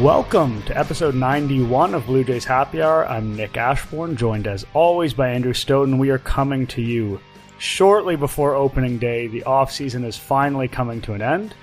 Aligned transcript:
Welcome 0.00 0.62
to 0.62 0.78
episode 0.78 1.14
91 1.14 1.92
of 1.92 2.06
Blue 2.06 2.24
Jays 2.24 2.46
Happy 2.46 2.80
Hour. 2.80 3.06
I'm 3.06 3.36
Nick 3.36 3.58
Ashbourne, 3.58 4.16
joined 4.16 4.46
as 4.46 4.64
always 4.72 5.12
by 5.12 5.28
Andrew 5.28 5.52
Stoeten. 5.52 5.98
We 5.98 6.08
are 6.08 6.16
coming 6.16 6.66
to 6.68 6.80
you 6.80 7.20
shortly 7.58 8.16
before 8.16 8.54
opening 8.54 8.96
day. 8.96 9.26
The 9.26 9.42
off 9.42 9.70
season 9.70 10.04
is 10.04 10.16
finally 10.16 10.68
coming 10.68 11.02
to 11.02 11.12
an 11.12 11.20
end. 11.20 11.54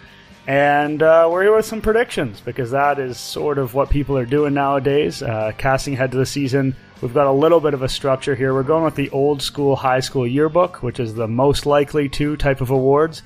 And 0.46 1.02
uh, 1.02 1.28
we're 1.32 1.46
here 1.46 1.56
with 1.56 1.66
some 1.66 1.82
predictions 1.82 2.40
because 2.40 2.70
that 2.70 3.00
is 3.00 3.18
sort 3.18 3.58
of 3.58 3.74
what 3.74 3.90
people 3.90 4.16
are 4.16 4.26
doing 4.26 4.54
nowadays. 4.54 5.24
Uh, 5.24 5.52
casting 5.58 5.96
ahead 5.96 6.12
to 6.12 6.18
the 6.18 6.26
season, 6.28 6.76
we've 7.02 7.16
got 7.16 7.26
a 7.26 7.32
little 7.32 7.60
bit 7.60 7.74
of 7.74 7.82
a 7.82 7.90
structure 7.90 8.36
here. 8.36 8.54
We're 8.54 8.62
going 8.62 8.84
with 8.84 8.94
the 8.94 9.10
old 9.10 9.42
school 9.42 9.76
high 9.76 10.02
school 10.02 10.28
yearbook, 10.28 10.84
which 10.84 11.00
is 11.00 11.16
the 11.16 11.28
most 11.28 11.66
likely 11.66 12.08
to 12.10 12.38
type 12.38 12.62
of 12.62 12.70
awards. 12.70 13.24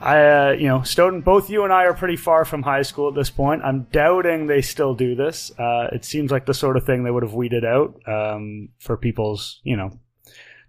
I, 0.00 0.18
uh, 0.18 0.50
you 0.52 0.68
know, 0.68 0.80
Stoeten, 0.80 1.22
both 1.22 1.48
you 1.48 1.64
and 1.64 1.72
I 1.72 1.84
are 1.84 1.94
pretty 1.94 2.16
far 2.16 2.44
from 2.44 2.62
high 2.62 2.82
school 2.82 3.08
at 3.08 3.14
this 3.14 3.30
point. 3.30 3.62
I'm 3.64 3.84
doubting 3.92 4.46
they 4.46 4.60
still 4.60 4.94
do 4.94 5.14
this. 5.14 5.50
Uh, 5.58 5.88
it 5.92 6.04
seems 6.04 6.30
like 6.30 6.46
the 6.46 6.54
sort 6.54 6.76
of 6.76 6.84
thing 6.84 7.02
they 7.02 7.10
would 7.10 7.22
have 7.22 7.34
weeded 7.34 7.64
out 7.64 8.00
um, 8.06 8.68
for 8.78 8.96
people's, 8.96 9.60
you 9.64 9.76
know, 9.76 9.98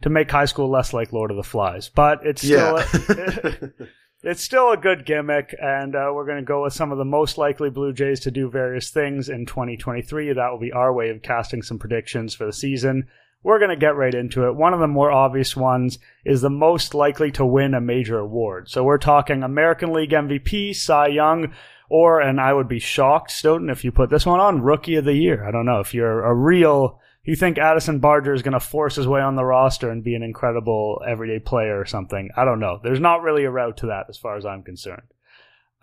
to 0.02 0.10
make 0.10 0.32
high 0.32 0.46
school 0.46 0.70
less 0.70 0.94
like 0.94 1.12
Lord 1.12 1.32
of 1.32 1.38
the 1.38 1.44
Flies. 1.44 1.90
But 1.90 2.26
it's 2.26 2.42
still. 2.42 2.78
Yeah. 2.78 3.56
it's 4.24 4.44
still 4.44 4.72
a 4.72 4.78
good 4.78 5.06
gimmick, 5.06 5.56
and 5.62 5.96
uh, 5.96 6.12
we're 6.14 6.26
going 6.26 6.40
to 6.40 6.44
go 6.44 6.64
with 6.64 6.74
some 6.74 6.92
of 6.92 6.98
the 6.98 7.06
most 7.06 7.38
likely 7.38 7.70
Blue 7.70 7.94
Jays 7.94 8.22
to 8.22 8.32
do 8.32 8.50
various 8.50 8.90
things 8.92 9.30
in 9.30 9.46
2023. 9.46 10.34
That 10.34 10.50
will 10.50 10.60
be 10.60 10.72
our 10.72 10.94
way 10.94 11.10
of 11.10 11.22
casting 11.22 11.62
some 11.62 11.80
predictions 11.80 12.34
for 12.34 12.46
the 12.46 12.54
season. 12.54 13.08
We're 13.44 13.60
going 13.60 13.70
to 13.70 13.76
get 13.76 13.96
right 13.96 14.14
into 14.14 14.48
it. 14.48 14.56
One 14.56 14.74
of 14.74 14.80
the 14.80 14.88
more 14.88 15.12
obvious 15.12 15.56
ones 15.56 16.00
is 16.26 16.42
the 16.42 16.50
most 16.50 16.94
likely 16.94 17.32
to 17.32 17.46
win 17.46 17.74
a 17.74 17.82
major 17.82 18.20
award. 18.20 18.70
So 18.70 18.84
we're 18.84 18.98
talking 18.98 19.44
American 19.44 19.94
League 19.94 20.12
MVP, 20.12 20.76
Cy 20.76 21.08
Young, 21.08 21.54
or, 21.90 22.20
and 22.20 22.42
I 22.42 22.54
would 22.54 22.68
be 22.68 22.80
shocked, 22.80 23.32
Stoeten, 23.32 23.70
if 23.70 23.86
you 23.86 23.92
put 23.92 24.10
this 24.10 24.26
one 24.26 24.40
on, 24.40 24.62
Rookie 24.62 24.96
of 24.96 25.06
the 25.06 25.14
Year. 25.14 25.48
I 25.48 25.52
don't 25.52 25.66
know 25.66 25.80
if 25.80 25.94
you're 25.94 26.26
a 26.26 26.34
real 26.34 27.00
you 27.28 27.36
think 27.36 27.58
Addison 27.58 28.00
Barger 28.00 28.34
is 28.34 28.42
going 28.42 28.54
to 28.54 28.60
force 28.60 28.96
his 28.96 29.06
way 29.06 29.20
on 29.20 29.36
the 29.36 29.44
roster 29.44 29.92
and 29.92 30.02
be 30.02 30.16
an 30.16 30.24
incredible 30.24 31.04
everyday 31.06 31.40
player 31.40 31.78
or 31.78 31.86
something. 31.86 32.30
I 32.38 32.46
don't 32.46 32.62
know. 32.62 32.80
There's 32.82 33.02
not 33.02 33.22
really 33.22 33.44
a 33.44 33.52
route 33.52 33.76
to 33.78 33.88
that 33.88 34.06
as 34.08 34.18
far 34.18 34.38
as 34.38 34.46
I'm 34.46 34.64
concerned. 34.64 35.04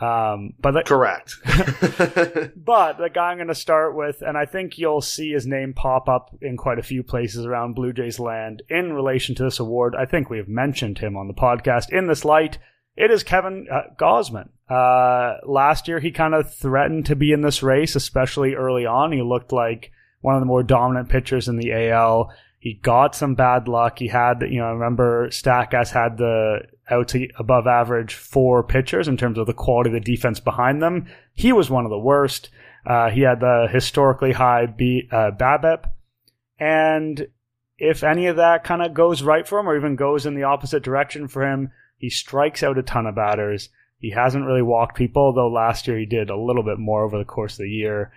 Um, 0.01 0.55
but 0.59 0.73
the, 0.73 0.83
correct. 0.83 1.37
but 2.57 2.99
the 2.99 3.11
guy 3.13 3.31
I'm 3.31 3.37
going 3.37 3.49
to 3.49 3.55
start 3.55 3.95
with, 3.95 4.23
and 4.23 4.37
I 4.37 4.45
think 4.45 4.77
you'll 4.77 5.01
see 5.01 5.31
his 5.31 5.47
name 5.47 5.73
pop 5.73 6.09
up 6.09 6.37
in 6.43 6.57
quite 6.57 6.79
a 6.79 6.83
few 6.83 7.03
places 7.03 7.47
around 7.47 7.75
Blue 7.75 7.93
Jays 7.93 8.19
land 8.19 8.63
in 8.69 8.93
relation 8.93 9.35
to 9.37 9.45
this 9.45 9.61
award. 9.61 9.95
I 9.97 10.05
think 10.05 10.29
we 10.29 10.39
have 10.39 10.49
mentioned 10.49 10.99
him 10.99 11.17
on 11.17 11.29
the 11.29 11.35
podcast 11.35 11.91
in 11.91 12.07
this 12.09 12.25
light. 12.25 12.59
It 12.97 13.11
is 13.11 13.23
Kevin 13.23 13.67
uh, 13.71 13.95
Gausman. 13.97 14.51
Uh, 14.69 15.39
last 15.47 15.89
year, 15.89 16.01
he 16.01 16.11
kind 16.11 16.35
of 16.35 16.53
threatened 16.55 17.07
to 17.07 17.17
be 17.17 17.33
in 17.33 17.43
this 17.43 17.63
race, 17.63 17.95
especially 17.95 18.55
early 18.55 18.87
on. 18.87 19.13
He 19.13 19.23
looked 19.23 19.53
like 19.53 19.93
one 20.21 20.35
of 20.35 20.41
the 20.41 20.47
more 20.47 20.63
dominant 20.63 21.09
pitchers 21.09 21.49
in 21.49 21.57
the 21.57 21.73
AL. 21.73 22.33
He 22.59 22.75
got 22.75 23.15
some 23.15 23.35
bad 23.35 23.69
luck. 23.69 23.99
He 23.99 24.09
had, 24.09 24.43
you 24.43 24.59
know, 24.59 24.67
I 24.67 24.71
remember 24.71 25.29
Statcast 25.29 25.91
had 25.91 26.17
the 26.17 26.61
outs 26.91 27.15
above 27.39 27.67
average 27.67 28.15
four 28.15 28.63
pitchers 28.63 29.09
in 29.09 29.17
terms 29.17 29.39
of 29.39 29.47
the 29.47 29.55
quality 29.55 29.91
of 29.91 29.95
the 29.95 30.01
defense 30.01 30.41
behind 30.41 30.83
them. 30.83 31.07
He 31.33 31.53
was 31.53 31.71
one 31.71 31.85
of 31.85 31.91
the 31.91 31.99
worst. 31.99 32.51
Uh, 32.87 33.11
he 33.11 33.23
had 33.23 33.41
the 33.41 33.69
historically 33.71 34.33
high 34.33 34.67
B, 34.67 35.09
uh, 35.11 35.31
BABIP. 35.31 35.85
And 36.59 37.29
if 37.79 38.05
any 38.05 38.27
of 38.27 38.37
that 38.37 38.65
kind 38.65 38.83
of 38.83 38.95
goes 38.95 39.23
right 39.23 39.47
for 39.47 39.59
him 39.59 39.69
or 39.69 39.77
even 39.77 39.97
goes 39.97 40.27
in 40.27 40.35
the 40.35 40.45
opposite 40.45 40.83
direction 40.83 41.29
for 41.29 41.51
him, 41.51 41.71
he 41.97 42.11
strikes 42.11 42.63
out 42.63 42.79
a 42.79 42.83
ton 42.83 43.07
of 43.07 43.15
batters. 43.15 43.71
He 43.99 44.11
hasn't 44.11 44.45
really 44.45 44.63
walked 44.63 44.97
people, 44.97 45.33
though 45.33 45.49
last 45.49 45.89
year 45.89 45.99
he 45.99 46.07
did 46.07 46.29
a 46.29 46.37
little 46.37 46.63
bit 46.63 46.79
more 46.79 47.05
over 47.05 47.17
the 47.17 47.25
course 47.25 47.55
of 47.55 47.65
the 47.65 47.71
year. 47.71 48.13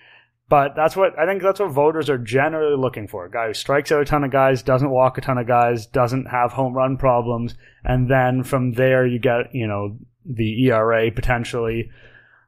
But 0.50 0.76
that's 0.76 0.96
what 0.96 1.18
I 1.20 1.26
think 1.26 1.42
that's 1.42 1.60
what 1.60 1.72
voters 1.72 2.10
are 2.10 2.18
generally 2.18 2.78
looking 2.78 3.08
for. 3.08 3.26
A 3.26 3.32
guy 3.32 3.48
who 3.48 3.54
strikes 3.54 3.92
out 3.92 4.02
a 4.02 4.06
ton 4.06 4.24
of 4.24 4.32
guys, 4.32 4.64
doesn't 4.64 4.90
walk 4.90 5.18
a 5.18 5.22
ton 5.22 5.38
of 5.38 5.46
guys, 5.46 5.86
doesn't 5.86 6.26
have 6.26 6.54
home 6.54 6.74
run 6.74 6.98
problems, 6.98 7.56
and 7.84 8.10
then 8.10 8.44
from 8.44 8.74
there 8.74 9.06
you 9.06 9.20
get, 9.20 9.54
you 9.54 9.68
know, 9.68 9.98
the 10.26 10.68
ERA 10.68 11.12
potentially. 11.12 11.92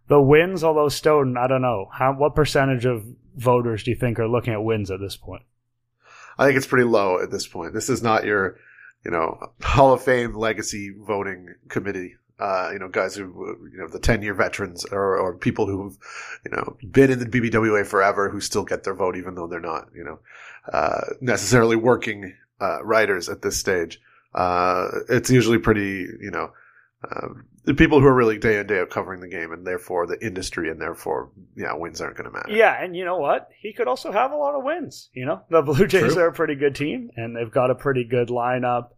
The 0.08 0.22
wins, 0.22 0.64
although 0.64 0.88
Stoeten, 0.88 1.38
I 1.38 1.48
don't 1.48 1.62
know. 1.62 1.88
How 1.92 2.14
what 2.14 2.36
percentage 2.36 2.86
of 2.86 3.04
voters 3.36 3.84
do 3.84 3.92
you 3.92 3.98
think 3.98 4.18
are 4.18 4.30
looking 4.30 4.54
at 4.54 4.64
wins 4.64 4.90
at 4.92 5.02
this 5.02 5.18
point? 5.18 5.44
I 6.38 6.46
think 6.46 6.56
it's 6.56 6.68
pretty 6.68 6.86
low 6.86 7.22
at 7.22 7.31
this 7.31 7.48
point. 7.48 7.74
This 7.74 7.90
is 7.90 8.02
not 8.02 8.24
your, 8.24 8.56
you 9.04 9.12
know, 9.12 9.52
Hall 9.62 9.94
of 9.94 10.02
Fame 10.02 10.36
legacy 10.36 10.94
voting 10.98 11.54
committee 11.68 12.16
uh, 12.39 12.69
you 12.72 12.79
know, 12.79 12.88
guys 12.88 13.16
who, 13.16 13.57
you 13.72 13.77
know, 13.77 13.88
the 13.88 14.00
10 14.00 14.22
year 14.22 14.33
veterans 14.33 14.85
or, 14.85 15.17
or 15.17 15.35
people 15.35 15.66
who've, 15.66 15.97
you 16.45 16.51
know, 16.51 16.77
been 16.89 17.11
in 17.11 17.19
the 17.19 17.25
BBWA 17.25 17.85
forever 17.85 18.29
who 18.29 18.39
still 18.39 18.63
get 18.63 18.83
their 18.83 18.94
vote 18.94 19.16
even 19.17 19.35
though 19.35 19.47
they're 19.47 19.59
not, 19.59 19.89
you 19.94 20.03
know, 20.03 20.19
uh, 20.72 21.01
necessarily 21.22 21.75
working, 21.75 22.35
uh, 22.61 22.83
writers 22.83 23.29
at 23.29 23.41
this 23.41 23.57
stage. 23.57 24.01
Uh, 24.33 24.88
it's 25.09 25.29
usually 25.29 25.57
pretty, 25.57 26.07
you 26.22 26.31
know, 26.31 26.51
um, 27.09 27.45
the 27.63 27.73
people 27.73 28.00
who 28.00 28.07
are 28.07 28.13
really 28.13 28.38
day 28.38 28.59
in 28.59 28.67
day 28.67 28.79
out 28.79 28.89
covering 28.89 29.21
the 29.21 29.27
game 29.27 29.51
and 29.51 29.66
therefore 29.66 30.07
the 30.07 30.19
industry 30.25 30.69
and 30.69 30.81
therefore 30.81 31.29
yeah 31.56 31.73
wins 31.73 32.01
aren't 32.01 32.17
going 32.17 32.25
to 32.25 32.31
matter 32.31 32.51
yeah 32.51 32.83
and 32.83 32.95
you 32.95 33.06
know 33.06 33.17
what 33.17 33.50
he 33.61 33.71
could 33.71 33.88
also 33.88 34.11
have 34.11 34.31
a 34.31 34.35
lot 34.35 34.56
of 34.56 34.63
wins 34.63 35.09
you 35.13 35.25
know 35.25 35.41
the 35.50 35.61
blue 35.61 35.88
jays 35.88 36.13
True. 36.13 36.23
are 36.23 36.27
a 36.27 36.33
pretty 36.33 36.56
good 36.56 36.75
team 36.75 37.09
and 37.16 37.35
they've 37.35 37.51
got 37.51 37.69
a 37.69 37.75
pretty 37.75 38.03
good 38.03 38.29
lineup 38.29 38.89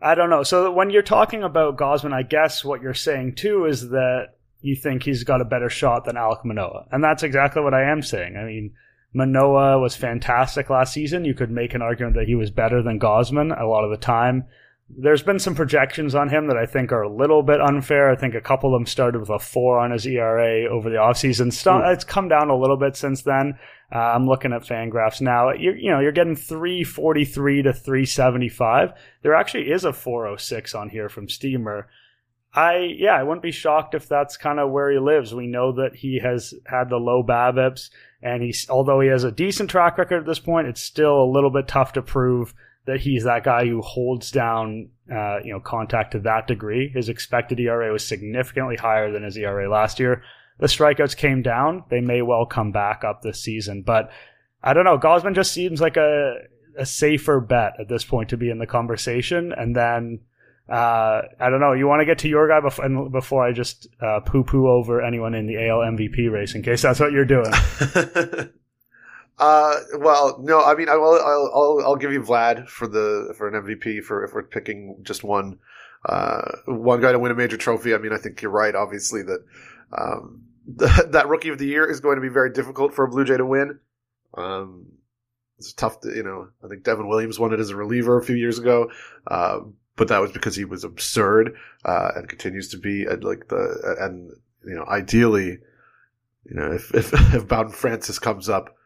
I 0.00 0.14
don't 0.14 0.30
know. 0.30 0.42
So 0.42 0.70
when 0.70 0.90
you're 0.90 1.02
talking 1.02 1.42
about 1.42 1.78
Gausman, 1.78 2.12
I 2.12 2.22
guess 2.22 2.64
what 2.64 2.82
you're 2.82 2.94
saying 2.94 3.36
too 3.36 3.64
is 3.64 3.88
that 3.90 4.34
you 4.60 4.76
think 4.76 5.02
he's 5.02 5.24
got 5.24 5.40
a 5.40 5.44
better 5.44 5.70
shot 5.70 6.04
than 6.04 6.16
Alek 6.16 6.44
Manoah. 6.44 6.86
And 6.90 7.02
that's 7.02 7.22
exactly 7.22 7.62
what 7.62 7.74
I 7.74 7.90
am 7.90 8.02
saying. 8.02 8.36
I 8.36 8.44
mean, 8.44 8.74
Manoah 9.14 9.78
was 9.78 9.96
fantastic 9.96 10.68
last 10.68 10.92
season. 10.92 11.24
You 11.24 11.34
could 11.34 11.50
make 11.50 11.74
an 11.74 11.82
argument 11.82 12.16
that 12.16 12.26
he 12.26 12.34
was 12.34 12.50
better 12.50 12.82
than 12.82 13.00
Gausman 13.00 13.58
a 13.58 13.66
lot 13.66 13.84
of 13.84 13.90
the 13.90 13.96
time. 13.96 14.44
There's 14.88 15.22
been 15.22 15.40
some 15.40 15.56
projections 15.56 16.14
on 16.14 16.28
him 16.28 16.46
that 16.46 16.56
I 16.56 16.64
think 16.64 16.92
are 16.92 17.02
a 17.02 17.12
little 17.12 17.42
bit 17.42 17.60
unfair. 17.60 18.08
I 18.10 18.16
think 18.16 18.34
a 18.34 18.40
couple 18.40 18.72
of 18.72 18.78
them 18.78 18.86
started 18.86 19.18
with 19.18 19.30
a 19.30 19.38
four 19.38 19.80
on 19.80 19.90
his 19.90 20.06
ERA 20.06 20.70
over 20.70 20.88
the 20.88 20.96
offseason. 20.96 21.52
St- 21.52 21.84
it's 21.86 22.04
come 22.04 22.28
down 22.28 22.50
a 22.50 22.56
little 22.56 22.76
bit 22.76 22.96
since 22.96 23.22
then. 23.22 23.58
Uh, 23.92 23.98
I'm 23.98 24.26
looking 24.26 24.52
at 24.52 24.62
Fangraphs 24.62 25.20
now. 25.20 25.50
You're, 25.50 25.76
you 25.76 25.90
know, 25.90 26.00
you're 26.00 26.12
getting 26.12 26.36
343 26.36 27.62
to 27.62 27.72
375. 27.72 28.92
There 29.22 29.34
actually 29.34 29.70
is 29.72 29.84
a 29.84 29.92
406 29.92 30.74
on 30.74 30.90
here 30.90 31.08
from 31.08 31.28
Steamer. 31.28 31.88
I 32.56 32.94
yeah, 32.96 33.14
I 33.14 33.22
wouldn't 33.22 33.42
be 33.42 33.50
shocked 33.50 33.94
if 33.94 34.08
that's 34.08 34.38
kind 34.38 34.58
of 34.58 34.70
where 34.70 34.90
he 34.90 34.98
lives. 34.98 35.34
We 35.34 35.46
know 35.46 35.72
that 35.72 35.96
he 35.96 36.20
has 36.22 36.54
had 36.64 36.88
the 36.88 36.96
low 36.96 37.22
BABIPs, 37.22 37.90
and 38.22 38.42
he's 38.42 38.66
although 38.70 39.00
he 39.00 39.08
has 39.08 39.24
a 39.24 39.30
decent 39.30 39.68
track 39.68 39.98
record 39.98 40.20
at 40.20 40.26
this 40.26 40.38
point, 40.38 40.66
it's 40.66 40.80
still 40.80 41.22
a 41.22 41.30
little 41.30 41.50
bit 41.50 41.68
tough 41.68 41.92
to 41.92 42.02
prove 42.02 42.54
that 42.86 43.00
he's 43.00 43.24
that 43.24 43.44
guy 43.44 43.66
who 43.66 43.82
holds 43.82 44.30
down 44.30 44.88
uh, 45.12 45.38
you 45.44 45.52
know 45.52 45.60
contact 45.60 46.12
to 46.12 46.20
that 46.20 46.46
degree. 46.46 46.88
His 46.88 47.08
expected 47.08 47.60
ERA 47.60 47.92
was 47.92 48.06
significantly 48.06 48.76
higher 48.76 49.12
than 49.12 49.22
his 49.22 49.36
ERA 49.36 49.68
last 49.68 50.00
year 50.00 50.22
the 50.58 50.66
strikeouts 50.66 51.16
came 51.16 51.42
down, 51.42 51.84
they 51.90 52.00
may 52.00 52.22
well 52.22 52.46
come 52.46 52.72
back 52.72 53.04
up 53.04 53.22
this 53.22 53.42
season. 53.42 53.82
But 53.82 54.10
I 54.62 54.72
don't 54.72 54.84
know. 54.84 54.98
Gausman 54.98 55.34
just 55.34 55.52
seems 55.52 55.80
like 55.80 55.96
a 55.96 56.36
a 56.78 56.84
safer 56.84 57.40
bet 57.40 57.72
at 57.80 57.88
this 57.88 58.04
point 58.04 58.28
to 58.30 58.36
be 58.36 58.50
in 58.50 58.58
the 58.58 58.66
conversation. 58.66 59.52
And 59.52 59.74
then 59.74 60.20
uh, 60.68 61.22
I 61.40 61.50
don't 61.50 61.60
know. 61.60 61.72
You 61.72 61.86
want 61.86 62.00
to 62.00 62.06
get 62.06 62.18
to 62.18 62.28
your 62.28 62.48
guy 62.48 62.60
before, 62.60 63.08
before 63.08 63.46
I 63.46 63.52
just 63.52 63.88
uh, 64.00 64.20
poo 64.20 64.44
poo 64.44 64.68
over 64.68 65.02
anyone 65.02 65.34
in 65.34 65.46
the 65.46 65.56
AL 65.68 65.78
MVP 65.78 66.30
race, 66.30 66.54
in 66.54 66.62
case 66.62 66.82
that's 66.82 67.00
what 67.00 67.12
you're 67.12 67.24
doing. 67.24 67.52
uh, 69.38 69.74
well, 69.98 70.38
no. 70.42 70.62
I 70.62 70.74
mean, 70.74 70.88
I 70.88 70.96
will. 70.96 71.14
I'll, 71.14 71.50
I'll, 71.54 71.80
I'll 71.86 71.96
give 71.96 72.12
you 72.12 72.22
Vlad 72.22 72.68
for 72.68 72.86
the 72.86 73.34
for 73.36 73.48
an 73.48 73.62
MVP 73.62 74.02
for 74.02 74.24
if 74.24 74.32
we're 74.32 74.42
picking 74.42 74.96
just 75.02 75.24
one 75.24 75.58
uh, 76.04 76.42
one 76.66 77.00
guy 77.00 77.12
to 77.12 77.18
win 77.18 77.32
a 77.32 77.34
major 77.34 77.56
trophy. 77.56 77.94
I 77.94 77.98
mean, 77.98 78.12
I 78.12 78.18
think 78.18 78.40
you're 78.42 78.50
right. 78.50 78.74
Obviously, 78.74 79.22
that 79.22 79.44
um, 79.96 80.42
that 80.66 81.28
rookie 81.28 81.50
of 81.50 81.58
the 81.58 81.66
year 81.66 81.88
is 81.88 82.00
going 82.00 82.16
to 82.16 82.22
be 82.22 82.28
very 82.28 82.50
difficult 82.50 82.94
for 82.94 83.04
a 83.04 83.08
Blue 83.08 83.24
Jay 83.24 83.36
to 83.36 83.46
win. 83.46 83.78
Um, 84.34 84.86
it's 85.58 85.72
tough 85.72 86.00
to, 86.00 86.14
you 86.14 86.22
know, 86.22 86.48
I 86.64 86.68
think 86.68 86.82
Devin 86.82 87.08
Williams 87.08 87.38
won 87.38 87.52
it 87.52 87.60
as 87.60 87.70
a 87.70 87.76
reliever 87.76 88.18
a 88.18 88.24
few 88.24 88.36
years 88.36 88.58
ago. 88.58 88.90
Uh, 89.26 89.60
but 89.96 90.08
that 90.08 90.20
was 90.20 90.32
because 90.32 90.54
he 90.54 90.66
was 90.66 90.84
absurd, 90.84 91.56
uh, 91.84 92.10
and 92.14 92.28
continues 92.28 92.68
to 92.68 92.76
be 92.76 93.04
at 93.04 93.24
like 93.24 93.48
the, 93.48 93.96
and, 93.98 94.30
you 94.64 94.74
know, 94.74 94.84
ideally, 94.84 95.58
you 96.44 96.54
know, 96.54 96.72
if, 96.72 96.94
if, 96.94 97.12
if 97.34 97.48
Bowden 97.48 97.72
Francis 97.72 98.18
comes 98.18 98.48
up, 98.48 98.76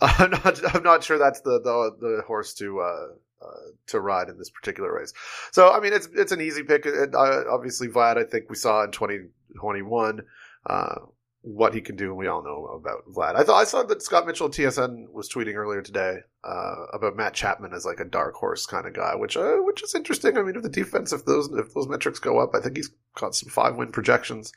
I'm 0.18 0.30
not, 0.30 0.74
I'm 0.74 0.82
not 0.82 1.04
sure 1.04 1.18
that's 1.18 1.40
the, 1.40 1.60
the, 1.60 1.96
the 2.00 2.22
horse 2.26 2.54
to, 2.54 2.80
uh, 2.80 3.06
uh, 3.44 3.70
to 3.88 4.00
ride 4.00 4.28
in 4.28 4.38
this 4.38 4.50
particular 4.50 4.94
race. 4.94 5.12
So, 5.52 5.70
I 5.70 5.80
mean, 5.80 5.92
it's, 5.92 6.08
it's 6.14 6.32
an 6.32 6.40
easy 6.40 6.62
pick. 6.62 6.86
It, 6.86 7.14
uh, 7.14 7.44
obviously, 7.50 7.88
Vlad, 7.88 8.18
I 8.18 8.24
think 8.24 8.48
we 8.48 8.56
saw 8.56 8.84
in 8.84 8.90
2021, 8.90 10.22
uh, 10.66 10.94
what 11.42 11.74
he 11.74 11.80
can 11.80 11.96
do, 11.96 12.08
and 12.08 12.16
we 12.16 12.26
all 12.26 12.42
know 12.42 12.66
about 12.66 13.04
Vlad. 13.10 13.34
I 13.34 13.44
thought 13.44 13.60
I 13.60 13.64
saw 13.64 13.82
that 13.82 14.02
Scott 14.02 14.26
Mitchell 14.26 14.50
TSN 14.50 15.10
was 15.10 15.28
tweeting 15.28 15.54
earlier 15.54 15.80
today 15.80 16.18
uh, 16.44 16.84
about 16.92 17.16
Matt 17.16 17.32
Chapman 17.32 17.72
as 17.72 17.86
like 17.86 18.00
a 18.00 18.04
dark 18.04 18.34
horse 18.34 18.66
kind 18.66 18.86
of 18.86 18.92
guy, 18.92 19.14
which 19.14 19.36
which 19.36 19.82
is 19.82 19.94
interesting. 19.94 20.36
I 20.36 20.42
mean, 20.42 20.56
if 20.56 20.62
the 20.62 20.68
defense, 20.68 21.12
if 21.12 21.24
those 21.24 21.48
if 21.52 21.72
those 21.72 21.88
metrics 21.88 22.18
go 22.18 22.38
up, 22.38 22.54
I 22.54 22.60
think 22.60 22.76
he's 22.76 22.90
got 23.14 23.34
some 23.34 23.48
five 23.48 23.76
win 23.76 23.90
projections. 23.90 24.52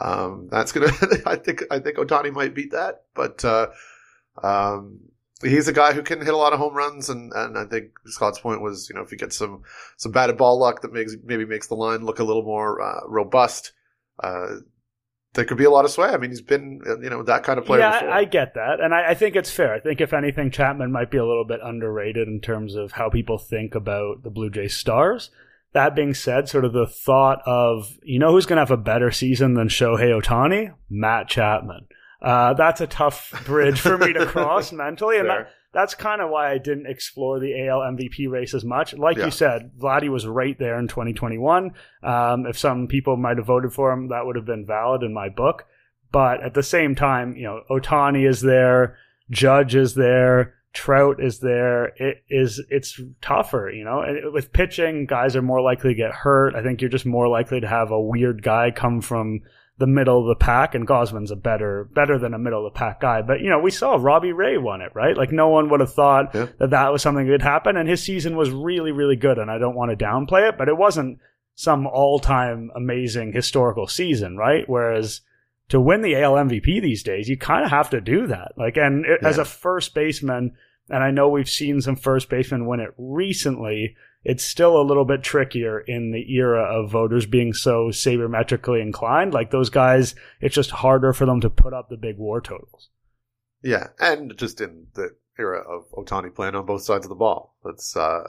Um, 0.00 0.48
that's 0.50 0.72
gonna. 0.72 0.92
I 1.26 1.36
think 1.36 1.62
I 1.70 1.78
think 1.78 1.96
Ohtani 1.96 2.32
might 2.32 2.54
beat 2.54 2.72
that, 2.72 3.04
but 3.14 3.44
um, 4.42 5.00
he's 5.42 5.68
a 5.68 5.72
guy 5.72 5.92
who 5.92 6.02
can 6.02 6.20
hit 6.20 6.32
a 6.32 6.36
lot 6.36 6.52
of 6.52 6.58
home 6.58 6.74
runs, 6.74 7.08
and, 7.08 7.32
and 7.34 7.58
I 7.58 7.64
think 7.64 7.90
Scott's 8.06 8.38
point 8.38 8.62
was, 8.62 8.88
you 8.88 8.94
know, 8.94 9.02
if 9.02 9.12
you 9.12 9.18
get 9.18 9.32
some 9.32 9.62
some 9.96 10.12
batted 10.12 10.36
ball 10.36 10.58
luck 10.58 10.82
that 10.82 10.92
makes 10.92 11.14
maybe 11.24 11.44
makes 11.44 11.66
the 11.68 11.74
line 11.74 12.04
look 12.04 12.18
a 12.18 12.24
little 12.24 12.42
more 12.42 12.80
uh, 12.80 13.00
robust, 13.06 13.72
uh, 14.22 14.56
there 15.34 15.44
could 15.44 15.58
be 15.58 15.64
a 15.64 15.70
lot 15.70 15.84
of 15.84 15.90
sway. 15.90 16.08
I 16.08 16.16
mean, 16.16 16.30
he's 16.30 16.40
been 16.40 16.80
you 17.02 17.10
know 17.10 17.22
that 17.22 17.44
kind 17.44 17.58
of 17.58 17.66
player. 17.66 17.80
Yeah, 17.80 18.00
before. 18.00 18.14
I 18.14 18.24
get 18.24 18.54
that, 18.54 18.80
and 18.80 18.94
I, 18.94 19.10
I 19.10 19.14
think 19.14 19.36
it's 19.36 19.50
fair. 19.50 19.74
I 19.74 19.80
think 19.80 20.00
if 20.00 20.12
anything, 20.12 20.50
Chapman 20.50 20.92
might 20.92 21.10
be 21.10 21.18
a 21.18 21.26
little 21.26 21.44
bit 21.44 21.60
underrated 21.62 22.28
in 22.28 22.40
terms 22.40 22.74
of 22.74 22.92
how 22.92 23.10
people 23.10 23.38
think 23.38 23.74
about 23.74 24.22
the 24.22 24.30
Blue 24.30 24.50
Jays 24.50 24.76
stars. 24.76 25.30
That 25.72 25.94
being 25.94 26.14
said, 26.14 26.48
sort 26.48 26.64
of 26.64 26.72
the 26.72 26.86
thought 26.86 27.42
of 27.44 27.98
you 28.02 28.18
know 28.18 28.32
who's 28.32 28.46
going 28.46 28.56
to 28.56 28.62
have 28.62 28.70
a 28.70 28.76
better 28.78 29.10
season 29.10 29.54
than 29.54 29.68
Shohei 29.68 30.18
Ohtani, 30.20 30.74
Matt 30.88 31.28
Chapman. 31.28 31.86
Uh, 32.22 32.54
that's 32.54 32.80
a 32.80 32.86
tough 32.86 33.32
bridge 33.46 33.80
for 33.80 33.98
me 33.98 34.12
to 34.12 34.26
cross 34.26 34.72
mentally, 34.72 35.18
and 35.18 35.28
that, 35.28 35.50
that's 35.72 35.94
kind 35.94 36.20
of 36.22 36.30
why 36.30 36.50
I 36.50 36.58
didn't 36.58 36.86
explore 36.86 37.38
the 37.38 37.66
AL 37.68 37.80
MVP 37.80 38.28
race 38.30 38.54
as 38.54 38.64
much. 38.64 38.94
Like 38.94 39.18
Yeah. 39.18 39.26
you 39.26 39.30
said, 39.30 39.72
Vladdy 39.78 40.08
was 40.08 40.26
right 40.26 40.58
there 40.58 40.78
in 40.78 40.88
2021. 40.88 41.72
Um, 42.02 42.46
if 42.46 42.58
some 42.58 42.86
people 42.86 43.16
might 43.16 43.36
have 43.36 43.46
voted 43.46 43.72
for 43.72 43.92
him, 43.92 44.08
that 44.08 44.24
would 44.24 44.36
have 44.36 44.46
been 44.46 44.64
valid 44.66 45.02
in 45.02 45.12
my 45.12 45.28
book. 45.28 45.64
But 46.12 46.42
at 46.42 46.54
the 46.54 46.62
same 46.62 46.94
time, 46.94 47.36
you 47.36 47.42
know, 47.44 47.62
Ohtani 47.68 48.26
is 48.26 48.40
there, 48.40 48.96
Judge 49.30 49.74
is 49.74 49.94
there, 49.94 50.54
Trout 50.72 51.22
is 51.22 51.40
there. 51.40 51.86
It 51.96 52.22
is 52.28 52.62
it's 52.68 53.00
tougher, 53.22 53.70
you 53.70 53.82
know. 53.82 54.02
And 54.02 54.32
with 54.32 54.52
pitching, 54.52 55.06
guys 55.06 55.34
are 55.34 55.40
more 55.42 55.62
likely 55.62 55.90
to 55.90 55.96
get 55.96 56.12
hurt. 56.12 56.54
I 56.54 56.62
think 56.62 56.80
you're 56.82 56.90
just 56.90 57.06
more 57.06 57.28
likely 57.28 57.60
to 57.60 57.66
have 57.66 57.90
a 57.90 58.00
weird 58.00 58.42
guy 58.42 58.70
come 58.70 59.00
from 59.00 59.40
the 59.78 59.86
middle 59.86 60.20
of 60.22 60.26
the 60.26 60.42
pack, 60.42 60.74
and 60.74 60.86
Gausman's 60.86 61.30
a 61.30 61.36
better 61.36 61.88
better 61.94 62.18
than 62.18 62.32
a 62.32 62.38
middle 62.38 62.66
of 62.66 62.72
the 62.72 62.78
pack 62.78 63.00
guy. 63.00 63.20
But 63.22 63.40
you 63.40 63.50
know, 63.50 63.58
we 63.60 63.70
saw 63.70 63.96
Robbie 63.96 64.32
Ray 64.32 64.56
won 64.56 64.80
it, 64.80 64.92
right? 64.94 65.16
Like 65.16 65.32
no 65.32 65.48
one 65.48 65.68
would 65.70 65.80
have 65.80 65.92
thought 65.92 66.34
Yeah. 66.34 66.46
that 66.58 66.70
that 66.70 66.92
was 66.92 67.02
something 67.02 67.26
that 67.26 67.32
could 67.32 67.42
happen, 67.42 67.76
and 67.76 67.88
his 67.88 68.02
season 68.02 68.36
was 68.36 68.50
really, 68.50 68.92
really 68.92 69.16
good. 69.16 69.38
And 69.38 69.50
I 69.50 69.58
don't 69.58 69.76
want 69.76 69.90
to 69.96 70.04
downplay 70.04 70.48
it, 70.48 70.56
but 70.56 70.68
it 70.68 70.76
wasn't 70.76 71.18
some 71.54 71.86
all-time 71.86 72.70
amazing 72.76 73.32
historical 73.32 73.86
season, 73.86 74.36
right? 74.36 74.64
Whereas 74.68 75.22
to 75.70 75.80
win 75.80 76.02
the 76.02 76.14
AL 76.16 76.34
MVP 76.34 76.80
these 76.80 77.02
days, 77.02 77.28
you 77.28 77.36
kind 77.36 77.64
of 77.64 77.70
have 77.70 77.90
to 77.90 78.00
do 78.00 78.26
that. 78.28 78.52
Like, 78.56 78.76
and 78.76 79.04
it, 79.06 79.20
as 79.24 79.38
a 79.38 79.44
first 79.44 79.94
baseman, 79.94 80.52
and 80.88 81.02
I 81.02 81.10
know 81.10 81.28
we've 81.28 81.48
seen 81.48 81.80
some 81.80 81.96
first 81.96 82.28
basemen 82.30 82.66
win 82.66 82.80
it 82.80 82.90
recently. 82.98 83.96
It's 84.28 84.42
still 84.42 84.76
a 84.76 84.82
little 84.82 85.04
bit 85.04 85.22
trickier 85.22 85.78
in 85.78 86.10
the 86.10 86.34
era 86.34 86.64
of 86.64 86.90
voters 86.90 87.26
being 87.26 87.52
so 87.52 87.90
sabermetrically 87.90 88.82
inclined. 88.82 89.32
Like 89.32 89.52
those 89.52 89.70
guys, 89.70 90.16
it's 90.40 90.54
just 90.56 90.72
harder 90.72 91.12
for 91.12 91.26
them 91.26 91.40
to 91.42 91.48
put 91.48 91.72
up 91.72 91.88
the 91.88 91.96
big 91.96 92.18
war 92.18 92.40
totals. 92.40 92.90
Yeah, 93.62 93.86
and 94.00 94.36
just 94.36 94.60
in 94.60 94.88
the 94.94 95.10
era 95.38 95.60
of 95.60 95.88
Ohtani 95.92 96.34
playing 96.34 96.56
on 96.56 96.66
both 96.66 96.82
sides 96.82 97.04
of 97.04 97.10
the 97.10 97.14
ball. 97.14 97.56
That's 97.62 97.96
uh, 97.96 98.24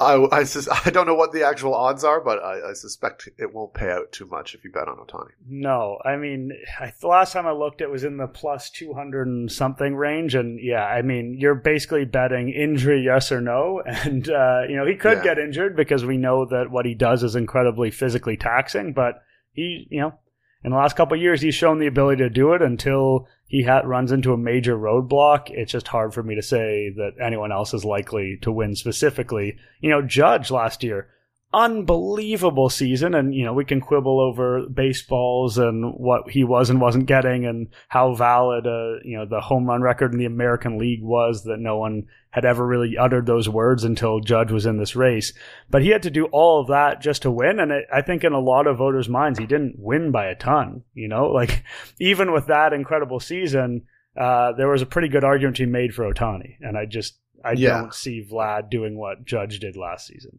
I 0.00 0.26
I, 0.32 0.44
sus- 0.44 0.68
I 0.86 0.90
don't 0.90 1.06
know 1.06 1.14
what 1.14 1.32
the 1.32 1.46
actual 1.46 1.74
odds 1.74 2.02
are, 2.04 2.20
but 2.20 2.42
I, 2.42 2.70
I 2.70 2.72
suspect 2.72 3.28
it 3.38 3.52
won't 3.54 3.74
pay 3.74 3.90
out 3.90 4.10
too 4.12 4.26
much 4.26 4.54
if 4.54 4.64
you 4.64 4.72
bet 4.72 4.88
on 4.88 4.96
Ohtani. 4.96 5.30
No, 5.46 5.98
I 6.04 6.16
mean, 6.16 6.52
I, 6.80 6.92
the 7.00 7.06
last 7.08 7.32
time 7.34 7.46
I 7.46 7.52
looked, 7.52 7.80
it 7.80 7.90
was 7.90 8.02
in 8.04 8.16
the 8.16 8.26
plus 8.26 8.70
200 8.70 9.26
and 9.26 9.52
something 9.52 9.94
range. 9.94 10.34
And 10.34 10.58
yeah, 10.60 10.84
I 10.84 11.02
mean, 11.02 11.36
you're 11.38 11.54
basically 11.54 12.06
betting 12.06 12.48
injury, 12.50 13.02
yes 13.04 13.30
or 13.30 13.40
no. 13.40 13.82
And, 13.86 14.28
uh, 14.30 14.62
you 14.68 14.76
know, 14.76 14.86
he 14.86 14.94
could 14.96 15.18
Yeah. 15.18 15.24
get 15.34 15.38
injured 15.38 15.76
because 15.76 16.04
we 16.04 16.16
know 16.16 16.46
that 16.46 16.70
what 16.70 16.86
he 16.86 16.94
does 16.94 17.22
is 17.22 17.36
incredibly 17.36 17.90
physically 17.90 18.36
taxing, 18.38 18.94
but 18.94 19.22
he, 19.52 19.86
you 19.90 20.00
know, 20.00 20.14
in 20.62 20.70
the 20.72 20.76
last 20.76 20.96
couple 20.96 21.16
years, 21.16 21.40
he's 21.40 21.54
shown 21.54 21.78
the 21.78 21.86
ability 21.86 22.22
to 22.22 22.28
do 22.28 22.52
it 22.52 22.60
until 22.60 23.26
he 23.46 23.62
ha- 23.62 23.82
runs 23.84 24.12
into 24.12 24.32
a 24.32 24.38
major 24.38 24.76
roadblock. 24.76 25.50
It's 25.50 25.72
just 25.72 25.88
hard 25.88 26.12
for 26.12 26.22
me 26.22 26.34
to 26.34 26.42
say 26.42 26.90
that 26.96 27.14
anyone 27.20 27.50
else 27.50 27.72
is 27.72 27.84
likely 27.84 28.38
to 28.42 28.52
win 28.52 28.76
specifically. 28.76 29.56
You 29.80 29.90
know, 29.90 30.02
Judge 30.02 30.50
last 30.50 30.82
year, 30.82 31.08
unbelievable 31.52 32.68
season 32.70 33.14
and 33.14 33.34
you 33.34 33.44
know 33.44 33.52
we 33.52 33.64
can 33.64 33.80
quibble 33.80 34.20
over 34.20 34.66
baseballs 34.68 35.58
and 35.58 35.94
what 35.94 36.30
he 36.30 36.44
was 36.44 36.70
and 36.70 36.80
wasn't 36.80 37.06
getting 37.06 37.44
and 37.44 37.66
how 37.88 38.14
valid 38.14 38.66
uh, 38.66 38.94
you 39.04 39.16
know 39.16 39.26
the 39.26 39.40
home 39.40 39.66
run 39.66 39.82
record 39.82 40.12
in 40.12 40.18
the 40.18 40.24
American 40.26 40.78
League 40.78 41.02
was 41.02 41.44
that 41.44 41.58
no 41.58 41.76
one 41.78 42.04
had 42.30 42.44
ever 42.44 42.64
really 42.64 42.96
uttered 42.96 43.26
those 43.26 43.48
words 43.48 43.82
until 43.82 44.20
Judge 44.20 44.52
was 44.52 44.64
in 44.64 44.76
this 44.78 44.94
race. 44.94 45.32
But 45.68 45.82
he 45.82 45.88
had 45.88 46.04
to 46.04 46.10
do 46.10 46.26
all 46.26 46.60
of 46.60 46.68
that 46.68 47.00
just 47.00 47.22
to 47.22 47.30
win 47.30 47.58
and 47.58 47.72
it, 47.72 47.86
I 47.92 48.02
think 48.02 48.22
in 48.22 48.32
a 48.32 48.38
lot 48.38 48.68
of 48.68 48.78
voters 48.78 49.08
minds 49.08 49.38
he 49.38 49.46
didn't 49.46 49.74
win 49.78 50.12
by 50.12 50.26
a 50.26 50.36
ton 50.36 50.82
you 50.94 51.08
know? 51.08 51.26
Like 51.40 51.64
even 51.98 52.32
with 52.32 52.46
that 52.46 52.72
incredible 52.72 53.18
season 53.18 53.82
uh, 54.16 54.52
there 54.52 54.68
was 54.68 54.82
a 54.82 54.86
pretty 54.86 55.08
good 55.08 55.24
argument 55.24 55.56
to 55.56 55.66
be 55.66 55.72
made 55.72 55.94
for 55.94 56.04
Ohtani 56.12 56.56
and 56.60 56.76
I 56.78 56.84
just 56.86 57.18
I 57.44 57.52
Yeah. 57.52 57.78
don't 57.80 57.94
see 57.94 58.24
Vlad 58.30 58.70
doing 58.70 58.96
what 58.98 59.24
Judge 59.24 59.58
did 59.58 59.76
last 59.76 60.06
season 60.06 60.38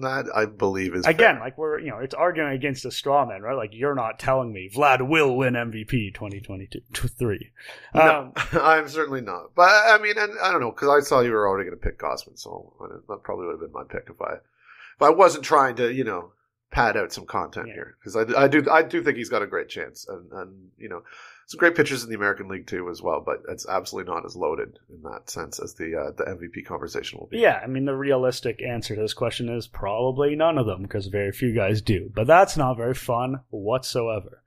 That 0.00 0.26
I 0.34 0.46
believe 0.46 0.94
is 0.94 1.06
again, 1.06 1.36
fair. 1.36 1.40
like 1.44 1.56
we're 1.58 1.78
you 1.78 1.90
know, 1.90 1.98
it's 1.98 2.14
arguing 2.14 2.52
against 2.52 2.84
a 2.84 2.90
straw 2.90 3.24
man, 3.26 3.42
right? 3.42 3.56
Like 3.56 3.70
you're 3.72 3.94
not 3.94 4.18
telling 4.18 4.52
me 4.52 4.68
Vlad 4.74 5.08
will 5.08 5.36
win 5.36 5.54
MVP 5.54 6.12
2022 6.14 6.80
three. 6.92 7.52
No, 7.94 8.00
Um, 8.02 8.32
I'm 8.60 8.88
certainly 8.88 9.20
not. 9.20 9.54
But 9.54 9.68
I 9.70 9.98
mean, 10.02 10.18
and 10.18 10.32
I 10.42 10.50
don't 10.50 10.60
know 10.60 10.72
because 10.72 10.88
I 10.88 11.06
saw 11.06 11.20
you 11.20 11.30
were 11.30 11.46
already 11.48 11.68
going 11.70 11.78
to 11.78 11.84
pick 11.84 11.98
Gausman, 11.98 12.38
so 12.38 12.72
that 13.08 13.22
probably 13.22 13.46
would 13.46 13.52
have 13.52 13.60
been 13.60 13.72
my 13.72 13.84
pick 13.84 14.08
if 14.10 14.20
I 14.20 14.34
if 14.34 15.02
I 15.02 15.10
wasn't 15.10 15.44
trying 15.44 15.76
to, 15.76 15.92
you 15.92 16.04
know, 16.04 16.32
pad 16.72 16.96
out 16.96 17.12
some 17.12 17.24
content 17.26 17.68
Yeah. 17.68 17.74
here 17.74 17.96
because 18.00 18.16
I, 18.16 18.42
I 18.44 18.48
do 18.48 18.66
I 18.70 18.82
do 18.82 19.00
think 19.02 19.16
he's 19.16 19.28
got 19.30 19.42
a 19.42 19.46
great 19.46 19.68
chance, 19.68 20.06
and 20.08 20.30
and 20.32 20.68
you 20.76 20.88
know, 20.88 21.02
some 21.46 21.58
great 21.58 21.74
pitchers 21.74 22.02
in 22.02 22.10
the 22.10 22.16
American 22.16 22.48
League 22.48 22.66
too 22.66 22.88
as 22.90 23.02
well. 23.02 23.22
But 23.24 23.42
it's 23.48 23.68
absolutely 23.68 24.12
not 24.12 24.24
as 24.24 24.36
loaded 24.36 24.78
in 24.90 25.02
that 25.02 25.30
sense 25.30 25.58
as 25.58 25.74
the 25.74 25.96
uh, 25.96 26.10
the 26.12 26.24
MVP 26.24 26.66
conversation 26.66 27.18
will 27.18 27.26
be. 27.26 27.38
yeah, 27.38 27.60
I 27.62 27.66
mean 27.66 27.84
the 27.84 27.94
realistic 27.94 28.62
answer 28.62 28.94
to 28.94 29.00
this 29.00 29.14
question 29.14 29.48
is 29.48 29.66
probably 29.66 30.36
none 30.36 30.58
of 30.58 30.66
them 30.66 30.82
because 30.82 31.06
very 31.06 31.32
few 31.32 31.54
guys 31.54 31.82
do. 31.82 32.10
But 32.14 32.26
that's 32.26 32.56
not 32.56 32.76
very 32.76 32.94
fun 32.94 33.40
whatsoever. 33.50 34.40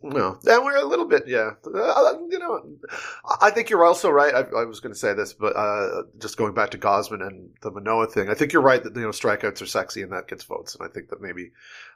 No, 0.00 0.38
and 0.46 0.64
we're 0.64 0.76
a 0.76 0.84
little 0.84 1.06
bit, 1.06 1.26
yeah. 1.26 1.50
Uh, 1.66 2.12
you 2.30 2.38
know, 2.38 2.64
I 3.40 3.50
think 3.50 3.68
you're 3.68 3.84
also 3.84 4.10
right. 4.10 4.32
I, 4.32 4.60
I 4.60 4.64
was 4.64 4.78
going 4.78 4.92
to 4.92 4.98
say 4.98 5.12
this, 5.12 5.32
but 5.32 5.56
uh, 5.56 6.04
just 6.20 6.36
going 6.36 6.54
back 6.54 6.70
to 6.70 6.78
Gausman 6.78 7.26
and 7.26 7.50
the 7.62 7.72
Manoah 7.72 8.06
thing, 8.06 8.28
I 8.28 8.34
think 8.34 8.52
you're 8.52 8.62
right 8.62 8.82
that 8.82 8.94
you 8.94 9.02
know 9.02 9.08
strikeouts 9.08 9.60
are 9.60 9.66
sexy 9.66 10.02
and 10.02 10.12
that 10.12 10.28
gets 10.28 10.44
votes. 10.44 10.76
And 10.76 10.88
I 10.88 10.92
think 10.92 11.08
that 11.08 11.20
maybe, 11.20 11.50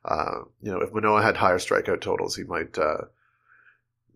uh, 0.04 0.40
you 0.60 0.72
know, 0.72 0.80
if 0.80 0.92
Manoah 0.92 1.22
had 1.22 1.36
higher 1.36 1.58
strikeout 1.58 2.00
totals, 2.00 2.34
he 2.34 2.42
might 2.42 2.76
uh, 2.76 3.02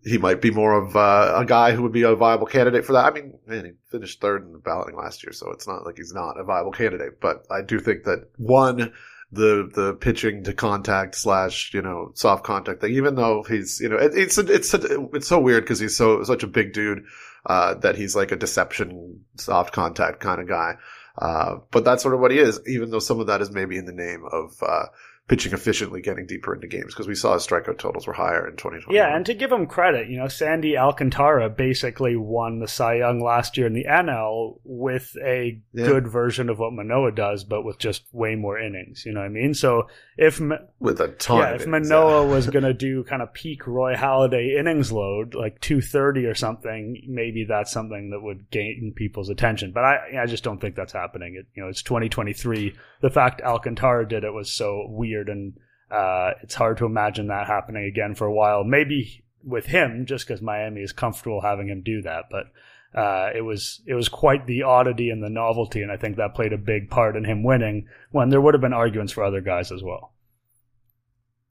he 0.03 0.17
might 0.17 0.41
be 0.41 0.51
more 0.51 0.73
of 0.73 0.95
uh, 0.95 1.33
a 1.35 1.45
guy 1.45 1.71
who 1.71 1.83
would 1.83 1.91
be 1.91 2.03
a 2.03 2.15
viable 2.15 2.45
candidate 2.45 2.85
for 2.85 2.93
that. 2.93 3.05
I 3.05 3.11
mean, 3.11 3.37
man, 3.45 3.65
he 3.65 3.71
finished 3.89 4.21
third 4.21 4.45
in 4.45 4.53
the 4.53 4.59
balloting 4.59 4.95
last 4.95 5.23
year, 5.23 5.33
so 5.33 5.51
it's 5.51 5.67
not 5.67 5.85
like 5.85 5.97
he's 5.97 6.13
not 6.13 6.39
a 6.39 6.43
viable 6.43 6.71
candidate. 6.71 7.19
But 7.19 7.45
I 7.51 7.61
do 7.61 7.79
think 7.79 8.03
that 8.03 8.29
one 8.37 8.93
the 9.31 9.69
the 9.73 9.93
pitching 9.95 10.43
to 10.43 10.53
contact 10.53 11.15
slash 11.15 11.73
you 11.73 11.81
know 11.81 12.11
soft 12.15 12.43
contact 12.43 12.81
thing. 12.81 12.93
Even 12.93 13.15
though 13.15 13.43
he's 13.43 13.79
you 13.79 13.89
know 13.89 13.97
it, 13.97 14.11
it's 14.15 14.37
it's 14.37 14.73
it's 14.73 15.27
so 15.27 15.39
weird 15.39 15.63
because 15.63 15.79
he's 15.79 15.97
so 15.97 16.23
such 16.23 16.43
a 16.43 16.47
big 16.47 16.73
dude 16.73 17.03
uh, 17.45 17.73
that 17.75 17.95
he's 17.95 18.15
like 18.15 18.31
a 18.31 18.37
deception 18.37 19.21
soft 19.35 19.73
contact 19.73 20.19
kind 20.19 20.41
of 20.41 20.47
guy. 20.47 20.75
Uh, 21.17 21.57
but 21.71 21.83
that's 21.83 22.03
sort 22.03 22.13
of 22.13 22.19
what 22.19 22.31
he 22.31 22.37
is. 22.37 22.59
Even 22.67 22.91
though 22.91 22.99
some 22.99 23.19
of 23.19 23.27
that 23.27 23.41
is 23.41 23.51
maybe 23.51 23.77
in 23.77 23.85
the 23.85 23.91
name 23.91 24.23
of 24.31 24.53
uh, 24.61 24.85
pitching 25.27 25.51
efficiently, 25.51 26.01
getting 26.01 26.25
deeper 26.25 26.55
into 26.55 26.67
games 26.67 26.93
because 26.93 27.07
we 27.07 27.13
saw 27.15 27.33
his 27.33 27.45
strikeout 27.45 27.77
totals 27.77 28.07
were 28.07 28.13
higher 28.13 28.47
in 28.47 28.55
2020. 28.55 28.95
Yeah, 28.95 29.13
and 29.13 29.25
to 29.25 29.33
give 29.33 29.51
him 29.51 29.67
credit, 29.67 30.07
you 30.09 30.17
know, 30.17 30.29
Sandy 30.29 30.77
Alcantara 30.77 31.49
basically 31.49 32.15
won 32.15 32.59
the 32.59 32.67
Cy 32.67 32.95
Young 32.95 33.19
last 33.19 33.57
year 33.57 33.67
in 33.67 33.73
the 33.73 33.85
NL 33.89 34.59
with 34.63 35.15
a 35.21 35.59
Yeah. 35.73 35.85
good 35.85 36.07
version 36.07 36.49
of 36.49 36.59
what 36.59 36.71
Manoah 36.71 37.11
does, 37.11 37.43
but 37.43 37.63
with 37.65 37.77
just 37.77 38.03
way 38.13 38.35
more 38.35 38.57
innings. 38.57 39.05
You 39.05 39.11
know 39.11 39.19
what 39.19 39.25
I 39.25 39.29
mean? 39.29 39.53
So 39.53 39.89
if 40.17 40.39
with 40.79 41.01
a 41.01 41.09
ton. 41.09 41.39
yeah, 41.39 41.49
if 41.55 41.67
innings, 41.67 41.89
Manoah 41.89 42.25
yeah. 42.25 42.33
was 42.33 42.49
going 42.49 42.63
to 42.71 42.73
do 42.73 43.03
kind 43.03 43.21
of 43.21 43.33
peak 43.33 43.67
Roy 43.67 43.95
Halladay 43.95 44.57
innings 44.57 44.93
load, 44.93 45.35
like 45.35 45.59
230 45.59 46.25
or 46.25 46.35
something, 46.35 47.03
maybe 47.05 47.43
that's 47.43 47.71
something 47.73 48.11
that 48.11 48.21
would 48.21 48.49
gain 48.49 48.93
people's 48.95 49.29
attention. 49.29 49.73
But 49.73 49.83
I, 49.83 50.21
I 50.23 50.25
just 50.25 50.45
don't 50.45 50.61
think 50.61 50.75
that's 50.75 50.93
happening. 50.93 51.35
It, 51.35 51.47
you 51.53 51.61
know, 51.63 51.69
it's 51.69 51.81
2023. 51.83 52.73
The 53.01 53.09
fact 53.09 53.41
Alcantara 53.41 54.07
did 54.07 54.23
it 54.23 54.33
was 54.33 54.51
so 54.51 54.85
weird, 54.89 55.16
and 55.29 55.53
uh, 55.89 56.31
it's 56.43 56.55
hard 56.55 56.77
to 56.77 56.85
imagine 56.85 57.27
that 57.27 57.47
happening 57.47 57.85
again 57.85 58.15
for 58.15 58.25
a 58.25 58.33
while. 58.33 58.63
Maybe 58.63 59.23
with 59.43 59.65
him, 59.65 60.05
just 60.05 60.27
because 60.27 60.41
Miami 60.41 60.81
is 60.81 60.91
comfortable 60.91 61.41
having 61.41 61.67
him 61.69 61.81
do 61.83 62.01
that, 62.03 62.25
but. 62.31 62.47
Uh, 62.95 63.29
it 63.35 63.41
was 63.41 63.81
it 63.85 63.93
was 63.93 64.07
quite 64.07 64.47
the 64.47 64.63
oddity 64.63 65.09
and 65.09 65.21
the 65.21 65.29
novelty, 65.29 65.81
and 65.81 65.91
I 65.91 65.97
think 65.97 66.15
that 66.15 66.33
played 66.33 66.53
a 66.53 66.57
big 66.57 66.89
part 66.89 67.17
in 67.17 67.25
him 67.25 67.43
winning. 67.43 67.85
When 68.11 68.29
there 68.29 68.39
would 68.39 68.53
have 68.53 68.61
been 68.61 68.73
arguments 68.73 69.11
for 69.11 69.23
other 69.25 69.41
guys 69.41 69.73
as 69.73 69.83
well. 69.83 70.13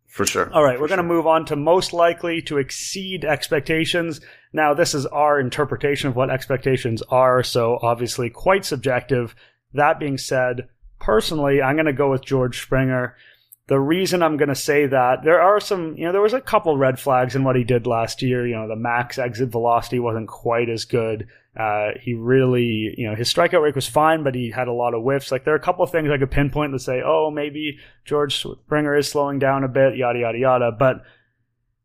for 0.06 0.24
sure. 0.24 0.50
All 0.52 0.64
right, 0.64 0.76
For 0.76 0.82
we're 0.82 0.88
going 0.88 0.96
to 0.96 1.04
move 1.04 1.26
on 1.26 1.44
to 1.44 1.56
most 1.56 1.92
likely 1.92 2.40
to 2.42 2.56
exceed 2.56 3.24
expectations. 3.24 4.20
Now, 4.52 4.72
this 4.72 4.94
is 4.94 5.04
our 5.06 5.38
interpretation 5.38 6.08
of 6.08 6.16
what 6.16 6.30
expectations 6.30 7.02
are, 7.10 7.42
so 7.42 7.78
obviously 7.82 8.30
quite 8.30 8.64
subjective. 8.64 9.36
That 9.74 10.00
being 10.00 10.16
said, 10.16 10.68
personally, 10.98 11.60
I'm 11.60 11.76
going 11.76 11.86
to 11.86 11.92
go 11.92 12.10
with 12.10 12.24
George 12.24 12.62
Springer. 12.62 13.14
The 13.68 13.80
reason 13.80 14.22
I'm 14.22 14.36
going 14.36 14.48
to 14.48 14.54
say 14.54 14.86
that 14.86 15.24
there 15.24 15.40
are 15.40 15.58
some, 15.58 15.96
you 15.96 16.04
know, 16.04 16.12
there 16.12 16.20
was 16.20 16.32
a 16.32 16.40
couple 16.40 16.78
red 16.78 17.00
flags 17.00 17.34
in 17.34 17.42
what 17.42 17.56
he 17.56 17.64
did 17.64 17.86
last 17.86 18.22
year. 18.22 18.46
You 18.46 18.54
know, 18.54 18.68
the 18.68 18.76
max 18.76 19.18
exit 19.18 19.48
velocity 19.48 19.98
wasn't 19.98 20.28
quite 20.28 20.68
as 20.68 20.84
good. 20.84 21.26
Uh, 21.58 21.92
he 22.00 22.14
really, 22.14 22.94
you 22.96 23.08
know, 23.08 23.16
his 23.16 23.32
strikeout 23.32 23.62
rate 23.62 23.74
was 23.74 23.88
fine, 23.88 24.22
but 24.22 24.34
he 24.34 24.50
had 24.50 24.68
a 24.68 24.72
lot 24.72 24.94
of 24.94 25.02
whiffs. 25.02 25.32
Like 25.32 25.44
there 25.44 25.54
are 25.54 25.58
a 25.58 25.62
couple 25.62 25.82
of 25.82 25.90
things 25.90 26.10
I 26.10 26.18
could 26.18 26.30
pinpoint 26.30 26.72
that 26.72 26.80
say, 26.80 27.02
oh, 27.04 27.30
maybe 27.32 27.78
George 28.04 28.36
Springer 28.36 28.94
is 28.94 29.08
slowing 29.08 29.38
down 29.38 29.64
a 29.64 29.68
bit, 29.68 29.96
yada 29.96 30.18
yada 30.18 30.38
yada. 30.38 30.70
But 30.70 31.02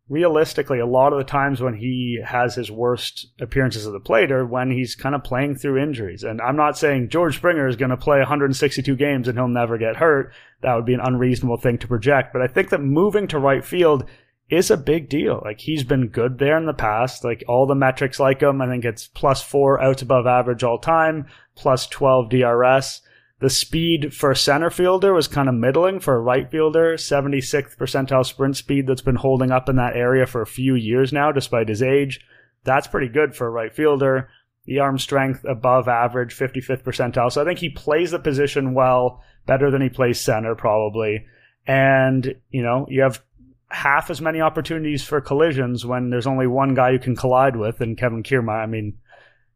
realistically, 0.08 0.80
a 0.80 0.86
lot 0.86 1.14
of 1.14 1.20
the 1.20 1.24
times 1.24 1.62
when 1.62 1.74
he 1.74 2.22
has 2.24 2.54
his 2.54 2.70
worst 2.70 3.28
appearances 3.40 3.88
at 3.88 3.94
the 3.94 4.00
plate 4.00 4.30
are 4.30 4.46
when 4.46 4.70
he's 4.70 4.94
kind 4.94 5.16
of 5.16 5.24
playing 5.24 5.56
through 5.56 5.82
injuries. 5.82 6.24
And 6.24 6.42
I'm 6.42 6.58
not 6.58 6.78
saying 6.78 7.10
George 7.10 7.38
Springer 7.38 7.68
is 7.68 7.78
going 7.78 7.92
to 7.92 7.98
play 7.98 8.18
162 8.18 8.96
games 8.98 9.30
and 9.30 9.38
he'll 9.38 9.48
never 9.48 9.78
get 9.78 9.96
hurt. 9.96 10.34
That 10.62 10.75
would 10.75 10.86
be 10.86 10.94
an 10.94 11.01
unreasonable 11.01 11.58
thing 11.58 11.77
to 11.80 11.88
project. 11.88 12.34
But 12.34 12.41
I 12.41 12.48
think 12.48 12.70
that 12.70 12.82
moving 12.82 13.27
to 13.27 13.39
right 13.39 13.63
field 13.63 14.06
is 14.50 14.70
a 14.70 14.77
big 14.77 15.10
deal. 15.10 15.41
Like 15.44 15.62
he's 15.62 15.84
been 15.84 16.10
good 16.10 16.38
there 16.38 16.58
in 16.58 16.65
the 16.65 16.74
past. 16.74 17.24
Like 17.24 17.44
all 17.48 17.65
the 17.65 17.74
metrics 17.74 18.20
like 18.20 18.41
him, 18.41 18.62
I 18.62 18.68
think 18.68 18.86
it's 18.86 19.08
plus 19.08 19.41
four 19.41 19.82
outs 19.82 20.01
above 20.01 20.27
average 20.27 20.63
all 20.63 20.77
time, 20.77 21.25
plus 21.56 21.88
12 21.88 22.30
DRS. 22.30 23.01
The 23.39 23.50
speed 23.50 24.13
for 24.13 24.30
a 24.30 24.36
center 24.36 24.70
fielder 24.70 25.13
was 25.13 25.27
kind 25.27 25.50
of 25.50 25.56
middling 25.56 26.00
for 26.00 26.15
a 26.15 26.22
right 26.22 26.50
fielder. 26.51 26.94
76th 26.94 27.75
percentile 27.75 28.25
sprint 28.25 28.56
speed 28.56 28.86
that's 28.86 29.01
been 29.01 29.15
holding 29.15 29.50
up 29.50 29.68
in 29.68 29.77
that 29.77 29.96
area 29.96 30.27
for 30.27 30.44
a 30.44 30.48
few 30.48 30.75
years 30.75 31.12
now, 31.12 31.32
despite 31.32 31.68
his 31.68 31.82
age. 31.82 32.20
That's 32.65 32.86
pretty 32.86 33.08
good 33.08 33.36
for 33.36 33.48
a 33.48 33.51
right 33.51 33.74
fielder. 33.74 34.30
The 34.65 34.77
arm 34.77 35.00
strength 35.00 35.44
above 35.44 35.88
average, 35.88 36.38
55th 36.38 36.84
percentile. 36.84 37.32
So 37.32 37.41
I 37.41 37.46
think 37.46 37.58
he 37.58 37.70
plays 37.70 38.12
the 38.12 38.20
position 38.20 38.75
well, 38.75 39.24
better 39.45 39.71
than 39.71 39.81
he 39.81 39.89
plays 39.89 40.19
center 40.19 40.55
probably. 40.55 41.25
And, 41.67 42.36
you 42.50 42.63
know, 42.63 42.88
you 42.89 43.01
have 43.01 43.24
half 43.69 44.10
as 44.10 44.21
many 44.21 44.41
opportunities 44.41 45.03
for 45.03 45.21
collisions 45.21 45.86
when 45.86 46.10
there's 46.10 46.27
only 46.27 46.48
one 46.48 46.74
guy 46.74 46.91
you 46.91 47.00
can 47.00 47.15
collide 47.15 47.55
with, 47.55 47.81
and 47.81 47.98
Kevin 47.98 48.24
Kiermaier. 48.24 48.63
I 48.63 48.65
mean, 48.65 48.98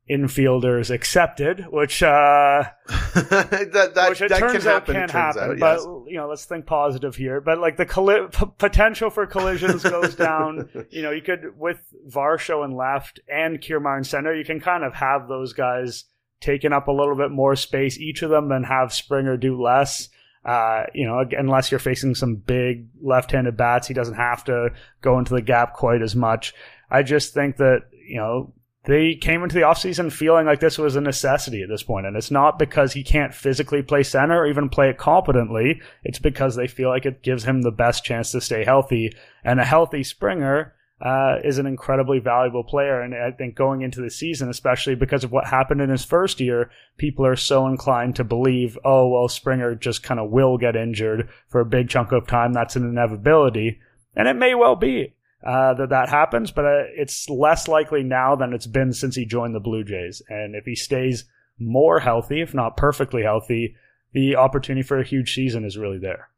infielders 0.09 0.91
accepted, 0.91 1.65
which 1.71 2.03
uh, 2.03 2.63
that, 3.15 3.91
that, 3.95 4.09
which 4.09 4.21
it 4.21 4.29
that 4.29 4.39
turns 4.39 4.63
can 4.63 4.71
out 4.71 4.87
happen. 4.87 4.95
can 4.95 5.09
happen. 5.09 5.51
out, 5.51 5.59
but 5.59 5.79
you 6.07 6.17
know, 6.17 6.27
let's 6.27 6.45
think 6.45 6.65
positive 6.65 7.15
here. 7.15 7.41
But 7.41 7.59
like 7.59 7.77
the 7.77 7.85
colli- 7.85 8.27
p- 8.31 8.45
potential 8.57 9.09
for 9.09 9.25
collisions 9.25 9.83
goes 9.83 10.15
down. 10.27 10.69
You 10.91 11.01
know, 11.01 11.11
you 11.11 11.21
could 11.21 11.57
with 11.57 11.79
Varsho 12.07 12.63
and 12.63 12.75
left 12.75 13.19
and 13.27 13.59
Kiermaier 13.59 13.97
and 13.97 14.07
center, 14.07 14.33
you 14.35 14.45
can 14.45 14.59
kind 14.59 14.83
of 14.83 14.93
have 14.93 15.27
those 15.27 15.53
guys 15.53 16.05
taking 16.41 16.73
up 16.73 16.87
a 16.87 16.91
little 16.91 17.15
bit 17.15 17.31
more 17.31 17.55
space 17.55 17.97
each 17.99 18.21
of 18.21 18.29
them, 18.29 18.49
than 18.49 18.63
have 18.63 18.93
Springer 18.93 19.37
do 19.37 19.61
less. 19.61 20.09
Uh, 20.43 20.83
you 20.93 21.07
know, 21.07 21.25
unless 21.31 21.71
you're 21.71 21.79
facing 21.79 22.13
some 22.13 22.35
big 22.35 22.87
left-handed 23.01 23.57
bats, 23.57 23.87
he 23.87 23.95
doesn't 23.95 24.13
have 24.13 24.43
to 24.43 24.69
go 25.01 25.17
into 25.17 25.33
the 25.33 25.41
gap 25.41 25.73
quite 25.73 26.03
as 26.03 26.15
much. 26.15 26.53
I 26.91 27.01
just 27.01 27.33
think 27.33 27.57
that, 27.57 27.85
you 28.07 28.17
know, 28.17 28.53
they 28.83 29.15
came 29.15 29.41
into 29.41 29.55
the 29.55 29.61
offseason 29.61 30.11
feeling 30.11 30.45
like 30.45 30.59
this 30.59 30.77
was 30.77 30.95
a 30.95 31.01
necessity 31.01 31.63
at 31.63 31.69
this 31.69 31.81
point, 31.81 32.05
and 32.05 32.15
it's 32.15 32.29
not 32.29 32.59
because 32.59 32.93
he 32.93 33.03
can't 33.03 33.33
physically 33.33 33.81
play 33.81 34.03
center 34.03 34.39
or 34.39 34.45
even 34.45 34.69
play 34.69 34.91
it 34.91 34.99
competently. 34.99 35.81
It's 36.03 36.19
because 36.19 36.55
they 36.55 36.67
feel 36.67 36.89
like 36.89 37.07
it 37.07 37.23
gives 37.23 37.43
him 37.43 37.63
the 37.63 37.71
best 37.71 38.03
chance 38.03 38.31
to 38.33 38.41
stay 38.41 38.63
healthy. 38.63 39.11
And 39.43 39.59
a 39.59 39.65
healthy 39.65 40.03
Springer 40.03 40.74
uh, 41.01 41.37
is 41.43 41.57
an 41.57 41.65
incredibly 41.65 42.19
valuable 42.19 42.63
player. 42.63 43.01
And 43.01 43.13
I 43.13 43.31
think 43.31 43.55
going 43.55 43.81
into 43.81 44.01
the 44.01 44.09
season, 44.09 44.49
especially 44.49 44.95
because 44.95 45.23
of 45.23 45.31
what 45.31 45.47
happened 45.47 45.81
in 45.81 45.89
his 45.89 46.05
first 46.05 46.39
year, 46.39 46.69
people 46.97 47.25
are 47.25 47.35
so 47.35 47.67
inclined 47.67 48.15
to 48.15 48.23
believe, 48.23 48.77
oh, 48.85 49.09
well, 49.09 49.27
Springer 49.27 49.75
just 49.75 50.03
kind 50.03 50.19
of 50.19 50.31
will 50.31 50.57
get 50.57 50.75
injured 50.75 51.29
for 51.49 51.61
a 51.61 51.65
big 51.65 51.89
chunk 51.89 52.11
of 52.11 52.27
time. 52.27 52.53
That's 52.53 52.75
an 52.75 52.87
inevitability. 52.87 53.79
And 54.15 54.27
it 54.27 54.35
may 54.35 54.55
well 54.55 54.77
be 54.77 55.15
uh, 55.45 55.73
that 55.75 55.89
that 55.89 56.09
happens, 56.09 56.51
but 56.51 56.65
uh, 56.65 56.83
it's 56.95 57.29
less 57.29 57.67
likely 57.67 58.01
now 58.01 58.35
than 58.35 58.53
it's 58.53 58.67
been 58.67 58.93
since 58.93 59.15
he 59.15 59.25
joined 59.25 59.53
the 59.53 59.59
Blue 59.59 59.83
Jays. 59.83 60.21
And 60.29 60.55
if 60.55 60.65
he 60.65 60.75
stays 60.75 61.25
more 61.59 61.99
healthy, 61.99 62.41
if 62.41 62.53
not 62.53 62.77
perfectly 62.77 63.23
healthy, 63.23 63.75
the 64.13 64.37
opportunity 64.37 64.81
for 64.81 64.97
a 64.97 65.05
huge 65.05 65.35
season 65.35 65.65
is 65.65 65.77
really 65.77 65.99
there. 65.99 66.29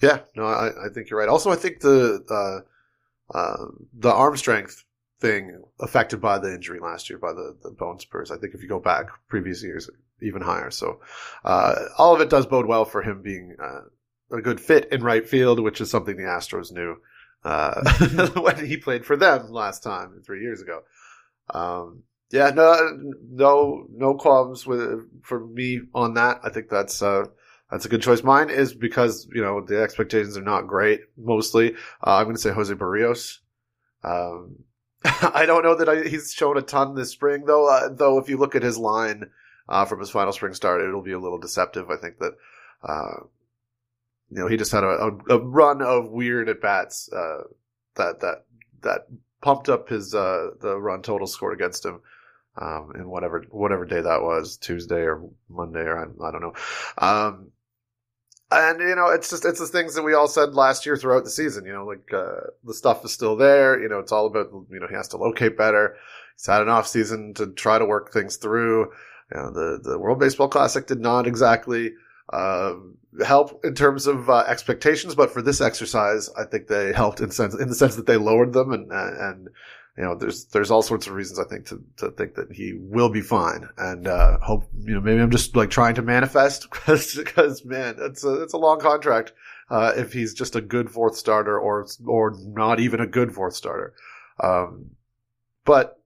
Yeah, 0.00 0.20
no, 0.36 0.44
I, 0.44 0.68
I 0.68 0.88
think 0.94 1.10
you're 1.10 1.18
right. 1.18 1.28
Also, 1.28 1.50
I 1.50 1.56
think 1.56 1.80
the 1.80 2.22
uh, 3.32 3.66
the 3.92 4.12
arm 4.12 4.36
strength 4.36 4.84
thing 5.20 5.62
affected 5.80 6.20
by 6.20 6.38
the 6.38 6.54
injury 6.54 6.78
last 6.78 7.08
year 7.08 7.18
by 7.18 7.32
the, 7.32 7.56
the 7.62 7.70
bone 7.70 7.98
spurs. 7.98 8.30
I 8.30 8.36
think 8.36 8.54
if 8.54 8.62
you 8.62 8.68
go 8.68 8.80
back 8.80 9.06
previous 9.28 9.62
years, 9.62 9.88
even 10.22 10.42
higher. 10.42 10.70
So 10.70 11.00
uh, 11.44 11.74
all 11.98 12.14
of 12.14 12.20
it 12.20 12.30
does 12.30 12.46
bode 12.46 12.66
well 12.66 12.84
for 12.84 13.02
him 13.02 13.22
being 13.22 13.56
uh, 13.62 14.36
a 14.36 14.40
good 14.42 14.60
fit 14.60 14.92
in 14.92 15.02
right 15.02 15.26
field, 15.26 15.60
which 15.60 15.80
is 15.80 15.90
something 15.90 16.16
the 16.16 16.24
Astros 16.24 16.72
knew 16.72 16.96
uh, 17.44 18.30
when 18.40 18.64
he 18.64 18.76
played 18.76 19.06
for 19.06 19.16
them 19.16 19.50
last 19.50 19.82
time 19.82 20.22
three 20.24 20.42
years 20.42 20.60
ago. 20.60 20.82
Um, 21.50 22.02
yeah, 22.30 22.50
no, 22.50 22.98
no, 23.30 23.86
no 23.90 24.14
qualms 24.14 24.66
with 24.66 25.08
for 25.22 25.46
me 25.46 25.82
on 25.94 26.14
that. 26.14 26.40
I 26.42 26.50
think 26.50 26.68
that's 26.68 27.00
uh, 27.00 27.26
that's 27.70 27.84
a 27.84 27.88
good 27.88 28.02
choice. 28.02 28.22
Mine 28.22 28.50
is 28.50 28.74
because 28.74 29.28
you 29.32 29.42
know 29.42 29.60
the 29.60 29.82
expectations 29.82 30.36
are 30.36 30.42
not 30.42 30.68
great. 30.68 31.00
Mostly, 31.16 31.74
uh, 32.04 32.16
I'm 32.16 32.24
going 32.24 32.36
to 32.36 32.42
say 32.42 32.52
Jose 32.52 32.72
Berrios. 32.74 33.38
Um, 34.04 34.64
I 35.04 35.46
don't 35.46 35.64
know 35.64 35.74
that 35.76 35.88
I, 35.88 36.08
he's 36.08 36.32
shown 36.32 36.56
a 36.56 36.62
ton 36.62 36.94
this 36.94 37.10
spring, 37.10 37.44
though. 37.44 37.68
Uh, 37.68 37.88
though, 37.92 38.18
if 38.18 38.28
you 38.28 38.36
look 38.36 38.54
at 38.54 38.62
his 38.62 38.78
line 38.78 39.30
uh, 39.68 39.84
from 39.84 39.98
his 39.98 40.10
final 40.10 40.32
spring 40.32 40.54
start, 40.54 40.80
it'll 40.80 41.02
be 41.02 41.12
a 41.12 41.18
little 41.18 41.38
deceptive. 41.38 41.90
I 41.90 41.96
think 41.96 42.18
that 42.18 42.32
uh, 42.82 43.24
you 44.30 44.38
know 44.38 44.46
he 44.46 44.56
just 44.56 44.72
had 44.72 44.84
a, 44.84 45.10
a, 45.28 45.38
run 45.38 45.82
of 45.82 46.10
weird 46.10 46.48
at 46.48 46.60
bats 46.60 47.10
uh, 47.12 47.42
that 47.96 48.20
that 48.20 48.44
that 48.82 49.06
pumped 49.40 49.68
up 49.68 49.88
his 49.88 50.14
uh, 50.14 50.50
the 50.60 50.76
run 50.76 51.02
total 51.02 51.26
scored 51.26 51.54
against 51.54 51.84
him. 51.84 52.00
Um, 52.58 52.92
in 52.94 53.06
whatever 53.10 53.44
whatever 53.50 53.84
day 53.84 54.00
that 54.00 54.22
was, 54.22 54.56
Tuesday 54.56 55.02
or 55.02 55.28
Monday 55.50 55.80
or 55.80 55.98
I, 55.98 56.28
I 56.28 56.30
don't 56.30 56.40
know. 56.40 56.54
Um, 56.96 57.52
and 58.50 58.80
you 58.80 58.94
know, 58.94 59.08
it's 59.08 59.30
just 59.30 59.44
it's 59.44 59.60
the 59.60 59.66
things 59.66 59.94
that 59.94 60.02
we 60.02 60.14
all 60.14 60.28
said 60.28 60.54
last 60.54 60.86
year 60.86 60.96
throughout 60.96 61.24
the 61.24 61.30
season. 61.30 61.64
You 61.66 61.72
know, 61.72 61.84
like 61.84 62.12
uh, 62.12 62.48
the 62.64 62.74
stuff 62.74 63.04
is 63.04 63.12
still 63.12 63.36
there. 63.36 63.80
You 63.80 63.88
know, 63.88 63.98
it's 63.98 64.12
all 64.12 64.26
about 64.26 64.48
you 64.70 64.78
know 64.80 64.86
he 64.88 64.94
has 64.94 65.08
to 65.08 65.16
locate 65.16 65.56
better. 65.56 65.96
He's 66.36 66.46
had 66.46 66.62
an 66.62 66.68
off 66.68 66.86
season 66.86 67.34
to 67.34 67.48
try 67.48 67.78
to 67.78 67.84
work 67.84 68.12
things 68.12 68.36
through. 68.36 68.92
You 69.34 69.36
know, 69.40 69.50
the 69.50 69.80
the 69.82 69.98
World 69.98 70.20
Baseball 70.20 70.48
Classic 70.48 70.86
did 70.86 71.00
not 71.00 71.26
exactly 71.26 71.92
uh, 72.32 72.74
help 73.24 73.64
in 73.64 73.74
terms 73.74 74.06
of 74.06 74.30
uh, 74.30 74.44
expectations, 74.46 75.14
but 75.14 75.32
for 75.32 75.42
this 75.42 75.60
exercise, 75.60 76.30
I 76.38 76.44
think 76.44 76.68
they 76.68 76.92
helped 76.92 77.20
in 77.20 77.30
sense 77.30 77.54
in 77.54 77.68
the 77.68 77.74
sense 77.74 77.96
that 77.96 78.06
they 78.06 78.16
lowered 78.16 78.52
them 78.52 78.72
and 78.72 78.92
and 78.92 79.48
you 79.96 80.04
know, 80.04 80.14
there's 80.14 80.44
there's 80.46 80.70
all 80.70 80.82
sorts 80.82 81.06
of 81.06 81.14
reasons 81.14 81.38
I 81.38 81.44
think 81.44 81.66
to, 81.66 81.82
to 81.98 82.10
think 82.10 82.34
that 82.34 82.52
he 82.52 82.74
will 82.74 83.08
be 83.08 83.22
fine, 83.22 83.66
and 83.78 84.06
uh, 84.06 84.38
hope 84.40 84.64
you 84.78 84.94
know 84.94 85.00
maybe 85.00 85.20
I'm 85.20 85.30
just 85.30 85.56
like 85.56 85.70
trying 85.70 85.94
to 85.94 86.02
manifest 86.02 86.70
because 86.70 87.14
because 87.14 87.64
man, 87.64 87.96
it's 87.98 88.22
a 88.22 88.42
it's 88.42 88.52
a 88.52 88.58
long 88.58 88.78
contract. 88.78 89.32
Uh, 89.70 89.92
if 89.96 90.12
he's 90.12 90.34
just 90.34 90.54
a 90.54 90.60
good 90.60 90.90
fourth 90.90 91.16
starter 91.16 91.58
or 91.58 91.86
or 92.06 92.36
not 92.38 92.78
even 92.78 93.00
a 93.00 93.06
good 93.06 93.34
fourth 93.34 93.54
starter, 93.54 93.94
um, 94.38 94.90
but 95.64 95.98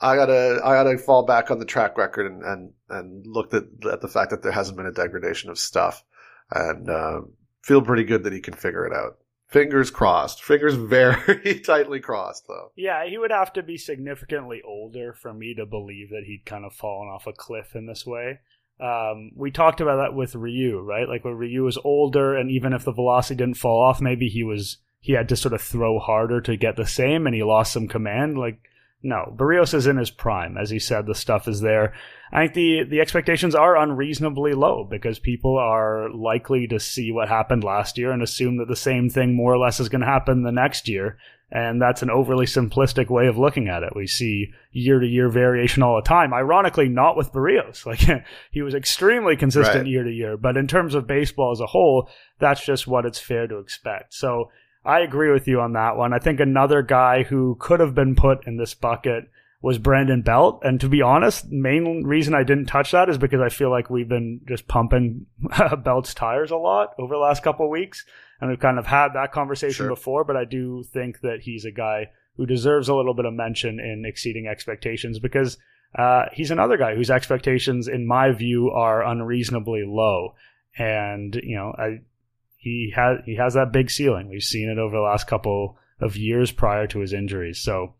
I 0.00 0.14
gotta 0.14 0.60
I 0.64 0.74
gotta 0.74 0.96
fall 0.96 1.24
back 1.24 1.50
on 1.50 1.58
the 1.58 1.64
track 1.64 1.98
record 1.98 2.30
and 2.30 2.44
and 2.44 2.72
and 2.88 3.26
look 3.26 3.52
at 3.52 3.64
at 3.90 4.02
the 4.02 4.08
fact 4.08 4.30
that 4.30 4.42
there 4.42 4.52
hasn't 4.52 4.76
been 4.76 4.86
a 4.86 4.92
degradation 4.92 5.50
of 5.50 5.58
stuff, 5.58 6.04
and 6.52 6.88
uh, 6.88 7.22
feel 7.62 7.82
pretty 7.82 8.04
good 8.04 8.22
that 8.22 8.32
he 8.32 8.40
can 8.40 8.54
figure 8.54 8.86
it 8.86 8.92
out. 8.92 9.18
Fingers 9.46 9.90
crossed. 9.90 10.42
Fingers 10.42 10.74
very 10.76 11.60
tightly 11.60 12.00
crossed, 12.00 12.46
though. 12.48 12.72
Yeah, 12.76 13.06
he 13.06 13.16
would 13.16 13.30
have 13.30 13.52
to 13.54 13.62
be 13.62 13.78
significantly 13.78 14.60
older 14.64 15.12
for 15.12 15.32
me 15.32 15.54
to 15.54 15.66
believe 15.66 16.10
that 16.10 16.24
he'd 16.26 16.44
kind 16.44 16.64
of 16.64 16.72
fallen 16.72 17.08
off 17.08 17.26
a 17.26 17.32
cliff 17.32 17.74
in 17.74 17.86
this 17.86 18.04
way. 18.04 18.40
Um, 18.78 19.30
we 19.34 19.50
talked 19.50 19.80
about 19.80 19.96
that 19.96 20.14
with 20.14 20.34
Ryu, 20.34 20.80
right? 20.80 21.08
Like 21.08 21.24
when 21.24 21.34
Ryu 21.34 21.62
was 21.62 21.78
older, 21.82 22.36
and 22.36 22.50
even 22.50 22.72
if 22.72 22.84
the 22.84 22.92
velocity 22.92 23.36
didn't 23.36 23.56
fall 23.56 23.82
off, 23.82 24.00
maybe 24.00 24.28
he 24.28 24.42
was 24.42 24.78
he 25.00 25.12
had 25.12 25.28
to 25.28 25.36
sort 25.36 25.54
of 25.54 25.62
throw 25.62 25.98
harder 25.98 26.40
to 26.42 26.56
get 26.56 26.76
the 26.76 26.86
same, 26.86 27.26
and 27.26 27.34
he 27.34 27.42
lost 27.42 27.72
some 27.72 27.88
command. 27.88 28.36
Like 28.36 28.58
no, 29.06 29.32
Berrios 29.36 29.72
is 29.72 29.86
in 29.86 29.96
his 29.96 30.10
prime, 30.10 30.58
as 30.58 30.68
he 30.68 30.78
said. 30.80 31.06
The 31.06 31.14
stuff 31.14 31.46
is 31.46 31.60
there. 31.60 31.94
I 32.32 32.40
think 32.48 32.54
the 32.54 32.82
the 32.90 33.00
expectations 33.00 33.54
are 33.54 33.76
unreasonably 33.76 34.52
low 34.52 34.82
because 34.84 35.20
people 35.20 35.56
are 35.56 36.10
likely 36.12 36.66
to 36.66 36.80
see 36.80 37.12
what 37.12 37.28
happened 37.28 37.62
last 37.62 37.96
year 37.96 38.10
and 38.10 38.20
assume 38.22 38.56
that 38.58 38.66
the 38.68 38.74
same 38.76 39.08
thing 39.08 39.34
more 39.34 39.54
or 39.54 39.58
less 39.58 39.78
is 39.78 39.88
going 39.88 40.00
to 40.00 40.06
happen 40.08 40.42
the 40.42 40.50
next 40.50 40.88
year. 40.88 41.18
And 41.52 41.80
that's 41.80 42.02
an 42.02 42.10
overly 42.10 42.46
simplistic 42.46 43.08
way 43.08 43.28
of 43.28 43.38
looking 43.38 43.68
at 43.68 43.84
it. 43.84 43.94
We 43.94 44.08
see 44.08 44.52
year 44.72 44.98
to 44.98 45.06
year 45.06 45.28
variation 45.28 45.84
all 45.84 45.94
the 45.94 46.02
time. 46.02 46.34
Ironically, 46.34 46.88
not 46.88 47.16
with 47.16 47.32
Berrios. 47.32 47.86
Like 47.90 48.24
he 48.50 48.62
was 48.62 48.74
extremely 48.74 49.36
consistent 49.36 49.84
Right. 49.84 49.86
year 49.86 50.02
to 50.02 50.10
year, 50.10 50.36
but 50.36 50.56
in 50.56 50.66
terms 50.66 50.96
of 50.96 51.06
baseball 51.06 51.52
as 51.52 51.60
a 51.60 51.66
whole, 51.66 52.08
that's 52.40 52.66
just 52.66 52.88
what 52.88 53.06
it's 53.06 53.20
fair 53.20 53.46
to 53.46 53.58
expect. 53.58 54.12
So 54.14 54.50
I 54.86 55.00
agree 55.00 55.32
with 55.32 55.48
you 55.48 55.60
on 55.60 55.72
that 55.72 55.96
one. 55.96 56.12
I 56.12 56.18
think 56.18 56.40
another 56.40 56.82
guy 56.82 57.24
who 57.24 57.56
could 57.58 57.80
have 57.80 57.94
been 57.94 58.14
put 58.14 58.46
in 58.46 58.56
this 58.56 58.74
bucket 58.74 59.28
was 59.62 59.78
Brandon 59.78 60.22
Belt. 60.22 60.60
And 60.62 60.80
to 60.80 60.88
be 60.88 61.02
honest, 61.02 61.50
main 61.50 62.04
reason 62.04 62.34
I 62.34 62.44
didn't 62.44 62.66
touch 62.66 62.92
that 62.92 63.08
is 63.08 63.18
because 63.18 63.40
I 63.40 63.48
feel 63.48 63.70
like 63.70 63.90
we've 63.90 64.08
been 64.08 64.40
just 64.46 64.68
pumping 64.68 65.26
Belt's 65.84 66.14
tires 66.14 66.50
a 66.52 66.56
lot 66.56 66.94
over 66.98 67.14
the 67.14 67.20
last 67.20 67.42
couple 67.42 67.66
of 67.66 67.70
weeks. 67.70 68.04
And 68.40 68.48
we've 68.50 68.60
kind 68.60 68.78
of 68.78 68.86
had 68.86 69.08
that 69.14 69.32
conversation 69.32 69.86
Sure. 69.86 69.88
before, 69.88 70.24
but 70.24 70.36
I 70.36 70.44
do 70.44 70.84
think 70.84 71.20
that 71.22 71.40
he's 71.40 71.64
a 71.64 71.70
guy 71.72 72.10
who 72.36 72.46
deserves 72.46 72.88
a 72.88 72.94
little 72.94 73.14
bit 73.14 73.24
of 73.24 73.32
mention 73.32 73.80
in 73.80 74.04
exceeding 74.06 74.46
expectations 74.46 75.18
because 75.18 75.56
uh, 75.98 76.26
he's 76.32 76.50
another 76.50 76.76
guy 76.76 76.94
whose 76.94 77.10
expectations, 77.10 77.88
in 77.88 78.06
my 78.06 78.30
view, 78.32 78.70
are 78.70 79.02
unreasonably 79.02 79.84
low. 79.86 80.34
And, 80.78 81.34
you 81.42 81.56
know, 81.56 81.74
I, 81.76 82.00
he 82.66 82.92
has 82.96 83.18
he 83.24 83.36
has 83.36 83.54
that 83.54 83.72
big 83.72 83.92
ceiling. 83.92 84.28
We've 84.28 84.42
seen 84.42 84.68
it 84.68 84.76
over 84.76 84.96
the 84.96 85.02
last 85.02 85.28
couple 85.28 85.78
of 86.00 86.16
years 86.16 86.50
prior 86.50 86.88
to 86.88 86.98
his 86.98 87.12
injuries. 87.12 87.60
So, 87.60 87.94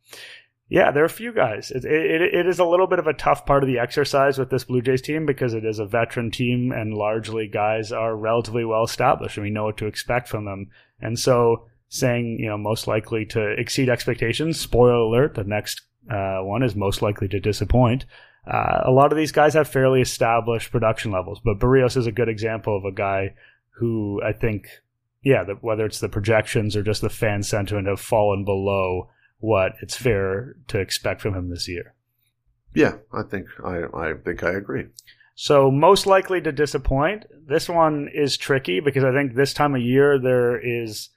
yeah, 0.68 0.90
there 0.90 1.04
are 1.04 1.06
a 1.06 1.20
few 1.22 1.32
guys. 1.32 1.70
It, 1.70 1.84
it, 1.84 2.34
it 2.34 2.46
is 2.48 2.58
a 2.58 2.64
little 2.64 2.88
bit 2.88 2.98
of 2.98 3.06
a 3.06 3.12
tough 3.12 3.46
part 3.46 3.62
of 3.62 3.68
the 3.68 3.78
exercise 3.78 4.38
with 4.38 4.50
this 4.50 4.64
Blue 4.64 4.82
Jays 4.82 5.02
team 5.02 5.24
because 5.24 5.54
it 5.54 5.64
is 5.64 5.78
a 5.78 5.86
veteran 5.86 6.32
team 6.32 6.72
and 6.72 6.94
largely 6.94 7.46
guys 7.46 7.92
are 7.92 8.16
relatively 8.16 8.64
well 8.64 8.82
established 8.82 9.36
and 9.36 9.44
we 9.44 9.50
know 9.50 9.66
what 9.66 9.76
to 9.76 9.86
expect 9.86 10.26
from 10.26 10.46
them. 10.46 10.70
And 11.00 11.16
so, 11.16 11.68
saying 11.88 12.38
you 12.40 12.48
know 12.48 12.58
most 12.58 12.88
likely 12.88 13.24
to 13.26 13.52
exceed 13.52 13.88
expectations. 13.88 14.58
Spoiler 14.58 14.94
alert: 14.94 15.34
the 15.36 15.44
next 15.44 15.82
uh, 16.10 16.40
one 16.40 16.64
is 16.64 16.74
most 16.74 17.02
likely 17.02 17.28
to 17.28 17.38
disappoint. 17.38 18.04
Uh, 18.50 18.82
a 18.84 18.90
lot 18.90 19.12
of 19.12 19.18
these 19.18 19.32
guys 19.32 19.54
have 19.54 19.68
fairly 19.68 20.00
established 20.00 20.72
production 20.72 21.12
levels, 21.12 21.40
but 21.44 21.60
Berrios 21.60 21.96
is 21.96 22.08
a 22.08 22.12
good 22.12 22.28
example 22.28 22.76
of 22.76 22.84
a 22.84 22.92
guy 22.92 23.34
who 23.76 24.20
I 24.24 24.32
think, 24.32 24.68
yeah, 25.22 25.44
the, 25.44 25.54
whether 25.54 25.86
it's 25.86 26.00
the 26.00 26.08
projections 26.08 26.76
or 26.76 26.82
just 26.82 27.02
the 27.02 27.10
fan 27.10 27.42
sentiment 27.42 27.88
have 27.88 28.00
fallen 28.00 28.44
below 28.44 29.08
what 29.38 29.72
it's 29.82 29.96
fair 29.96 30.56
to 30.68 30.80
expect 30.80 31.20
from 31.20 31.34
him 31.34 31.50
this 31.50 31.68
year. 31.68 31.94
Yeah, 32.74 32.96
I 33.12 33.22
think 33.22 33.46
I 33.64 33.84
I 33.94 34.14
think 34.24 34.42
I 34.42 34.52
agree. 34.52 34.86
So 35.34 35.70
most 35.70 36.06
likely 36.06 36.40
to 36.40 36.52
disappoint. 36.52 37.26
This 37.46 37.68
one 37.68 38.08
is 38.12 38.36
tricky 38.36 38.80
because 38.80 39.04
I 39.04 39.12
think 39.12 39.34
this 39.34 39.52
time 39.52 39.74
of 39.74 39.82
year 39.82 40.18
there 40.18 40.58
is 40.58 41.10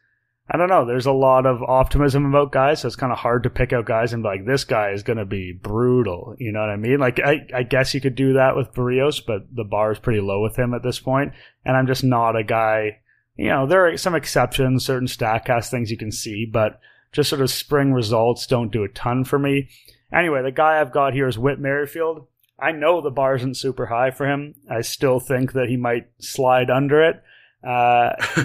I 0.51 0.57
don't 0.57 0.69
know, 0.69 0.83
there's 0.83 1.05
a 1.05 1.11
lot 1.11 1.45
of 1.45 1.61
optimism 1.61 2.25
about 2.25 2.51
guys, 2.51 2.81
so 2.81 2.87
it's 2.87 2.95
kind 2.95 3.11
of 3.11 3.19
hard 3.19 3.43
to 3.43 3.51
pick 3.51 3.71
out 3.71 3.85
guys 3.85 4.13
and 4.13 4.23
be 4.23 4.29
like 4.29 4.45
this 4.45 4.63
guy 4.63 4.91
is 4.91 5.03
going 5.03 5.17
to 5.17 5.25
be 5.25 5.51
brutal, 5.51 6.35
you 6.39 6.51
know 6.51 6.61
what 6.61 6.69
I 6.69 6.75
mean? 6.75 6.99
Like 6.99 7.19
I 7.19 7.45
I 7.53 7.63
guess 7.63 7.93
you 7.93 8.01
could 8.01 8.15
do 8.15 8.33
that 8.33 8.55
with 8.55 8.73
Berrios, 8.73 9.23
but 9.25 9.55
the 9.55 9.63
bar 9.63 9.91
is 9.91 9.99
pretty 9.99 10.21
low 10.21 10.41
with 10.41 10.57
him 10.57 10.73
at 10.73 10.81
this 10.81 10.99
point. 10.99 11.33
and 11.65 11.77
I'm 11.77 11.85
just 11.85 12.03
not 12.03 12.35
a 12.35 12.43
guy, 12.43 12.99
you 13.35 13.49
know, 13.49 13.67
there 13.67 13.87
are 13.87 13.97
some 13.97 14.15
exceptions, 14.15 14.85
certain 14.85 15.07
Statcast 15.07 15.69
things 15.69 15.91
you 15.91 15.97
can 15.97 16.11
see, 16.11 16.45
but 16.45 16.79
just 17.11 17.29
sort 17.29 17.41
of 17.41 17.51
spring 17.51 17.93
results 17.93 18.47
don't 18.47 18.71
do 18.71 18.83
a 18.83 18.89
ton 18.89 19.23
for 19.23 19.37
me. 19.37 19.69
Anyway, 20.11 20.41
the 20.41 20.51
guy 20.51 20.81
I've 20.81 20.91
got 20.91 21.13
here 21.13 21.27
is 21.27 21.37
Whit 21.37 21.59
Merrifield. 21.59 22.25
I 22.59 22.71
know 22.71 23.01
the 23.01 23.11
bar 23.11 23.35
isn't 23.35 23.57
super 23.57 23.85
high 23.85 24.11
for 24.11 24.27
him. 24.27 24.55
I 24.69 24.81
still 24.81 25.19
think 25.19 25.53
that 25.53 25.69
he 25.69 25.77
might 25.77 26.09
slide 26.19 26.69
under 26.69 27.01
it. 27.01 27.23
Uh, 27.63 28.11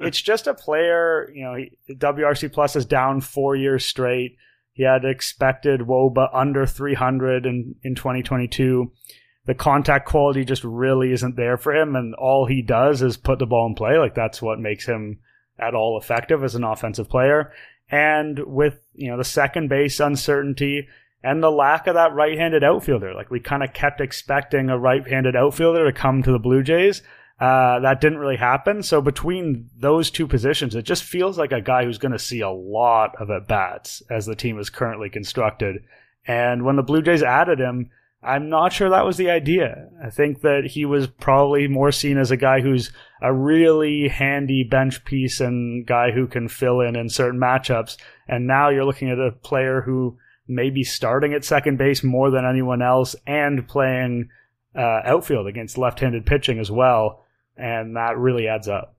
it's 0.00 0.20
just 0.20 0.46
a 0.46 0.54
player, 0.54 1.30
you 1.34 1.44
know, 1.44 1.54
he, 1.54 1.72
WRC 1.94 2.52
Plus 2.52 2.76
is 2.76 2.84
down 2.84 3.20
four 3.20 3.56
years 3.56 3.84
straight. 3.84 4.36
He 4.72 4.84
had 4.84 5.04
expected 5.04 5.80
WOBA 5.80 6.28
under 6.32 6.66
300 6.66 7.46
in, 7.46 7.74
in 7.82 7.94
2022. 7.94 8.90
The 9.44 9.54
contact 9.54 10.08
quality 10.08 10.44
just 10.44 10.64
really 10.64 11.12
isn't 11.12 11.36
there 11.36 11.56
for 11.56 11.74
him, 11.74 11.96
and 11.96 12.14
all 12.14 12.46
he 12.46 12.62
does 12.62 13.02
is 13.02 13.16
put 13.16 13.38
the 13.38 13.46
ball 13.46 13.66
in 13.66 13.74
play. 13.74 13.98
Like 13.98 14.14
that's 14.14 14.40
what 14.40 14.60
makes 14.60 14.86
him 14.86 15.18
at 15.58 15.74
all 15.74 15.98
effective 15.98 16.44
as 16.44 16.54
an 16.54 16.64
offensive 16.64 17.08
player. 17.08 17.52
And 17.90 18.38
with, 18.46 18.78
you 18.94 19.10
know, 19.10 19.18
the 19.18 19.24
second 19.24 19.68
base 19.68 20.00
uncertainty 20.00 20.88
and 21.22 21.42
the 21.42 21.50
lack 21.50 21.86
of 21.86 21.94
that 21.94 22.14
right-handed 22.14 22.64
outfielder, 22.64 23.14
like 23.14 23.30
we 23.30 23.40
kind 23.40 23.62
of 23.62 23.72
kept 23.72 24.00
expecting 24.00 24.70
a 24.70 24.78
right-handed 24.78 25.36
outfielder 25.36 25.84
to 25.84 25.92
come 25.92 26.22
to 26.22 26.32
the 26.32 26.38
Blue 26.38 26.62
Jays. 26.62 27.02
Uh, 27.42 27.80
that 27.80 28.00
didn't 28.00 28.20
really 28.20 28.36
happen. 28.36 28.84
So 28.84 29.02
between 29.02 29.68
those 29.76 30.12
two 30.12 30.28
positions, 30.28 30.76
it 30.76 30.84
just 30.84 31.02
feels 31.02 31.36
like 31.36 31.50
a 31.50 31.60
guy 31.60 31.84
who's 31.84 31.98
going 31.98 32.12
to 32.12 32.18
see 32.18 32.40
a 32.40 32.48
lot 32.48 33.20
of 33.20 33.30
at 33.30 33.48
bats 33.48 34.00
as 34.08 34.26
the 34.26 34.36
team 34.36 34.60
is 34.60 34.70
currently 34.70 35.10
constructed. 35.10 35.82
And 36.24 36.64
when 36.64 36.76
the 36.76 36.84
Blue 36.84 37.02
Jays 37.02 37.20
added 37.20 37.58
him, 37.58 37.90
I'm 38.22 38.48
not 38.48 38.72
sure 38.72 38.90
that 38.90 39.04
was 39.04 39.16
the 39.16 39.30
idea. 39.30 39.88
I 40.00 40.10
think 40.10 40.42
that 40.42 40.66
he 40.66 40.84
was 40.84 41.08
probably 41.08 41.66
more 41.66 41.90
seen 41.90 42.16
as 42.16 42.30
a 42.30 42.36
guy 42.36 42.60
who's 42.60 42.92
a 43.20 43.34
really 43.34 44.06
handy 44.06 44.62
bench 44.62 45.04
piece 45.04 45.40
and 45.40 45.84
guy 45.84 46.12
who 46.12 46.28
can 46.28 46.46
fill 46.46 46.80
in 46.80 46.94
in 46.94 47.08
certain 47.08 47.40
matchups. 47.40 47.96
And 48.28 48.46
now 48.46 48.68
you're 48.68 48.84
looking 48.84 49.10
at 49.10 49.18
a 49.18 49.32
player 49.32 49.80
who 49.80 50.16
may 50.46 50.70
be 50.70 50.84
starting 50.84 51.34
at 51.34 51.44
second 51.44 51.76
base 51.76 52.04
more 52.04 52.30
than 52.30 52.44
anyone 52.44 52.82
else 52.82 53.16
and 53.26 53.66
playing 53.66 54.28
uh, 54.76 55.00
outfield 55.04 55.48
against 55.48 55.76
left-handed 55.76 56.24
pitching 56.24 56.60
as 56.60 56.70
well, 56.70 57.21
and 57.56 57.96
that 57.96 58.18
really 58.18 58.48
adds 58.48 58.68
up. 58.68 58.96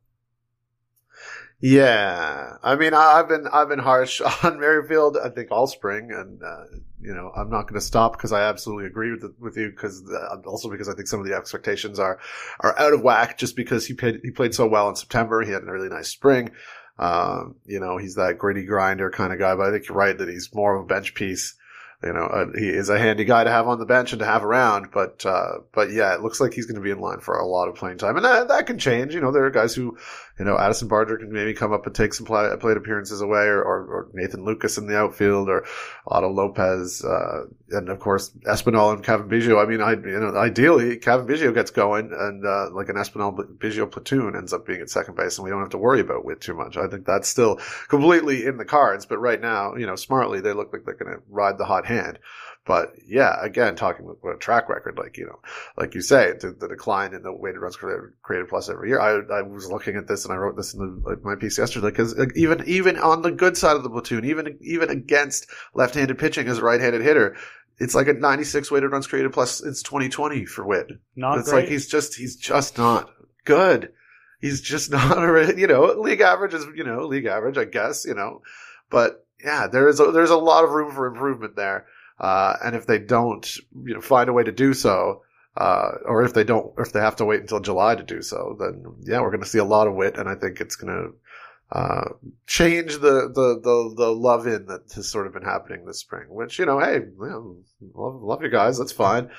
Yeah, 1.66 2.58
I 2.62 2.76
mean, 2.76 2.94
I've 2.94 3.30
been 3.30 3.48
I've 3.48 3.70
been 3.70 3.80
harsh 3.80 4.20
on 4.44 4.60
Merrifield. 4.60 5.18
I 5.18 5.30
think 5.30 5.50
all 5.50 5.66
spring, 5.66 6.12
and 6.12 6.44
uh, 6.44 6.66
you 7.00 7.14
know, 7.14 7.32
I'm 7.34 7.50
not 7.50 7.64
going 7.64 7.80
to 7.80 7.86
stop 7.86 8.18
because 8.18 8.34
I 8.34 8.42
absolutely 8.42 8.86
agree 8.86 9.12
with 9.12 9.22
the, 9.22 9.34
with 9.40 9.56
you. 9.56 9.70
Because 9.70 10.04
uh, 10.12 10.42
also 10.46 10.70
because 10.70 10.90
I 10.90 10.94
think 10.94 11.08
some 11.08 11.22
of 11.22 11.26
the 11.26 11.34
expectations 11.34 12.00
are 12.00 12.20
are 12.60 12.78
out 12.78 12.92
of 12.92 13.02
whack. 13.02 13.38
Just 13.38 13.56
because 13.56 13.86
he 13.86 13.94
played 13.94 14.20
he 14.24 14.32
played 14.32 14.54
so 14.54 14.68
well 14.68 14.90
in 14.90 14.98
September, 14.98 15.42
he 15.42 15.54
had 15.54 15.64
a 15.64 15.72
really 15.72 15.88
nice 15.88 16.10
spring. 16.10 16.52
Um, 17.00 17.56
you 17.66 17.80
know, 17.80 17.98
he's 17.98 18.16
that 18.16 18.38
gritty 18.38 18.66
grinder 18.66 19.10
kind 19.10 19.32
of 19.32 19.40
guy. 19.40 19.56
But 19.56 19.70
I 19.70 19.72
think 19.72 19.88
you're 19.88 19.98
right 19.98 20.18
that 20.18 20.28
he's 20.28 20.54
more 20.54 20.76
of 20.76 20.84
a 20.84 20.86
bench 20.86 21.16
piece. 21.16 21.56
You 22.04 22.14
know, 22.14 22.26
uh, 22.26 22.48
he 22.58 22.70
is 22.70 22.90
a 22.90 23.00
handy 23.00 23.24
guy 23.24 23.44
to 23.44 23.50
have 23.50 23.68
on 23.68 23.80
the 23.80 23.86
bench 23.86 24.12
and 24.12 24.20
to 24.20 24.26
have 24.26 24.44
around. 24.44 24.92
But 24.92 25.26
uh, 25.26 25.60
but 25.72 25.92
yeah, 25.92 26.14
it 26.14 26.22
looks 26.22 26.40
like 26.40 26.54
he's 26.54 26.66
going 26.66 26.76
to 26.76 26.82
be 26.82 26.92
in 26.92 27.00
line 27.00 27.20
for 27.20 27.38
a 27.38 27.46
lot 27.46 27.70
of 27.70 27.76
playing 27.76 27.98
time, 27.98 28.16
and 28.18 28.26
that 28.26 28.48
that 28.50 28.68
can 28.68 28.78
change. 28.78 29.14
You 29.14 29.22
know, 29.22 29.32
there 29.32 29.46
are 29.46 29.52
guys 29.52 29.74
who 29.74 29.98
you 30.40 30.46
know, 30.46 30.58
Addison 30.58 30.88
Barger 30.88 31.18
can 31.18 31.32
maybe 31.32 31.54
come 31.54 31.74
up 31.74 31.86
and 31.86 31.94
take 31.94 32.14
some 32.14 32.26
play, 32.26 32.50
plate 32.60 32.78
appearances 32.78 33.22
away, 33.22 33.46
or, 33.46 33.62
or, 33.62 33.86
or 33.86 34.08
Nathan 34.14 34.44
Lukes 34.44 34.78
in 34.78 34.88
the 34.88 34.98
outfield, 34.98 35.48
or 35.48 35.66
Otto 36.08 36.30
Lopez, 36.30 37.06
uh, 37.06 37.46
and 37.70 37.90
of 37.90 38.00
course 38.00 38.32
Espinal 38.48 38.94
and 38.94 39.04
Cavan 39.04 39.30
Biggio. 39.30 39.64
I 39.64 39.70
mean, 39.70 39.82
I, 39.82 39.92
you 39.92 40.20
know, 40.20 40.36
ideally 40.36 40.98
Cavan 40.98 41.28
Biggio 41.28 41.54
gets 41.54 41.70
going, 41.70 42.12
and 42.12 42.46
uh, 42.46 42.70
like 42.72 42.90
an 42.90 42.96
Espinal 42.96 43.36
Biggio 43.58 43.90
platoon 43.90 44.36
ends 44.36 44.54
up 44.54 44.66
being 44.66 44.82
at 44.82 44.90
second 44.90 45.16
base, 45.16 45.38
and 45.38 45.46
we 45.46 45.52
don't 45.52 45.62
have 45.62 45.70
to 45.70 45.78
worry 45.78 46.00
about 46.00 46.26
Whit 46.26 46.42
too 46.42 46.56
much. 46.56 46.78
I 46.78 46.88
think 46.88 47.06
that's 47.06 47.28
still 47.28 47.60
completely 47.88 48.46
in 48.46 48.58
the 48.58 48.66
cards. 48.66 49.06
But 49.06 49.20
right 49.20 49.40
now, 49.40 49.76
you 49.76 49.86
know, 49.86 49.96
smartly 49.96 50.42
they 50.42 50.54
look 50.54 50.74
like 50.74 50.84
they're 50.86 50.96
going 50.96 51.16
to 51.16 51.24
ride 51.30 51.58
the 51.58 51.66
hot 51.66 51.86
hand. 51.86 52.18
But 52.66 52.94
yeah, 53.06 53.36
again, 53.44 53.76
talking 53.76 54.06
about 54.06 54.36
a 54.36 54.38
track 54.38 54.70
record, 54.70 54.98
like, 54.98 55.18
you 55.18 55.26
know, 55.26 55.40
like 55.76 55.96
you 55.96 56.02
say, 56.02 56.32
the, 56.40 56.56
the 56.58 56.70
decline 56.70 57.14
in 57.14 57.22
the 57.22 57.34
weighted 57.34 57.60
runs 57.60 57.76
created, 57.76 58.12
created 58.22 58.48
plus 58.48 58.70
every 58.70 58.88
year. 58.90 59.02
I, 59.02 59.40
I 59.40 59.42
was 59.42 59.70
looking 59.70 59.98
at 59.98 60.08
this 60.08 60.24
and 60.24 60.34
I 60.34 60.38
wrote 60.38 60.56
this 60.56 60.74
in 60.74 60.80
the, 60.80 61.10
like, 61.10 61.24
my 61.24 61.36
piece 61.36 61.58
yesterday 61.58 61.88
because 61.88 62.18
even, 62.38 62.64
even 62.66 62.98
on 62.98 63.22
the 63.22 63.32
good 63.32 63.58
side 63.58 63.76
of 63.76 63.84
the 63.84 63.90
platoon, 63.90 64.24
even, 64.24 64.58
even 64.62 64.90
against 64.90 65.48
left-handed 65.74 66.18
pitching 66.18 66.48
as 66.48 66.60
a 66.60 66.64
right-handed 66.64 67.02
hitter, 67.02 67.36
it's 67.80 67.96
like 67.96 68.08
a 68.08 68.14
96 68.14 68.72
weighted 68.72 68.92
runs 68.92 69.08
created 69.08 69.34
plus 69.34 69.62
it's 69.62 69.84
2020 69.84 70.46
for 70.46 70.66
Whit. 70.66 70.88
Not 71.18 71.40
it's 71.40 71.50
great. 71.50 71.64
like 71.64 71.70
he's 71.70 71.88
just, 71.88 72.16
he's 72.16 72.38
just 72.38 72.78
not 72.78 73.12
good. 73.44 73.92
He's 74.40 74.62
just 74.62 74.90
not 74.92 75.18
a, 75.18 75.54
you 75.58 75.68
know, 75.68 75.88
league 76.00 76.22
average 76.22 76.54
is, 76.54 76.66
you 76.76 76.86
know, 76.86 77.08
league 77.08 77.26
average, 77.26 77.58
I 77.58 77.66
guess, 77.66 78.06
you 78.06 78.14
know, 78.14 78.42
but 78.90 79.26
yeah, 79.44 79.68
there 79.68 79.90
is 79.90 80.00
a, 80.00 80.12
there's 80.12 80.30
a 80.30 80.38
lot 80.38 80.64
of 80.64 80.70
room 80.70 80.94
for 80.94 81.08
improvement 81.08 81.58
there. 81.58 81.88
Uh, 82.24 82.56
and 82.64 82.74
if 82.74 82.86
they 82.86 83.00
don't, 83.00 83.58
you 83.84 83.94
know, 83.94 84.00
find 84.00 84.30
a 84.30 84.34
way 84.34 84.46
to 84.46 84.52
do 84.54 84.74
so, 84.74 85.24
uh, 85.58 85.92
or 86.06 86.24
if 86.24 86.34
they 86.34 86.46
don't, 86.46 86.74
if 86.78 86.94
they 86.94 87.02
have 87.02 87.18
to 87.18 87.26
wait 87.26 87.42
until 87.42 87.60
July 87.60 87.96
to 87.96 88.04
do 88.04 88.22
so, 88.22 88.56
then 88.58 88.82
yeah, 89.02 89.20
we're 89.20 89.30
going 89.30 89.44
to 89.44 89.50
see 89.50 89.58
a 89.58 89.66
lot 89.66 89.88
of 89.88 89.94
Whit, 89.94 90.18
and 90.18 90.30
I 90.30 90.36
think 90.36 90.62
it's 90.62 90.78
going 90.78 90.94
to 90.94 91.78
uh, 91.78 92.10
change 92.48 92.94
the, 92.94 93.28
the 93.28 93.60
the 93.62 93.94
the 93.98 94.16
love 94.16 94.48
in 94.48 94.68
that 94.68 94.90
has 94.94 95.12
sort 95.12 95.28
of 95.28 95.34
been 95.34 95.44
happening 95.44 95.86
this 95.86 96.00
spring. 96.00 96.28
Which 96.30 96.60
you 96.60 96.66
know, 96.66 96.80
hey, 96.80 97.00
you 97.00 97.14
know, 97.20 97.58
love 97.94 98.22
love 98.22 98.42
you 98.42 98.50
guys, 98.50 98.80
that's 98.80 98.94
fine. 98.94 99.30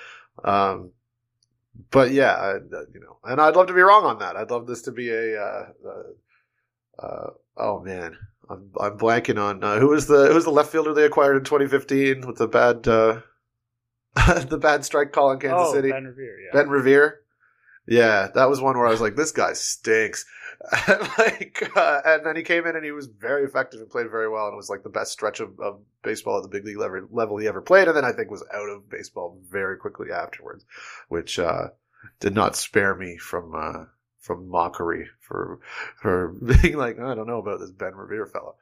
Um, 0.45 0.91
but 1.91 2.11
yeah, 2.11 2.35
I, 2.35 2.53
you 2.57 3.01
know, 3.01 3.17
and 3.25 3.41
I'd 3.41 3.57
love 3.57 3.69
to 3.69 3.73
be 3.73 3.81
wrong 3.81 4.05
on 4.05 4.19
that. 4.19 4.37
I'd 4.37 4.51
love 4.51 4.67
this 4.67 4.83
to 4.83 4.93
be 4.93 5.09
a. 5.09 5.41
Uh, 5.41 5.67
uh, 5.89 7.03
uh, 7.03 7.31
oh 7.57 7.81
man, 7.81 8.19
I'm 8.49 8.71
I'm 8.81 8.99
blanking 8.99 9.41
on 9.41 9.63
uh, 9.65 9.79
who 9.79 9.89
was 9.89 10.07
the 10.07 10.29
who 10.29 10.35
was 10.35 10.45
the 10.45 10.51
left 10.51 10.71
fielder 10.71 10.95
they 10.95 11.05
acquired 11.05 11.37
in 11.37 11.45
2015 11.45 12.27
with 12.27 12.37
the 12.37 12.49
bad 12.49 12.87
uh, 12.87 13.21
the 14.49 14.59
bad 14.59 14.85
strike 14.85 15.13
call 15.13 15.33
in 15.33 15.41
Kansas 15.41 15.69
oh, 15.69 15.73
City. 15.75 15.91
Ben 15.91 16.05
Revere, 16.05 16.39
yeah. 16.41 16.51
Ben 16.53 16.69
Revere. 16.69 17.21
Yeah, 17.87 18.29
that 18.35 18.49
was 18.49 18.61
one 18.61 18.79
where 18.79 18.87
I 18.87 18.91
was 18.91 19.01
like, 19.01 19.17
this 19.17 19.33
guy 19.33 19.53
stinks. 19.53 20.25
like, 20.89 21.71
uh, 21.77 22.01
and 22.07 22.25
then 22.25 22.37
he 22.37 22.43
came 22.43 22.67
in 22.67 22.77
and 22.77 22.85
he 22.85 22.93
was 22.93 23.07
very 23.07 23.45
effective 23.45 23.81
and 23.81 23.91
played 23.91 24.11
very 24.11 24.29
well, 24.29 24.47
and 24.47 24.55
it 24.55 24.57
was 24.57 24.71
like 24.71 24.83
the 24.83 24.89
best 24.89 25.13
stretch 25.13 25.41
of, 25.41 25.59
of 25.61 25.81
baseball 26.03 26.39
at 26.39 26.43
the 26.43 26.49
big 26.49 26.65
league 26.65 26.79
level, 26.79 27.07
level 27.11 27.37
he 27.37 27.47
ever 27.47 27.61
played. 27.61 27.89
And 27.89 27.97
then 27.97 28.05
I 28.05 28.13
think 28.13 28.31
was 28.31 28.45
out 28.55 28.71
of 28.71 28.89
baseball 28.89 29.39
very 29.51 29.77
quickly 29.77 30.11
afterwards, 30.11 30.65
which 31.09 31.39
uh, 31.39 31.69
did 32.21 32.35
not 32.35 32.57
spare 32.57 32.95
me 32.95 33.19
from 33.19 33.55
uh, 33.55 33.85
from 34.25 34.49
mockery 34.49 35.07
for 35.21 35.61
for 36.01 36.29
being 36.63 36.77
like, 36.77 36.99
I 36.99 37.15
don't 37.15 37.27
know 37.27 37.39
about 37.39 37.61
this 37.61 37.71
Ben 37.71 37.95
Revere 37.95 38.27
fellow. 38.27 38.57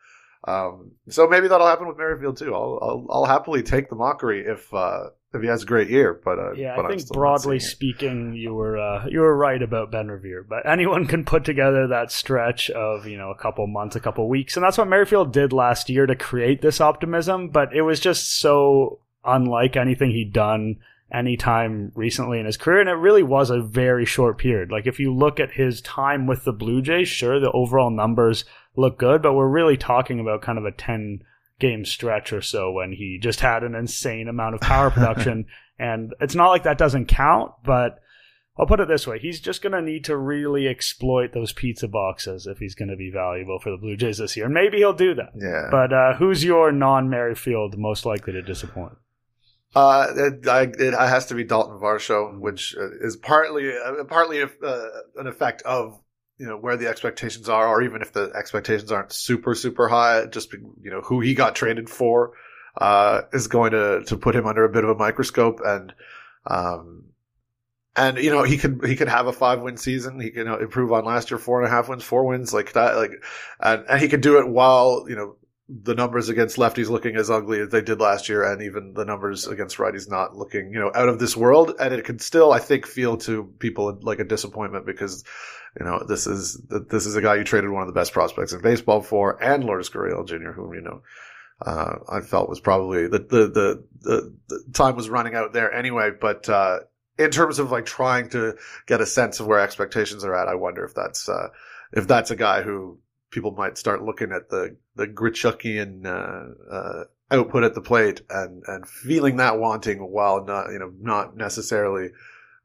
Um, 0.44 0.92
so 1.08 1.28
maybe 1.28 1.46
that'll 1.46 1.66
happen 1.66 1.86
with 1.86 1.96
Merrifield 1.96 2.36
too. 2.36 2.52
I'll, 2.52 2.78
I'll, 2.82 3.06
I'll 3.10 3.24
happily 3.26 3.62
take 3.62 3.88
the 3.88 3.94
mockery 3.94 4.44
if, 4.44 4.74
uh, 4.74 5.10
if 5.32 5.40
he 5.40 5.46
has 5.46 5.62
a 5.62 5.66
great 5.66 5.88
year, 5.88 6.20
but 6.24 6.38
uh, 6.38 6.52
yeah, 6.54 6.74
but 6.74 6.86
I 6.86 6.88
think 6.88 7.08
broadly 7.10 7.60
speaking, 7.60 8.34
you 8.34 8.52
were 8.52 8.76
uh, 8.76 9.06
you 9.06 9.20
were 9.20 9.36
right 9.36 9.62
about 9.62 9.92
Ben 9.92 10.08
Revere. 10.08 10.42
But 10.42 10.68
anyone 10.68 11.06
can 11.06 11.24
put 11.24 11.44
together 11.44 11.86
that 11.86 12.10
stretch 12.10 12.70
of 12.70 13.06
you 13.06 13.16
know 13.16 13.30
a 13.30 13.36
couple 13.36 13.66
months, 13.68 13.96
a 13.96 14.00
couple 14.00 14.28
weeks, 14.28 14.56
and 14.56 14.64
that's 14.64 14.76
what 14.76 14.88
Merrifield 14.88 15.32
did 15.32 15.52
last 15.52 15.88
year 15.88 16.06
to 16.06 16.16
create 16.16 16.60
this 16.60 16.80
optimism. 16.80 17.48
But 17.48 17.74
it 17.74 17.82
was 17.82 17.98
just 18.00 18.40
so 18.40 18.98
unlike 19.24 19.76
anything 19.76 20.10
he'd 20.10 20.32
done 20.32 20.80
anytime 21.12 21.92
recently 21.94 22.38
in 22.38 22.46
his 22.46 22.56
career, 22.56 22.80
and 22.80 22.88
it 22.88 22.94
really 22.94 23.22
was 23.22 23.50
a 23.50 23.60
very 23.60 24.04
short 24.04 24.38
period. 24.38 24.70
Like 24.70 24.86
if 24.86 24.98
you 24.98 25.14
look 25.14 25.38
at 25.38 25.52
his 25.52 25.80
time 25.80 26.26
with 26.26 26.44
the 26.44 26.52
Blue 26.52 26.82
Jays, 26.82 27.08
sure, 27.08 27.38
the 27.38 27.52
overall 27.52 27.90
numbers 27.90 28.44
look 28.76 28.98
good, 28.98 29.22
but 29.22 29.34
we're 29.34 29.48
really 29.48 29.76
talking 29.76 30.20
about 30.20 30.42
kind 30.42 30.58
of 30.58 30.64
a 30.64 30.72
ten 30.72 31.20
game 31.58 31.84
stretch 31.84 32.32
or 32.32 32.40
so 32.40 32.72
when 32.72 32.92
he 32.92 33.18
just 33.22 33.40
had 33.40 33.62
an 33.62 33.74
insane 33.74 34.28
amount 34.28 34.54
of 34.54 34.60
power 34.60 34.90
production. 34.92 35.46
and 35.78 36.14
it's 36.20 36.34
not 36.34 36.48
like 36.48 36.64
that 36.64 36.78
doesn't 36.78 37.06
count, 37.06 37.52
but 37.64 37.98
I'll 38.58 38.66
put 38.66 38.80
it 38.80 38.88
this 38.88 39.06
way. 39.06 39.18
He's 39.18 39.40
just 39.40 39.62
going 39.62 39.72
to 39.72 39.80
need 39.80 40.04
to 40.04 40.16
really 40.16 40.68
exploit 40.68 41.32
those 41.32 41.52
pizza 41.52 41.88
boxes 41.88 42.46
if 42.46 42.58
he's 42.58 42.74
going 42.74 42.90
to 42.90 42.96
be 42.96 43.10
valuable 43.10 43.58
for 43.58 43.70
the 43.70 43.78
Blue 43.78 43.96
Jays 43.96 44.18
this 44.18 44.36
year. 44.36 44.44
And 44.44 44.54
maybe 44.54 44.78
he'll 44.78 44.92
do 44.92 45.14
that. 45.14 45.30
Yeah. 45.34 45.68
But 45.70 45.92
uh, 45.92 46.14
who's 46.16 46.44
your 46.44 46.70
non 46.70 47.08
Merrifield 47.08 47.78
most 47.78 48.04
likely 48.04 48.34
to 48.34 48.42
disappoint? 48.42 48.92
Uh, 49.74 50.06
it, 50.14 50.46
I, 50.46 50.62
it 50.62 50.92
has 50.92 51.26
to 51.26 51.34
be 51.34 51.44
Dalton 51.44 51.78
Varsho, 51.78 52.38
which 52.38 52.74
uh, 52.76 52.90
is 53.00 53.16
partly 53.16 53.72
uh, 53.72 54.04
partly 54.04 54.42
uh, 54.42 54.48
an 55.16 55.26
effect 55.26 55.62
of 55.62 55.98
you 56.38 56.46
know 56.46 56.58
where 56.58 56.76
the 56.76 56.88
expectations 56.88 57.48
are, 57.48 57.66
or 57.66 57.82
even 57.82 58.02
if 58.02 58.12
the 58.12 58.32
expectations 58.34 58.92
aren't 58.92 59.12
super 59.12 59.54
super 59.54 59.88
high, 59.88 60.26
just 60.26 60.52
you 60.52 60.90
know 60.90 61.00
who 61.00 61.20
he 61.20 61.34
got 61.34 61.54
traded 61.54 61.88
for 61.88 62.32
uh, 62.76 63.22
is 63.32 63.48
going 63.48 63.72
to 63.72 64.02
to 64.04 64.16
put 64.16 64.34
him 64.34 64.46
under 64.46 64.64
a 64.64 64.68
bit 64.68 64.84
of 64.84 64.90
a 64.90 64.94
microscope, 64.94 65.60
and 65.64 65.94
um, 66.46 67.04
and 67.96 68.18
you 68.18 68.30
know 68.30 68.42
he 68.42 68.58
could 68.58 68.84
he 68.84 68.96
could 68.96 69.08
have 69.08 69.26
a 69.26 69.32
five 69.32 69.60
win 69.60 69.76
season. 69.76 70.20
He 70.20 70.30
can 70.30 70.48
improve 70.48 70.92
on 70.92 71.04
last 71.04 71.30
year 71.30 71.38
four 71.38 71.62
and 71.62 71.66
a 71.66 71.70
half 71.70 71.88
wins, 71.88 72.04
four 72.04 72.26
wins 72.26 72.52
like 72.52 72.72
that, 72.72 72.96
like 72.96 73.12
and, 73.60 73.84
and 73.88 74.00
he 74.00 74.08
could 74.08 74.20
do 74.20 74.38
it 74.38 74.48
while 74.48 75.06
you 75.08 75.16
know 75.16 75.36
the 75.68 75.94
numbers 75.94 76.28
against 76.28 76.56
lefties 76.56 76.90
looking 76.90 77.16
as 77.16 77.30
ugly 77.30 77.60
as 77.60 77.70
they 77.70 77.80
did 77.80 78.00
last 78.00 78.28
year, 78.28 78.42
and 78.44 78.62
even 78.62 78.94
the 78.94 79.04
numbers 79.04 79.46
against 79.46 79.78
righties 79.78 80.10
not 80.10 80.36
looking, 80.36 80.72
you 80.72 80.80
know, 80.80 80.90
out 80.94 81.08
of 81.08 81.18
this 81.18 81.36
world. 81.36 81.74
And 81.78 81.94
it 81.94 82.04
could 82.04 82.20
still, 82.20 82.52
I 82.52 82.58
think, 82.58 82.86
feel 82.86 83.16
to 83.18 83.44
people 83.58 83.98
like 84.02 84.18
a 84.18 84.24
disappointment 84.24 84.86
because, 84.86 85.24
you 85.78 85.86
know, 85.86 86.04
this 86.06 86.26
is 86.26 86.60
this 86.68 87.06
is 87.06 87.16
a 87.16 87.22
guy 87.22 87.36
you 87.36 87.44
traded 87.44 87.70
one 87.70 87.82
of 87.82 87.88
the 87.88 87.98
best 87.98 88.12
prospects 88.12 88.52
in 88.52 88.60
baseball 88.60 89.02
for, 89.02 89.42
and 89.42 89.64
Lourdes 89.64 89.90
Gurriel 89.90 90.26
Jr., 90.26 90.50
whom 90.50 90.74
you 90.74 90.80
know. 90.80 91.02
Uh, 91.64 91.98
I 92.08 92.20
felt 92.22 92.48
was 92.48 92.58
probably 92.58 93.06
the, 93.06 93.20
the, 93.20 93.46
the 93.46 93.84
the 94.00 94.34
the 94.48 94.64
time 94.72 94.96
was 94.96 95.08
running 95.08 95.36
out 95.36 95.52
there 95.52 95.72
anyway, 95.72 96.10
but 96.10 96.48
uh, 96.48 96.80
in 97.18 97.30
terms 97.30 97.60
of 97.60 97.70
like 97.70 97.86
trying 97.86 98.30
to 98.30 98.56
get 98.86 99.00
a 99.00 99.06
sense 99.06 99.38
of 99.38 99.46
where 99.46 99.60
expectations 99.60 100.24
are 100.24 100.34
at, 100.34 100.48
I 100.48 100.56
wonder 100.56 100.84
if 100.84 100.92
that's 100.92 101.28
uh, 101.28 101.50
if 101.92 102.08
that's 102.08 102.32
a 102.32 102.36
guy 102.36 102.62
who 102.62 102.98
people 103.32 103.50
might 103.50 103.76
start 103.76 104.04
looking 104.04 104.30
at 104.30 104.48
the 104.48 104.76
the 104.94 105.08
Grichukian 105.08 106.06
uh, 106.06 106.72
uh, 106.72 107.04
output 107.32 107.64
at 107.64 107.74
the 107.74 107.80
plate 107.80 108.20
and 108.30 108.62
and 108.68 108.88
feeling 108.88 109.38
that 109.38 109.58
wanting 109.58 109.98
while 109.98 110.44
not 110.44 110.70
you 110.70 110.78
know 110.78 110.92
not 111.00 111.36
necessarily 111.36 112.10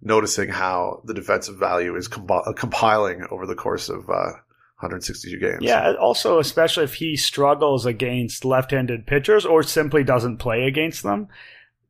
noticing 0.02 0.50
how 0.50 1.02
the 1.06 1.14
defensive 1.14 1.58
value 1.58 1.96
is 1.96 2.08
uh, 2.30 2.54
compiling 2.56 3.26
over 3.32 3.48
the 3.48 3.56
course 3.56 3.90
of 3.90 4.08
uh, 4.10 4.34
162 4.80 5.40
games. 5.40 5.60
Yeah, 5.62 5.94
also 6.00 6.38
especially 6.38 6.84
if 6.84 6.94
he 6.96 7.16
struggles 7.16 7.88
against 7.88 8.46
left-handed 8.46 9.08
pitchers 9.08 9.44
or 9.44 9.64
simply 9.64 10.04
doesn't 10.04 10.38
play 10.38 10.64
against 10.64 11.02
them. 11.02 11.30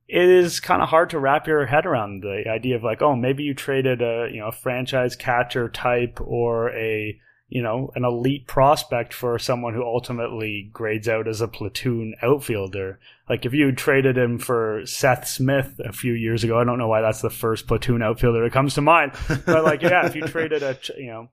It 0.08 0.30
is 0.30 0.62
kind 0.62 0.82
of 0.82 0.88
hard 0.88 1.10
to 1.10 1.20
wrap 1.20 1.48
your 1.48 1.66
head 1.66 1.86
around 1.86 2.22
the 2.22 2.46
idea 2.48 2.78
of 2.78 2.84
like, 2.84 3.02
oh, 3.02 3.18
maybe 3.18 3.44
you 3.44 3.54
traded 3.54 4.02
a 4.02 4.30
you 4.32 4.40
know 4.40 4.48
a 4.48 4.54
franchise 4.54 5.18
catcher 5.18 5.68
type 5.68 6.22
or 6.22 6.70
a 6.70 7.20
you 7.50 7.62
know, 7.62 7.92
an 7.96 8.04
elite 8.04 8.46
prospect 8.46 9.14
for 9.14 9.40
someone 9.40 9.74
who 9.74 9.84
ultimately 9.84 10.70
grades 10.74 11.08
out 11.08 11.28
as 11.28 11.40
a 11.40 11.48
platoon 11.48 12.14
outfielder. 12.22 13.00
Like 13.30 13.46
if 13.46 13.54
you 13.54 13.72
traded 13.72 14.18
him 14.18 14.38
for 14.38 14.86
Seth 14.86 15.28
Smith 15.28 15.80
a 15.84 15.94
few 15.94 16.14
years 16.14 16.44
ago, 16.44 16.60
I 16.60 16.66
don't 16.66 16.78
know 16.78 16.90
why 16.90 17.02
that's 17.02 17.22
the 17.22 17.30
first 17.30 17.68
platoon 17.68 18.02
outfielder 18.02 18.44
that 18.44 18.54
comes 18.54 18.74
to 18.76 18.82
mind, 18.82 19.14
but 19.46 19.64
like, 19.64 19.82
yeah, 19.82 20.06
if 20.06 20.16
you 20.16 20.24
traded 20.24 20.62
a, 20.62 20.78
you 20.98 21.08
know, 21.08 21.30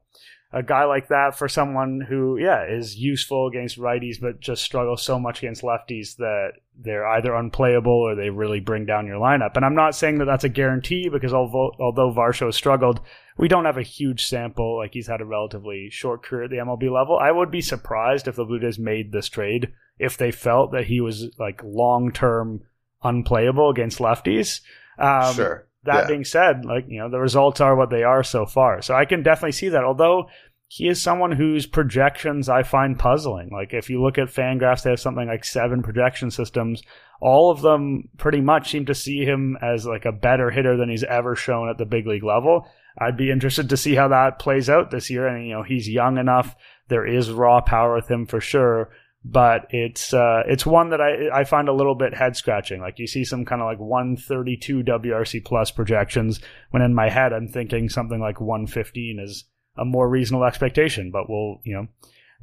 a 0.54 0.62
guy 0.62 0.84
like 0.84 1.08
that 1.08 1.36
for 1.36 1.48
someone 1.48 2.00
who, 2.00 2.38
yeah, 2.38 2.64
is 2.64 2.96
useful 2.96 3.48
against 3.48 3.78
righties, 3.78 4.20
but 4.20 4.38
just 4.40 4.62
struggles 4.62 5.02
so 5.02 5.18
much 5.18 5.38
against 5.38 5.62
lefties 5.62 6.16
that 6.16 6.52
they're 6.78 7.06
either 7.06 7.34
unplayable 7.34 7.92
or 7.92 8.14
they 8.14 8.30
really 8.30 8.60
bring 8.60 8.86
down 8.86 9.06
your 9.06 9.18
lineup. 9.18 9.56
And 9.56 9.64
I'm 9.64 9.74
not 9.74 9.96
saying 9.96 10.18
that 10.18 10.26
that's 10.26 10.44
a 10.44 10.48
guarantee 10.48 11.08
because 11.08 11.34
although, 11.34 11.72
although 11.80 12.12
Varsho 12.12 12.54
struggled, 12.54 13.00
we 13.36 13.48
don't 13.48 13.64
have 13.64 13.78
a 13.78 13.82
huge 13.82 14.24
sample. 14.24 14.78
Like 14.78 14.94
he's 14.94 15.08
had 15.08 15.20
a 15.20 15.26
relatively 15.26 15.90
short 15.90 16.22
career 16.22 16.44
at 16.44 16.50
the 16.50 16.58
MLB 16.58 16.88
level. 16.88 17.18
I 17.18 17.32
would 17.32 17.50
be 17.50 17.60
surprised 17.60 18.28
if 18.28 18.36
the 18.36 18.44
Blue 18.44 18.60
Jays 18.60 18.78
made 18.78 19.10
this 19.10 19.28
trade 19.28 19.72
if 19.98 20.16
they 20.16 20.30
felt 20.30 20.70
that 20.70 20.86
he 20.86 21.00
was 21.00 21.30
like 21.36 21.60
long 21.64 22.12
term 22.12 22.62
unplayable 23.02 23.70
against 23.70 23.98
lefties. 23.98 24.60
Um, 24.98 25.34
sure. 25.34 25.66
That 25.84 26.04
yeah. 26.04 26.06
being 26.06 26.24
said, 26.24 26.64
like, 26.64 26.86
you 26.88 26.98
know, 26.98 27.10
the 27.10 27.20
results 27.20 27.60
are 27.60 27.76
what 27.76 27.90
they 27.90 28.04
are 28.04 28.22
so 28.22 28.46
far. 28.46 28.80
So 28.80 28.94
I 28.94 29.04
can 29.04 29.22
definitely 29.22 29.52
see 29.52 29.68
that. 29.68 29.84
Although 29.84 30.30
he 30.74 30.88
is 30.88 31.00
someone 31.00 31.30
whose 31.30 31.66
projections 31.66 32.48
I 32.48 32.64
find 32.64 32.98
puzzling. 32.98 33.50
Like 33.52 33.72
if 33.72 33.88
you 33.88 34.02
look 34.02 34.18
at 34.18 34.26
Fangraphs, 34.26 34.82
they 34.82 34.90
have 34.90 34.98
something 34.98 35.28
like 35.28 35.44
seven 35.44 35.84
projection 35.84 36.32
systems. 36.32 36.82
All 37.20 37.52
of 37.52 37.62
them 37.62 38.08
pretty 38.16 38.40
much 38.40 38.72
seem 38.72 38.84
to 38.86 38.94
see 38.94 39.24
him 39.24 39.56
as 39.62 39.86
like 39.86 40.04
a 40.04 40.10
better 40.10 40.50
hitter 40.50 40.76
than 40.76 40.90
he's 40.90 41.04
ever 41.04 41.36
shown 41.36 41.68
at 41.68 41.78
the 41.78 41.84
big 41.84 42.08
league 42.08 42.24
level. 42.24 42.66
I'd 42.98 43.16
be 43.16 43.30
interested 43.30 43.68
to 43.68 43.76
see 43.76 43.94
how 43.94 44.08
that 44.08 44.40
plays 44.40 44.68
out 44.68 44.90
this 44.90 45.10
year. 45.10 45.28
And, 45.28 45.46
you 45.46 45.52
know, 45.52 45.62
he's 45.62 45.88
young 45.88 46.18
enough. 46.18 46.56
There 46.88 47.06
is 47.06 47.30
raw 47.30 47.60
power 47.60 47.94
with 47.94 48.10
him 48.10 48.26
for 48.26 48.40
sure 48.40 48.90
but 49.26 49.68
it's 49.70 50.12
uh, 50.12 50.42
it's 50.46 50.66
one 50.66 50.90
that 50.90 51.00
I 51.00 51.30
I 51.32 51.44
find 51.44 51.70
a 51.70 51.72
little 51.72 51.94
bit 51.94 52.12
head 52.12 52.36
scratching. 52.36 52.82
Like 52.82 52.98
you 52.98 53.06
see 53.06 53.24
some 53.24 53.46
kind 53.46 53.62
of 53.62 53.66
like 53.66 53.78
132 53.78 54.82
WRC 54.82 55.42
plus 55.42 55.70
projections, 55.70 56.40
when 56.72 56.82
in 56.82 56.92
my 56.92 57.08
head 57.08 57.32
I'm 57.32 57.48
thinking 57.48 57.88
something 57.88 58.20
like 58.20 58.38
115 58.38 59.18
is 59.18 59.46
a 59.76 59.84
more 59.84 60.08
reasonable 60.08 60.44
expectation. 60.44 61.10
But 61.10 61.28
we'll 61.28 61.60
you 61.64 61.74
know 61.74 61.88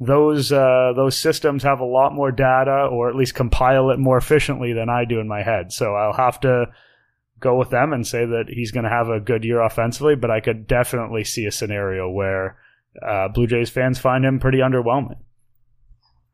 those 0.00 0.52
uh, 0.52 0.92
those 0.96 1.16
systems 1.16 1.62
have 1.62 1.80
a 1.80 1.84
lot 1.84 2.12
more 2.12 2.32
data, 2.32 2.88
or 2.90 3.08
at 3.08 3.16
least 3.16 3.34
compile 3.34 3.90
it 3.90 3.98
more 3.98 4.16
efficiently 4.16 4.72
than 4.72 4.88
I 4.88 5.04
do 5.04 5.20
in 5.20 5.28
my 5.28 5.42
head. 5.42 5.72
So 5.72 5.94
I'll 5.94 6.12
have 6.12 6.40
to 6.40 6.66
go 7.38 7.58
with 7.58 7.70
them 7.70 7.92
and 7.92 8.06
say 8.06 8.24
that 8.24 8.44
he's 8.48 8.70
going 8.70 8.84
to 8.84 8.90
have 8.90 9.08
a 9.08 9.20
good 9.20 9.44
year 9.44 9.60
offensively. 9.60 10.14
But 10.16 10.30
I 10.30 10.40
could 10.40 10.66
definitely 10.66 11.24
see 11.24 11.46
a 11.46 11.52
scenario 11.52 12.10
where 12.10 12.58
uh, 13.06 13.28
Blue 13.28 13.46
Jays 13.46 13.70
fans 13.70 13.98
find 13.98 14.24
him 14.24 14.40
pretty 14.40 14.58
underwhelming. 14.58 15.18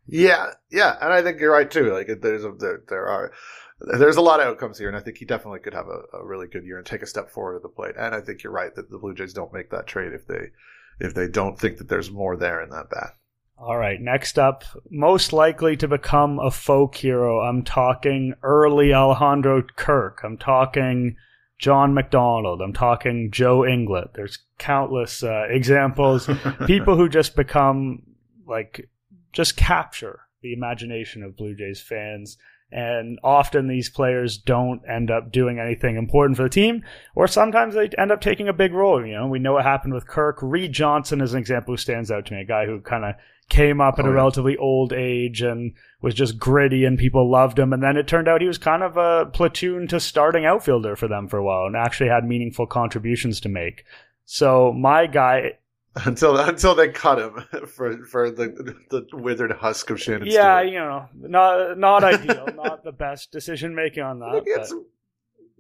Yeah, 0.07 0.53
yeah, 0.71 0.97
and 1.01 1.13
I 1.13 1.23
think 1.23 1.39
you're 1.39 1.53
right 1.53 1.71
too. 1.71 1.93
Like 1.93 2.09
there's 2.23 2.45
a, 2.45 2.53
there, 2.59 2.83
there 2.89 3.07
are 3.07 3.33
there's 3.81 4.17
a 4.17 4.23
lot 4.23 4.41
of 4.41 4.47
outcomes 4.47 4.79
here, 4.79 4.89
and 4.89 4.97
I 4.97 5.01
think 5.01 5.19
he 5.19 5.25
definitely 5.25 5.61
could 5.61 5.75
have 5.75 5.87
a, 5.87 6.17
a, 6.17 6.25
really 6.25 6.49
good 6.49 6.65
year 6.65 6.79
and 6.79 6.87
take 6.87 7.03
a 7.03 7.07
step 7.07 7.31
forward 7.31 7.57
at 7.57 7.63
the 7.63 7.69
plate. 7.69 7.95
And 7.97 8.15
I 8.15 8.21
think 8.21 8.43
you're 8.43 8.53
right 8.53 8.75
that 8.75 8.91
the 8.91 8.99
Blue 8.99 9.15
Jays 9.15 9.35
don't 9.35 9.53
make 9.53 9.71
that 9.71 9.87
trade 9.87 10.15
if 10.15 10.27
they 10.27 10.51
if 11.01 11.15
they 11.15 11.29
don't 11.29 11.59
think 11.59 11.79
that 11.79 11.89
there's 11.89 12.11
more 12.11 12.37
there 12.37 12.63
in 12.63 12.71
that 12.71 12.91
bat. 12.91 13.15
All 13.57 13.77
right, 13.77 14.01
next 14.01 14.39
up, 14.39 14.63
most 14.89 15.33
likely 15.33 15.77
to 15.79 15.89
become 15.89 16.39
a 16.39 16.51
folk 16.51 16.95
hero. 16.95 17.41
I'm 17.41 17.65
talking 17.65 18.35
early 18.45 18.95
Alejandro 18.95 19.63
Kirk. 19.75 20.21
I'm 20.23 20.39
talking 20.39 21.17
John 21.59 21.93
McDonald. 21.93 22.61
I'm 22.63 22.73
talking 22.73 23.33
Joe 23.33 23.61
Inglett. 23.61 24.15
There's 24.15 24.39
countless 24.59 25.25
uh, 25.25 25.47
examples. 25.51 26.31
People 26.67 26.97
who 26.97 27.09
just 27.09 27.35
become 27.35 28.03
like 28.47 28.89
just 29.33 29.57
capture 29.57 30.21
the 30.41 30.53
imagination 30.53 31.25
of 31.25 31.37
Blue 31.37 31.57
Jays 31.57 31.81
fans. 31.81 32.39
And 32.70 33.18
often 33.24 33.66
these 33.66 33.88
players 33.88 34.37
don't 34.37 34.83
end 34.87 35.11
up 35.11 35.33
doing 35.33 35.59
anything 35.59 35.96
important 35.96 36.37
for 36.37 36.42
the 36.42 36.50
team, 36.50 36.85
or 37.14 37.26
sometimes 37.26 37.74
they 37.74 37.88
end 37.96 38.12
up 38.12 38.20
taking 38.20 38.48
a 38.48 38.52
big 38.52 38.74
role. 38.74 39.04
You 39.04 39.14
know, 39.14 39.26
we 39.26 39.38
know 39.38 39.54
what 39.54 39.64
happened 39.64 39.94
with 39.94 40.07
Kirk. 40.07 40.38
Reed 40.42 40.72
Johnson 40.72 41.22
is 41.22 41.33
an 41.33 41.40
example 41.40 41.72
who 41.72 41.78
stands 41.78 42.11
out 42.11 42.26
to 42.26 42.35
me, 42.35 42.42
a 42.42 42.44
guy 42.44 42.66
who 42.66 42.81
kind 42.81 43.04
of 43.04 43.14
came 43.48 43.81
up 43.81 43.98
at 43.98 44.04
oh, 44.04 44.11
a 44.11 44.12
relatively 44.12 44.57
old 44.59 44.92
age 44.92 45.40
and 45.40 45.72
was 46.02 46.14
just 46.14 46.38
gritty 46.38 46.85
and 46.85 46.98
people 46.98 47.31
loved 47.31 47.59
him. 47.59 47.72
And 47.72 47.83
then 47.83 47.96
it 47.96 48.07
turned 48.07 48.28
out 48.28 48.42
he 48.42 48.46
was 48.46 48.59
kind 48.59 48.83
of 48.83 48.96
a 48.96 49.26
platoon 49.26 49.88
to 49.88 50.00
starting 50.00 50.44
outfielder 50.44 50.96
for 50.96 51.09
them 51.09 51.28
for 51.28 51.38
a 51.38 51.44
while 51.44 51.66
and 51.66 51.76
actually 51.76 52.11
had 52.11 52.24
meaningful 52.24 52.66
contributions 52.66 53.40
to 53.40 53.48
make. 53.48 53.85
So 54.26 54.72
my 54.72 55.07
guy 55.07 55.52
until 56.05 56.37
until 56.37 56.75
they 56.75 56.89
cut 56.89 57.19
him 57.19 57.67
for 57.67 58.05
for 58.07 58.31
the 58.31 58.77
the 58.91 59.07
withered 59.13 59.53
husk 59.53 59.91
of 59.91 60.01
Shannon. 60.01 60.27
Yeah, 60.27 60.61
Stewart. 60.61 60.73
you 60.73 60.79
know, 60.79 61.09
not 61.15 61.79
not 61.79 62.05
ideal, 62.05 62.49
not 62.55 62.85
the 62.85 62.93
best 62.93 63.33
decision 63.33 63.75
making 63.75 64.03
on 64.03 64.21
that. 64.21 64.43
He 64.45 64.53
had, 64.53 64.67
some, 64.67 64.87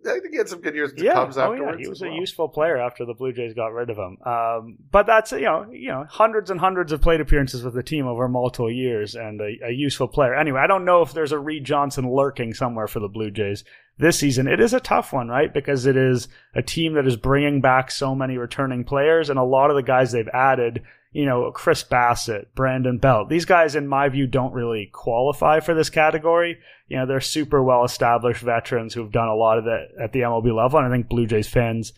I 0.06 0.20
think 0.20 0.30
he 0.32 0.36
had 0.36 0.48
some 0.48 0.60
good 0.60 0.74
years 0.74 0.90
with 0.90 0.98
the 0.98 1.06
yeah, 1.06 1.14
Cubs 1.14 1.36
oh, 1.38 1.52
afterwards. 1.52 1.78
yeah, 1.78 1.84
he 1.84 1.88
was 1.88 2.02
as 2.02 2.08
a 2.08 2.12
useful 2.12 2.48
player 2.48 2.76
after 2.76 3.04
the 3.04 3.14
Blue 3.14 3.32
Jays 3.32 3.54
got 3.54 3.72
rid 3.72 3.90
of 3.90 3.96
him. 3.96 4.18
Um, 4.24 4.78
but 4.90 5.06
that's 5.06 5.32
you 5.32 5.42
know 5.42 5.66
you 5.70 5.88
know 5.88 6.04
hundreds 6.08 6.50
and 6.50 6.60
hundreds 6.60 6.92
of 6.92 7.00
plate 7.00 7.20
appearances 7.20 7.62
with 7.62 7.74
the 7.74 7.82
team 7.82 8.06
over 8.06 8.28
multiple 8.28 8.70
years 8.70 9.14
and 9.14 9.40
a, 9.40 9.66
a 9.66 9.70
useful 9.70 10.08
player. 10.08 10.34
Anyway, 10.34 10.60
I 10.60 10.66
don't 10.66 10.84
know 10.84 11.02
if 11.02 11.12
there's 11.12 11.32
a 11.32 11.38
Reed 11.38 11.64
Johnson 11.64 12.10
lurking 12.10 12.54
somewhere 12.54 12.86
for 12.86 13.00
the 13.00 13.08
Blue 13.08 13.30
Jays 13.30 13.64
this 13.98 14.18
season. 14.18 14.46
It 14.46 14.60
is 14.60 14.72
a 14.72 14.80
tough 14.80 15.12
one, 15.12 15.28
right? 15.28 15.52
Because 15.52 15.86
it 15.86 15.96
is 15.96 16.28
a 16.54 16.62
team 16.62 16.94
that 16.94 17.06
is 17.06 17.16
bringing 17.16 17.60
back 17.60 17.90
so 17.90 18.14
many 18.14 18.36
returning 18.36 18.84
players, 18.84 19.30
and 19.30 19.38
a 19.38 19.44
lot 19.44 19.70
of 19.70 19.76
the 19.76 19.82
guys 19.82 20.12
they've 20.12 20.28
added. 20.28 20.82
You 21.10 21.24
know, 21.24 21.50
Chris 21.52 21.82
Bassitt, 21.82 22.48
Brandon 22.54 22.98
Belt. 22.98 23.30
These 23.30 23.46
guys, 23.46 23.74
in 23.74 23.88
my 23.88 24.10
view, 24.10 24.26
don't 24.26 24.52
really 24.52 24.90
qualify 24.92 25.60
for 25.60 25.72
this 25.72 25.88
category 25.88 26.58
you 26.88 26.96
know, 26.96 27.06
they're 27.06 27.20
super 27.20 27.62
well 27.62 27.84
established 27.84 28.42
veterans 28.42 28.94
who've 28.94 29.12
done 29.12 29.28
a 29.28 29.34
lot 29.34 29.58
of 29.58 29.66
it 29.66 29.90
at 30.00 30.12
the 30.12 30.20
MLB 30.20 30.54
level. 30.54 30.78
And 30.78 30.88
I 30.88 30.90
think 30.90 31.08
Blue 31.08 31.26
Jays 31.26 31.48
fans 31.48 31.92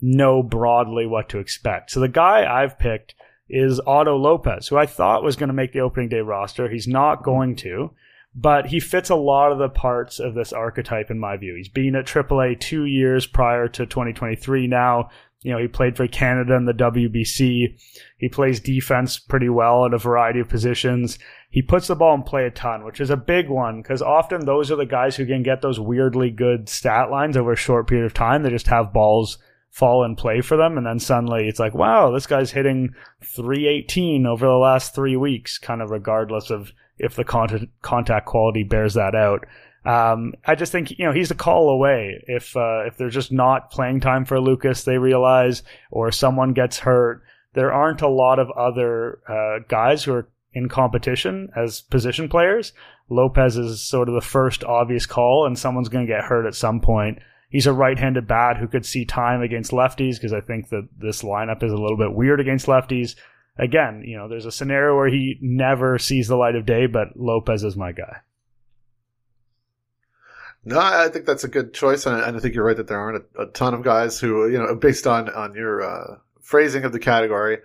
know 0.00 0.42
broadly 0.42 1.06
what 1.06 1.28
to 1.30 1.38
expect. 1.38 1.90
So 1.90 2.00
the 2.00 2.08
guy 2.08 2.46
I've 2.46 2.78
picked 2.78 3.14
is 3.48 3.80
Otto 3.80 4.16
Lopez, 4.16 4.68
who 4.68 4.76
I 4.76 4.86
thought 4.86 5.24
was 5.24 5.36
going 5.36 5.48
to 5.48 5.54
make 5.54 5.72
the 5.72 5.80
opening 5.80 6.08
day 6.08 6.20
roster. 6.20 6.68
He's 6.68 6.86
not 6.86 7.24
going 7.24 7.56
to, 7.56 7.90
but 8.40 8.66
he 8.66 8.78
fits 8.78 9.10
a 9.10 9.16
lot 9.16 9.50
of 9.50 9.58
the 9.58 9.68
parts 9.68 10.20
of 10.20 10.34
this 10.34 10.52
archetype 10.52 11.10
in 11.10 11.18
my 11.18 11.36
view. 11.36 11.56
He's 11.56 11.68
been 11.68 11.96
at 11.96 12.06
AAA 12.06 12.60
two 12.60 12.84
years 12.84 13.26
prior 13.26 13.66
to 13.66 13.84
2023 13.84 14.68
now. 14.68 15.10
You 15.42 15.52
know, 15.52 15.58
he 15.58 15.66
played 15.66 15.96
for 15.96 16.06
Canada 16.06 16.54
in 16.54 16.64
the 16.64 16.72
WBC. 16.72 17.76
He 18.16 18.28
plays 18.28 18.60
defense 18.60 19.18
pretty 19.18 19.48
well 19.48 19.86
at 19.86 19.94
a 19.94 19.98
variety 19.98 20.38
of 20.38 20.48
positions. 20.48 21.18
He 21.50 21.62
puts 21.62 21.88
the 21.88 21.96
ball 21.96 22.14
in 22.14 22.22
play 22.22 22.44
a 22.44 22.50
ton, 22.50 22.84
which 22.84 23.00
is 23.00 23.10
a 23.10 23.16
big 23.16 23.48
one 23.48 23.82
because 23.82 24.02
often 24.02 24.44
those 24.44 24.70
are 24.70 24.76
the 24.76 24.86
guys 24.86 25.16
who 25.16 25.26
can 25.26 25.42
get 25.42 25.60
those 25.60 25.80
weirdly 25.80 26.30
good 26.30 26.68
stat 26.68 27.10
lines 27.10 27.36
over 27.36 27.52
a 27.52 27.56
short 27.56 27.88
period 27.88 28.06
of 28.06 28.14
time. 28.14 28.44
They 28.44 28.50
just 28.50 28.68
have 28.68 28.92
balls 28.92 29.38
fall 29.70 30.04
in 30.04 30.16
play 30.16 30.40
for 30.40 30.56
them. 30.56 30.76
And 30.76 30.86
then 30.86 30.98
suddenly 30.98 31.48
it's 31.48 31.60
like, 31.60 31.74
wow, 31.74 32.10
this 32.10 32.26
guy's 32.26 32.50
hitting 32.50 32.94
318 33.22 34.26
over 34.26 34.46
the 34.46 34.52
last 34.52 34.94
three 34.94 35.16
weeks, 35.16 35.58
kind 35.58 35.82
of 35.82 35.90
regardless 35.90 36.50
of 36.50 36.72
if 36.98 37.14
the 37.14 37.24
contact, 37.24 37.64
contact 37.82 38.26
quality 38.26 38.64
bears 38.64 38.94
that 38.94 39.14
out. 39.14 39.46
Um, 39.84 40.34
I 40.44 40.54
just 40.54 40.72
think 40.72 40.90
you 40.98 41.06
know 41.06 41.12
he's 41.12 41.30
a 41.30 41.36
call 41.36 41.70
away. 41.70 42.22
If 42.26 42.56
uh, 42.56 42.82
if 42.86 42.96
there's 42.96 43.14
just 43.14 43.32
not 43.32 43.70
playing 43.70 44.00
time 44.00 44.24
for 44.24 44.36
Lukes, 44.38 44.84
they 44.84 44.98
realize, 44.98 45.62
or 45.90 46.10
someone 46.12 46.52
gets 46.52 46.78
hurt, 46.78 47.22
there 47.54 47.72
aren't 47.72 48.02
a 48.02 48.08
lot 48.08 48.38
of 48.38 48.50
other 48.50 49.20
uh, 49.28 49.64
guys 49.68 50.04
who 50.04 50.12
are 50.12 50.28
in 50.52 50.68
competition 50.68 51.48
as 51.56 51.80
position 51.80 52.28
players. 52.28 52.72
Lopez 53.08 53.56
is 53.56 53.80
sort 53.80 54.08
of 54.08 54.14
the 54.14 54.20
first 54.20 54.64
obvious 54.64 55.06
call, 55.06 55.46
and 55.46 55.58
someone's 55.58 55.88
going 55.88 56.06
to 56.06 56.12
get 56.12 56.24
hurt 56.24 56.46
at 56.46 56.54
some 56.54 56.80
point. 56.80 57.18
He's 57.50 57.66
a 57.66 57.72
right-handed 57.72 58.26
bat 58.26 58.58
who 58.58 58.68
could 58.68 58.84
see 58.84 59.04
time 59.04 59.40
against 59.40 59.70
lefties 59.70 60.14
because 60.14 60.32
I 60.32 60.40
think 60.40 60.68
that 60.68 60.88
this 60.96 61.22
lineup 61.22 61.62
is 61.62 61.72
a 61.72 61.76
little 61.76 61.96
bit 61.96 62.12
weird 62.12 62.40
against 62.40 62.66
lefties. 62.66 63.16
Again, 63.56 64.02
you 64.04 64.16
know, 64.16 64.28
there's 64.28 64.46
a 64.46 64.52
scenario 64.52 64.94
where 64.94 65.08
he 65.08 65.38
never 65.40 65.98
sees 65.98 66.28
the 66.28 66.36
light 66.36 66.56
of 66.56 66.66
day, 66.66 66.86
but 66.86 67.16
Lopez 67.16 67.64
is 67.64 67.76
my 67.76 67.92
guy. 67.92 68.18
No, 70.64 70.78
I 70.78 71.08
think 71.08 71.24
that's 71.24 71.44
a 71.44 71.48
good 71.48 71.72
choice, 71.72 72.04
and 72.04 72.16
I, 72.16 72.38
think 72.40 72.54
you're 72.54 72.64
right 72.64 72.76
that 72.76 72.88
there 72.88 72.98
aren't 72.98 73.24
a, 73.36 73.42
a, 73.42 73.46
ton 73.46 73.72
of 73.72 73.82
guys 73.82 74.20
who, 74.20 74.50
you 74.50 74.58
know, 74.58 74.74
based 74.74 75.06
on 75.06 75.30
on 75.30 75.54
your 75.54 75.82
uh, 75.82 76.16
phrasing 76.42 76.84
of 76.84 76.92
the 76.92 76.98
category, 76.98 77.58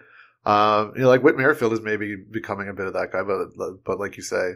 um, 0.46 0.94
you 0.96 1.02
know, 1.02 1.10
like 1.10 1.24
Whit 1.24 1.36
Merrifield 1.36 1.74
is 1.74 1.82
maybe 1.82 2.16
becoming 2.16 2.70
a 2.70 2.74
bit 2.74 2.88
of 2.88 2.94
that 2.94 3.12
guy, 3.12 3.24
but 3.24 3.84
but 3.84 4.00
like 4.00 4.16
you 4.16 4.24
say, 4.24 4.54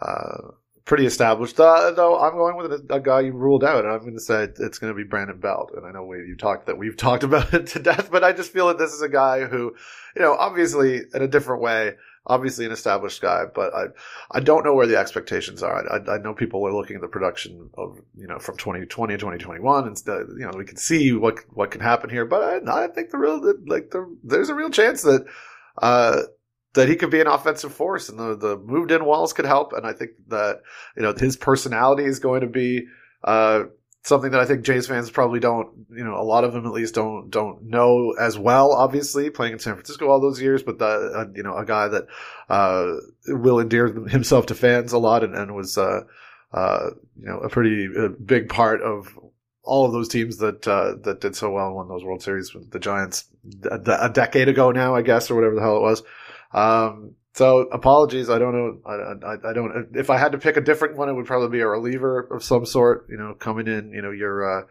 uh, 0.00 0.52
pretty 0.90 1.06
established. 1.06 1.60
Uh, 1.60 1.92
though 1.92 2.18
I'm 2.18 2.32
going 2.32 2.56
with 2.56 2.72
a, 2.72 2.94
a, 2.94 2.98
guy 2.98 3.20
you 3.20 3.32
ruled 3.32 3.62
out, 3.62 3.84
and 3.84 3.94
I'm 3.94 4.00
going 4.00 4.14
to 4.14 4.20
say 4.20 4.42
it's 4.42 4.80
going 4.80 4.92
to 4.92 4.96
be 4.96 5.04
Brandon 5.04 5.38
Belt. 5.38 5.70
And 5.76 5.86
I 5.86 5.92
know 5.92 6.02
we 6.02 6.18
you 6.26 6.34
talked 6.36 6.66
that 6.66 6.78
we've 6.78 6.96
talked 7.06 7.22
about 7.22 7.54
it 7.54 7.68
to 7.68 7.78
death, 7.78 8.10
but 8.10 8.24
I 8.24 8.32
just 8.32 8.52
feel 8.52 8.66
that 8.66 8.78
this 8.78 8.92
is 8.92 9.00
a 9.00 9.08
guy 9.08 9.44
who, 9.44 9.76
you 10.16 10.22
know, 10.22 10.34
obviously 10.34 11.02
in 11.14 11.22
a 11.22 11.28
different 11.28 11.62
way 11.62 11.94
obviously 12.26 12.66
an 12.66 12.72
established 12.72 13.22
guy, 13.22 13.44
but 13.54 13.72
I 13.72 13.84
I 14.30 14.40
don't 14.40 14.64
know 14.64 14.74
where 14.74 14.86
the 14.88 14.98
expectations 14.98 15.62
are. 15.62 15.90
I, 15.90 16.16
I 16.16 16.18
know 16.18 16.34
people 16.34 16.66
are 16.66 16.72
looking 16.72 16.96
at 16.96 17.02
the 17.02 17.08
production 17.08 17.70
of 17.78 18.00
you 18.16 18.26
know 18.26 18.40
from 18.40 18.56
2020 18.56 19.14
to 19.14 19.18
2021, 19.18 19.86
and 19.86 19.96
you 20.06 20.46
know 20.46 20.52
we 20.56 20.64
can 20.64 20.76
see 20.76 21.12
what 21.12 21.38
what 21.50 21.70
can 21.70 21.80
happen 21.80 22.10
here. 22.10 22.26
But 22.26 22.68
I, 22.68 22.84
I 22.84 22.88
think 22.88 23.10
the 23.10 23.18
real 23.18 23.40
like 23.66 23.90
the, 23.90 24.14
there's 24.24 24.50
a 24.50 24.54
real 24.54 24.70
chance 24.70 25.02
that 25.02 25.24
uh, 25.78 26.22
that 26.74 26.88
he 26.88 26.96
could 26.96 27.10
be 27.10 27.20
an 27.20 27.26
offensive 27.26 27.74
force, 27.74 28.08
and 28.08 28.18
the 28.18 28.36
the 28.36 28.56
moved 28.56 28.90
in 28.90 29.04
walls 29.04 29.32
could 29.32 29.44
help. 29.44 29.72
And 29.72 29.86
I 29.86 29.92
think 29.92 30.12
that 30.28 30.62
you 30.96 31.02
know 31.02 31.12
his 31.12 31.36
personality 31.36 32.04
is 32.04 32.18
going 32.18 32.42
to 32.42 32.46
be. 32.46 32.86
Uh, 33.22 33.64
something 34.02 34.30
that 34.30 34.40
I 34.40 34.46
think 34.46 34.64
Jays 34.64 34.86
fans 34.86 35.10
probably 35.10 35.40
don't, 35.40 35.86
you 35.90 36.02
know, 36.02 36.14
a 36.14 36.24
lot 36.24 36.44
of 36.44 36.54
them 36.54 36.64
at 36.64 36.72
least 36.72 36.94
don't 36.94 37.30
don't 37.30 37.64
know 37.64 38.14
as 38.18 38.38
well. 38.38 38.72
Obviously, 38.72 39.30
playing 39.30 39.54
in 39.54 39.58
San 39.58 39.74
Francisco 39.74 40.08
all 40.08 40.20
those 40.20 40.40
years, 40.40 40.62
but 40.62 40.78
the 40.78 40.86
uh, 40.86 41.26
you 41.34 41.42
know 41.42 41.56
a 41.56 41.64
guy 41.64 41.88
that 41.88 42.06
uh, 42.48 42.92
will 43.26 43.60
endear 43.60 43.88
himself 44.08 44.46
to 44.46 44.54
fans 44.54 44.92
a 44.92 44.98
lot 44.98 45.22
and, 45.22 45.34
and 45.34 45.54
was 45.54 45.76
uh, 45.76 46.00
uh, 46.52 46.90
you 47.18 47.26
know 47.26 47.38
a 47.40 47.48
pretty 47.48 47.88
uh, 47.96 48.08
big 48.24 48.48
part 48.48 48.80
of 48.80 49.18
all 49.62 49.86
of 49.86 49.92
those 49.92 50.08
teams 50.08 50.38
that 50.38 50.66
uh, 50.66 50.94
that 51.02 51.20
did 51.20 51.36
so 51.36 51.50
well 51.50 51.66
and 51.66 51.76
won 51.76 51.88
those 51.88 52.04
World 52.04 52.22
Series 52.22 52.54
with 52.54 52.70
the 52.70 52.78
Giants 52.78 53.26
a, 53.70 53.80
a, 54.00 54.08
decade 54.08 54.48
ago 54.48 54.72
now, 54.72 54.94
I 54.94 55.02
guess, 55.02 55.30
or 55.30 55.34
whatever 55.34 55.54
the 55.54 55.60
hell 55.60 55.76
it 55.76 55.82
was. 55.82 56.02
Um, 56.52 57.14
so 57.34 57.60
apologies. 57.60 58.28
I 58.28 58.38
don't 58.38 58.52
know. 58.52 58.78
I, 58.84 59.26
I, 59.26 59.50
I, 59.50 59.52
don't. 59.52 59.88
If 59.94 60.10
I 60.10 60.18
had 60.18 60.32
to 60.32 60.38
pick 60.38 60.56
a 60.56 60.60
different 60.60 60.96
one, 60.96 61.08
it 61.08 61.14
would 61.14 61.26
probably 61.26 61.48
be 61.48 61.60
a 61.60 61.68
reliever 61.68 62.20
of 62.20 62.42
some 62.42 62.66
sort. 62.66 63.06
You 63.08 63.16
know, 63.16 63.34
coming 63.34 63.68
in. 63.68 63.92
You 63.92 64.02
know, 64.02 64.10
your 64.10 64.60
uh, 64.60 64.66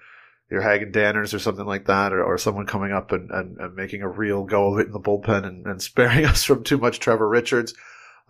your 0.50 0.62
Hagen 0.62 0.92
Danners 0.92 1.34
or 1.34 1.40
something 1.40 1.66
like 1.66 1.86
that, 1.86 2.12
or, 2.12 2.24
or 2.24 2.38
someone 2.38 2.66
coming 2.66 2.92
up 2.92 3.12
and, 3.12 3.30
and, 3.32 3.58
and, 3.60 3.76
making 3.76 4.02
a 4.02 4.10
real 4.10 4.44
go 4.44 4.74
of 4.74 4.80
it 4.80 4.88
in 4.88 4.94
the 4.94 5.00
bullpen 5.00 5.46
and, 5.46 5.66
and 5.68 5.82
sparing 5.82 6.26
us 6.26 6.44
from 6.44 6.64
too 6.64 6.78
much 6.78 7.00
Trevor 7.00 7.30
Richards. 7.30 7.74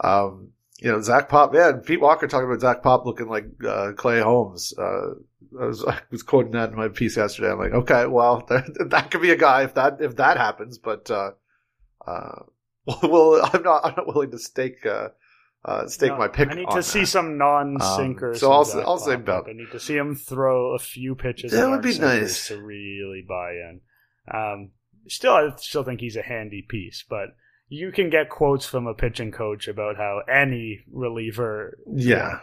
Um, 0.02 0.50
you 0.80 0.92
know, 0.92 1.02
Zach 1.02 1.28
Pop. 1.30 1.54
Yeah, 1.54 1.74
Pete 1.84 2.02
Walker 2.02 2.28
talking 2.28 2.48
about 2.48 2.62
Zach 2.62 2.84
Pop 2.84 3.06
looking 3.06 3.28
like 3.28 3.46
uh, 3.68 3.94
Clay 3.96 4.22
Holmes. 4.22 4.74
Uh, 4.78 5.16
I 5.60 5.66
was, 5.66 5.84
I 5.88 6.00
was 6.12 6.24
quoting 6.24 6.52
that 6.52 6.70
in 6.70 6.78
my 6.78 6.90
piece 6.90 7.18
yesterday. 7.18 7.52
I'm 7.52 7.60
like, 7.60 7.74
okay, 7.74 8.06
well, 8.06 8.46
that, 8.50 8.66
that 8.90 9.12
could 9.12 9.22
be 9.22 9.32
a 9.32 9.38
guy 9.38 9.64
if 9.64 9.74
that 9.74 10.02
if 10.02 10.18
that 10.18 10.38
happens, 10.38 10.78
but. 10.78 11.10
Uh, 11.10 11.32
uh 12.06 12.44
well, 13.04 13.50
I'm 13.54 13.64
not. 13.64 13.86
I'm 13.86 13.94
not 13.98 14.08
willing 14.08 14.32
to 14.32 14.40
stake 14.40 14.86
uh, 14.86 15.10
uh, 15.66 15.88
stake 15.88 16.12
no, 16.12 16.18
my 16.18 16.28
pick. 16.28 16.50
I 16.50 16.54
need 16.54 16.70
to 16.70 16.78
that. 16.78 16.84
see 16.84 17.06
some 17.06 17.38
non-sinkers. 17.38 18.38
Um, 18.38 18.40
so 18.40 18.52
I'll 18.52 18.88
I'll 18.88 18.98
say 18.98 19.16
Belt. 19.16 19.46
I 19.50 19.54
need 19.54 19.72
to 19.72 19.80
see 19.80 19.98
him 19.98 20.16
throw 20.16 20.74
a 20.74 20.80
few 20.80 21.16
pitches. 21.16 21.52
That 21.52 21.70
would 21.70 21.82
be 21.82 21.98
nice 22.00 22.48
to 22.48 22.62
really 22.62 23.26
buy 23.28 23.52
in. 23.52 23.82
Um, 24.32 24.72
still, 25.08 25.34
I 25.34 25.50
still 25.58 25.84
think 25.84 26.00
he's 26.00 26.16
a 26.16 26.22
handy 26.22 26.66
piece, 26.68 27.04
but 27.08 27.36
you 27.68 27.92
can 27.92 28.10
get 28.10 28.30
quotes 28.30 28.66
from 28.66 28.88
a 28.88 28.94
pitching 28.94 29.32
coach 29.32 29.68
about 29.68 29.98
how 29.98 30.22
any 30.32 30.86
reliever, 30.92 31.78
yeah. 31.94 32.40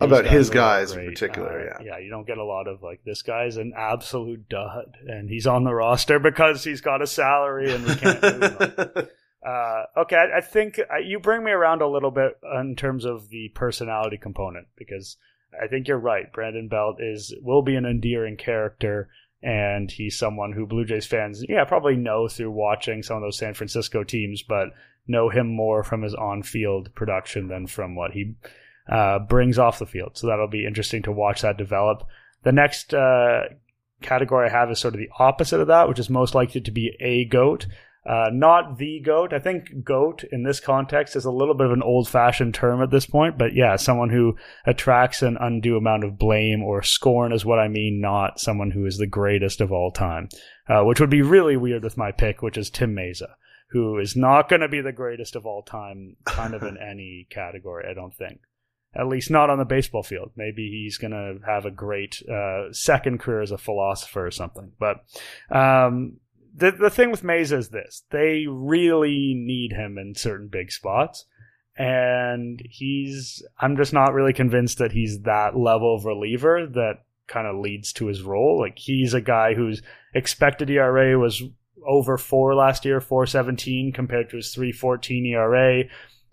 Know, 0.00 0.06
about 0.06 0.26
his 0.26 0.50
guys 0.50 0.92
in 0.92 1.06
particular, 1.06 1.60
uh, 1.60 1.82
yeah. 1.82 1.92
Yeah, 1.92 1.98
you 1.98 2.10
don't 2.10 2.26
get 2.26 2.38
a 2.38 2.44
lot 2.44 2.66
of 2.66 2.82
like 2.82 3.02
this 3.04 3.22
guy's 3.22 3.56
an 3.56 3.72
absolute 3.76 4.48
dud 4.48 4.96
and 5.06 5.28
he's 5.28 5.46
on 5.46 5.64
the 5.64 5.72
roster 5.72 6.18
because 6.18 6.64
he's 6.64 6.80
got 6.80 7.00
a 7.00 7.06
salary 7.06 7.72
and 7.72 7.84
we 7.84 7.94
can't 7.94 8.22
move 8.22 8.58
him. 8.58 9.08
Uh, 9.44 9.84
okay, 9.98 10.16
I, 10.16 10.38
I 10.38 10.40
think 10.40 10.78
uh, 10.78 10.98
you 11.04 11.18
bring 11.18 11.44
me 11.44 11.50
around 11.50 11.82
a 11.82 11.88
little 11.88 12.10
bit 12.10 12.38
in 12.60 12.76
terms 12.76 13.04
of 13.04 13.28
the 13.28 13.50
personality 13.54 14.16
component 14.16 14.68
because 14.76 15.18
I 15.62 15.66
think 15.66 15.86
you're 15.86 15.98
right. 15.98 16.32
Brandon 16.32 16.68
Belt 16.68 16.96
is 17.00 17.34
will 17.42 17.62
be 17.62 17.76
an 17.76 17.84
endearing 17.84 18.36
character, 18.36 19.08
and 19.42 19.90
he's 19.90 20.18
someone 20.18 20.52
who 20.52 20.66
Blue 20.66 20.84
Jays 20.84 21.06
fans, 21.06 21.44
yeah, 21.48 21.64
probably 21.64 21.96
know 21.96 22.26
through 22.26 22.52
watching 22.52 23.02
some 23.02 23.18
of 23.18 23.22
those 23.22 23.38
San 23.38 23.54
Francisco 23.54 24.02
teams, 24.02 24.42
but 24.42 24.68
know 25.06 25.28
him 25.28 25.46
more 25.46 25.84
from 25.84 26.02
his 26.02 26.14
on-field 26.14 26.94
production 26.94 27.48
than 27.48 27.66
from 27.66 27.94
what 27.94 28.12
he 28.12 28.34
uh, 28.90 29.18
brings 29.18 29.58
off 29.58 29.78
the 29.78 29.86
field. 29.86 30.16
So 30.16 30.26
that'll 30.26 30.48
be 30.48 30.66
interesting 30.66 31.02
to 31.02 31.12
watch 31.12 31.42
that 31.42 31.58
develop. 31.58 32.04
The 32.42 32.52
next 32.52 32.94
uh, 32.94 33.42
category 34.00 34.48
I 34.48 34.52
have 34.52 34.70
is 34.70 34.78
sort 34.78 34.94
of 34.94 35.00
the 35.00 35.10
opposite 35.18 35.60
of 35.60 35.68
that, 35.68 35.88
which 35.88 35.98
is 35.98 36.08
most 36.08 36.34
likely 36.34 36.62
to 36.62 36.70
be 36.70 36.96
a 37.00 37.26
goat. 37.26 37.66
Uh, 38.06 38.28
not 38.30 38.76
the 38.76 39.00
goat. 39.00 39.32
I 39.32 39.38
think 39.38 39.82
goat 39.82 40.24
in 40.30 40.42
this 40.42 40.60
context 40.60 41.16
is 41.16 41.24
a 41.24 41.30
little 41.30 41.54
bit 41.54 41.66
of 41.66 41.72
an 41.72 41.82
old 41.82 42.06
fashioned 42.06 42.54
term 42.54 42.82
at 42.82 42.90
this 42.90 43.06
point, 43.06 43.38
but 43.38 43.54
yeah, 43.54 43.76
someone 43.76 44.10
who 44.10 44.36
attracts 44.66 45.22
an 45.22 45.38
undue 45.40 45.78
amount 45.78 46.04
of 46.04 46.18
blame 46.18 46.62
or 46.62 46.82
scorn 46.82 47.32
is 47.32 47.46
what 47.46 47.58
I 47.58 47.68
mean, 47.68 48.02
not 48.02 48.38
someone 48.38 48.72
who 48.72 48.84
is 48.84 48.98
the 48.98 49.06
greatest 49.06 49.62
of 49.62 49.72
all 49.72 49.90
time, 49.90 50.28
uh, 50.68 50.82
which 50.82 51.00
would 51.00 51.08
be 51.08 51.22
really 51.22 51.56
weird 51.56 51.82
with 51.82 51.96
my 51.96 52.12
pick, 52.12 52.42
which 52.42 52.58
is 52.58 52.68
Tim 52.68 52.94
Mayza, 52.94 53.36
who 53.70 53.98
is 53.98 54.14
not 54.14 54.50
going 54.50 54.60
to 54.60 54.68
be 54.68 54.82
the 54.82 54.92
greatest 54.92 55.34
of 55.34 55.46
all 55.46 55.62
time, 55.62 56.16
kind 56.26 56.52
of 56.52 56.62
in 56.62 56.76
any 56.90 57.26
category, 57.30 57.86
I 57.90 57.94
don't 57.94 58.14
think. 58.14 58.40
At 58.96 59.08
least 59.08 59.30
not 59.30 59.50
on 59.50 59.58
the 59.58 59.64
baseball 59.64 60.04
field. 60.04 60.30
Maybe 60.36 60.68
he's 60.70 60.98
going 60.98 61.10
to 61.10 61.38
have 61.46 61.64
a 61.64 61.70
great 61.70 62.22
uh, 62.30 62.72
second 62.72 63.18
career 63.18 63.40
as 63.40 63.50
a 63.50 63.58
philosopher 63.58 64.26
or 64.26 64.30
something. 64.30 64.70
But 64.78 64.98
um, 65.50 66.18
the 66.54 66.70
the 66.70 66.90
thing 66.90 67.10
with 67.10 67.22
Mayza 67.22 67.58
is 67.58 67.70
this: 67.70 68.04
they 68.10 68.46
really 68.48 69.34
need 69.36 69.72
him 69.72 69.98
in 69.98 70.14
certain 70.14 70.48
big 70.48 70.70
spots, 70.70 71.26
and 71.76 72.62
he's. 72.68 73.42
I'm 73.58 73.76
just 73.76 73.92
not 73.92 74.14
really 74.14 74.32
convinced 74.32 74.78
that 74.78 74.92
he's 74.92 75.22
that 75.22 75.56
level 75.56 75.94
of 75.94 76.04
reliever 76.04 76.66
that 76.66 77.04
kind 77.26 77.46
of 77.46 77.56
leads 77.56 77.92
to 77.94 78.06
his 78.06 78.22
role. 78.22 78.60
Like 78.60 78.78
he's 78.78 79.14
a 79.14 79.20
guy 79.20 79.54
whose 79.54 79.82
expected 80.14 80.70
ERA 80.70 81.18
was 81.18 81.42
over 81.86 82.16
four 82.16 82.54
last 82.54 82.84
year, 82.84 83.00
417 83.00 83.92
compared 83.92 84.30
to 84.30 84.36
his 84.36 84.54
314 84.54 85.26
ERA. 85.26 85.84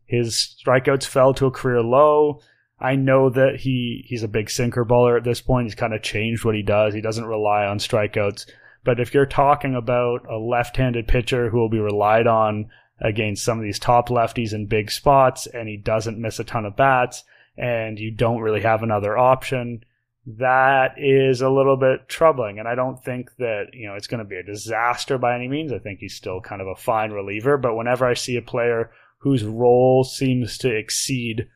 His 0.05 0.55
strikeouts 0.65 1.05
fell 1.05 1.33
to 1.35 1.45
a 1.47 1.51
career 1.51 1.81
low. 1.81 2.41
I 2.79 2.95
know 2.95 3.29
that 3.29 3.57
he 3.57 4.03
he's 4.07 4.23
a 4.23 4.27
big 4.27 4.49
sinker 4.49 4.85
baller 4.85 5.17
at 5.17 5.23
this 5.23 5.41
point. 5.41 5.67
He's 5.67 5.75
kind 5.75 5.93
of 5.93 6.01
changed 6.01 6.43
what 6.43 6.55
he 6.55 6.63
does. 6.63 6.93
He 6.93 7.01
doesn't 7.01 7.25
rely 7.25 7.65
on 7.65 7.79
strikeouts. 7.79 8.45
But 8.83 8.99
if 8.99 9.13
you're 9.13 9.25
talking 9.25 9.75
about 9.75 10.25
a 10.29 10.37
left-handed 10.37 11.07
pitcher 11.07 11.49
who 11.49 11.59
will 11.59 11.69
be 11.69 11.79
relied 11.79 12.27
on 12.27 12.69
against 12.99 13.43
some 13.43 13.57
of 13.57 13.63
these 13.63 13.79
top 13.79 14.09
lefties 14.09 14.53
in 14.53 14.65
big 14.67 14.91
spots 14.91 15.47
and 15.47 15.67
he 15.67 15.77
doesn't 15.77 16.19
miss 16.19 16.39
a 16.39 16.43
ton 16.43 16.65
of 16.65 16.75
bats 16.75 17.23
and 17.57 17.99
you 17.99 18.11
don't 18.11 18.41
really 18.41 18.61
have 18.61 18.83
another 18.83 19.17
option, 19.17 19.83
that 20.25 20.95
is 20.97 21.41
a 21.41 21.49
little 21.49 21.77
bit 21.77 22.07
troubling. 22.07 22.59
And 22.59 22.67
I 22.67 22.75
don't 22.75 23.03
think 23.03 23.35
that, 23.37 23.67
you 23.73 23.87
know, 23.87 23.95
it's 23.95 24.07
going 24.07 24.23
to 24.23 24.29
be 24.29 24.37
a 24.37 24.43
disaster 24.43 25.17
by 25.17 25.35
any 25.35 25.47
means. 25.47 25.71
I 25.71 25.79
think 25.79 25.99
he's 25.99 26.15
still 26.15 26.41
kind 26.41 26.61
of 26.61 26.67
a 26.67 26.75
fine 26.75 27.11
reliever. 27.11 27.57
But 27.57 27.75
whenever 27.75 28.05
I 28.05 28.13
see 28.13 28.37
a 28.37 28.41
player 28.41 28.91
whose 29.19 29.43
role 29.43 30.03
seems 30.03 30.57
to 30.59 30.75
exceed 30.75 31.47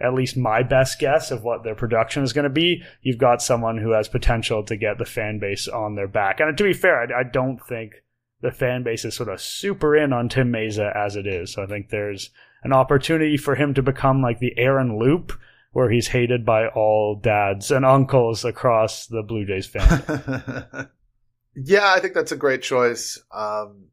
at 0.00 0.14
least 0.14 0.36
my 0.36 0.62
best 0.62 0.98
guess 0.98 1.30
of 1.30 1.42
what 1.42 1.62
their 1.62 1.74
production 1.74 2.22
is 2.22 2.32
going 2.32 2.44
to 2.44 2.50
be, 2.50 2.82
you've 3.02 3.18
got 3.18 3.42
someone 3.42 3.78
who 3.78 3.90
has 3.90 4.08
potential 4.08 4.62
to 4.64 4.76
get 4.76 4.98
the 4.98 5.04
fan 5.04 5.38
base 5.38 5.68
on 5.68 5.94
their 5.94 6.08
back. 6.08 6.40
And 6.40 6.56
to 6.56 6.64
be 6.64 6.72
fair, 6.72 7.00
I, 7.00 7.20
I 7.20 7.22
don't 7.22 7.58
think 7.66 8.02
the 8.40 8.50
fan 8.50 8.82
base 8.82 9.04
is 9.04 9.14
sort 9.14 9.28
of 9.28 9.40
super 9.40 9.96
in 9.96 10.12
on 10.12 10.28
Tim 10.28 10.52
Mayza 10.52 10.94
as 10.96 11.16
it 11.16 11.26
is. 11.26 11.52
So 11.52 11.62
I 11.62 11.66
think 11.66 11.90
there's 11.90 12.30
an 12.62 12.72
opportunity 12.72 13.36
for 13.36 13.54
him 13.54 13.74
to 13.74 13.82
become 13.82 14.22
like 14.22 14.38
the 14.38 14.54
Aaron 14.56 14.98
Loup, 14.98 15.32
where 15.72 15.90
he's 15.90 16.08
hated 16.08 16.44
by 16.44 16.66
all 16.66 17.14
dads 17.14 17.70
and 17.70 17.84
uncles 17.84 18.44
across 18.44 19.06
the 19.06 19.22
Blue 19.22 19.46
Jays 19.46 19.66
family. 19.66 20.64
yeah, 21.54 21.92
I 21.92 22.00
think 22.00 22.14
that's 22.14 22.32
a 22.32 22.36
great 22.36 22.62
choice. 22.62 23.22
Um, 23.30 23.86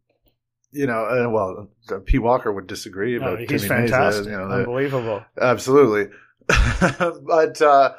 you 0.72 0.88
know, 0.88 1.06
uh, 1.06 1.30
well, 1.30 2.02
P. 2.06 2.20
Walker 2.20 2.52
would 2.52 2.68
disagree, 2.68 3.18
but 3.18 3.40
he's 3.40 3.48
Timmy 3.48 3.68
fantastic, 3.68 4.26
Mayza, 4.26 4.32
you 4.32 4.38
know, 4.38 4.56
unbelievable, 4.56 5.26
absolutely. 5.40 6.16
but 6.48 7.62
uh, 7.62 7.94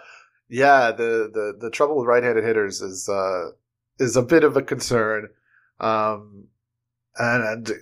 yeah, 0.49 0.93
the, 0.93 1.31
the 1.33 1.57
the 1.59 1.71
trouble 1.71 1.97
with 1.97 2.07
right-handed 2.07 2.45
hitters 2.45 2.81
is 2.81 3.09
uh, 3.09 3.51
is 3.99 4.17
a 4.17 4.23
bit 4.23 4.45
of 4.45 4.57
a 4.57 4.63
concern, 4.63 5.29
um, 5.81 6.45
and, 7.17 7.45
and 7.45 7.73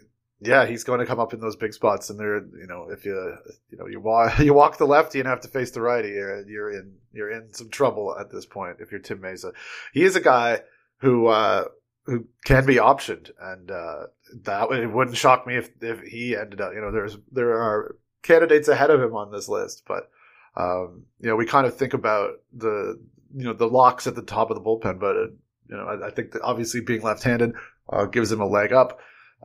yeah, 0.41 0.67
he's 0.67 0.85
going 0.85 1.01
to 1.01 1.07
come 1.07 1.21
up 1.21 1.33
in 1.33 1.41
those 1.41 1.57
big 1.57 1.73
spots, 1.73 2.11
and 2.11 2.19
there, 2.19 2.37
you 2.37 2.67
know, 2.67 2.89
if 2.91 3.05
you, 3.05 3.37
you 3.71 3.79
know, 3.79 3.87
you 3.87 4.01
walk, 4.01 4.39
you 4.41 4.53
walk 4.53 4.79
the 4.79 4.87
lefty 4.87 5.19
and 5.19 5.29
have 5.29 5.41
to 5.41 5.49
face 5.49 5.71
the 5.71 5.81
righty, 5.81 6.11
you're, 6.11 6.47
you're 6.49 6.73
in, 6.73 6.95
you're 7.13 7.31
in 7.31 7.53
some 7.55 7.71
trouble 7.71 8.15
at 8.19 8.31
this 8.31 8.45
point. 8.45 8.77
If 8.81 8.91
you're 8.91 9.01
Tim 9.01 9.19
Mayza, 9.19 9.53
he 9.93 10.03
is 10.03 10.17
a 10.17 10.21
guy 10.21 10.61
who, 10.99 11.29
uh, 11.29 11.65
who 12.05 12.27
can 12.45 12.67
be 12.67 12.77
optioned, 12.77 13.31
and 13.41 13.71
uh, 13.71 14.07
that 14.43 14.71
it 14.73 14.93
wouldn't 14.93 15.17
shock 15.17 15.47
me 15.47 15.57
if 15.57 15.71
if 15.81 16.01
he 16.01 16.37
ended 16.37 16.61
up. 16.61 16.73
You 16.75 16.81
know, 16.81 16.93
there's 16.93 17.17
there 17.33 17.61
are 17.61 17.97
candidates 18.23 18.69
ahead 18.69 18.91
of 18.91 19.01
him 19.01 19.15
on 19.15 19.31
this 19.31 19.49
list, 19.49 19.85
but 19.87 20.11
um, 20.57 21.05
you 21.21 21.29
know, 21.29 21.37
we 21.37 21.47
kind 21.47 21.67
of 21.67 21.77
think 21.77 21.95
about 21.95 22.41
the 22.53 22.99
you 23.35 23.45
know 23.45 23.53
the 23.53 23.69
locks 23.69 24.07
at 24.07 24.15
the 24.15 24.23
top 24.23 24.51
of 24.51 24.57
the 24.57 24.63
bullpen, 24.63 24.99
but 24.99 25.17
uh, 25.17 25.27
you 25.69 25.77
know, 25.77 25.85
I, 25.85 26.07
I, 26.07 26.11
think 26.11 26.33
that 26.33 26.43
obviously 26.43 26.81
being 26.81 27.03
left-handed 27.03 27.55
uh, 27.93 28.07
gives 28.07 28.31
him 28.31 28.41
a 28.41 28.47
leg 28.47 28.73
up. 28.73 29.01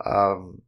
Um, 0.06 0.62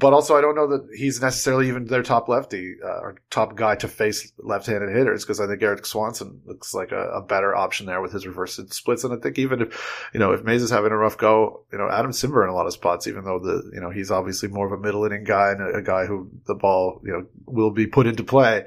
but 0.00 0.14
also, 0.14 0.34
I 0.34 0.40
don't 0.40 0.54
know 0.56 0.66
that 0.68 0.88
he's 0.96 1.20
necessarily 1.20 1.68
even 1.68 1.84
their 1.84 2.02
top 2.02 2.26
lefty 2.28 2.76
uh, 2.82 3.00
or 3.00 3.16
top 3.28 3.54
guy 3.54 3.74
to 3.76 3.86
face 3.86 4.32
left-handed 4.38 4.88
hitters 4.88 5.24
because 5.24 5.40
I 5.40 5.46
think 5.46 5.62
Erik 5.62 5.84
Swanson 5.84 6.40
looks 6.46 6.72
like 6.72 6.90
a, 6.90 7.10
a, 7.10 7.20
better 7.20 7.54
option 7.54 7.84
there 7.84 8.00
with 8.00 8.12
his 8.12 8.26
reverse 8.26 8.58
splits. 8.70 9.04
And 9.04 9.12
I 9.12 9.18
think 9.18 9.38
even 9.38 9.60
if 9.60 10.10
you 10.14 10.20
know 10.20 10.32
if 10.32 10.42
Mays 10.42 10.62
is 10.62 10.70
having 10.70 10.90
a 10.90 10.96
rough 10.96 11.18
go, 11.18 11.66
you 11.70 11.76
know 11.76 11.90
Adam 11.90 12.12
Cimber 12.12 12.42
in 12.42 12.48
a 12.48 12.54
lot 12.54 12.66
of 12.66 12.72
spots, 12.72 13.06
even 13.06 13.24
though 13.24 13.38
the 13.38 13.70
you 13.74 13.80
know 13.80 13.90
he's 13.90 14.10
obviously 14.10 14.48
more 14.48 14.66
of 14.66 14.72
a 14.72 14.82
middle 14.82 15.04
inning 15.04 15.24
guy 15.24 15.50
and 15.50 15.60
a, 15.60 15.78
a 15.78 15.82
guy 15.82 16.06
who 16.06 16.30
the 16.46 16.54
ball 16.54 17.02
you 17.04 17.12
know 17.12 17.26
will 17.44 17.70
be 17.70 17.86
put 17.86 18.06
into 18.06 18.24
play. 18.24 18.64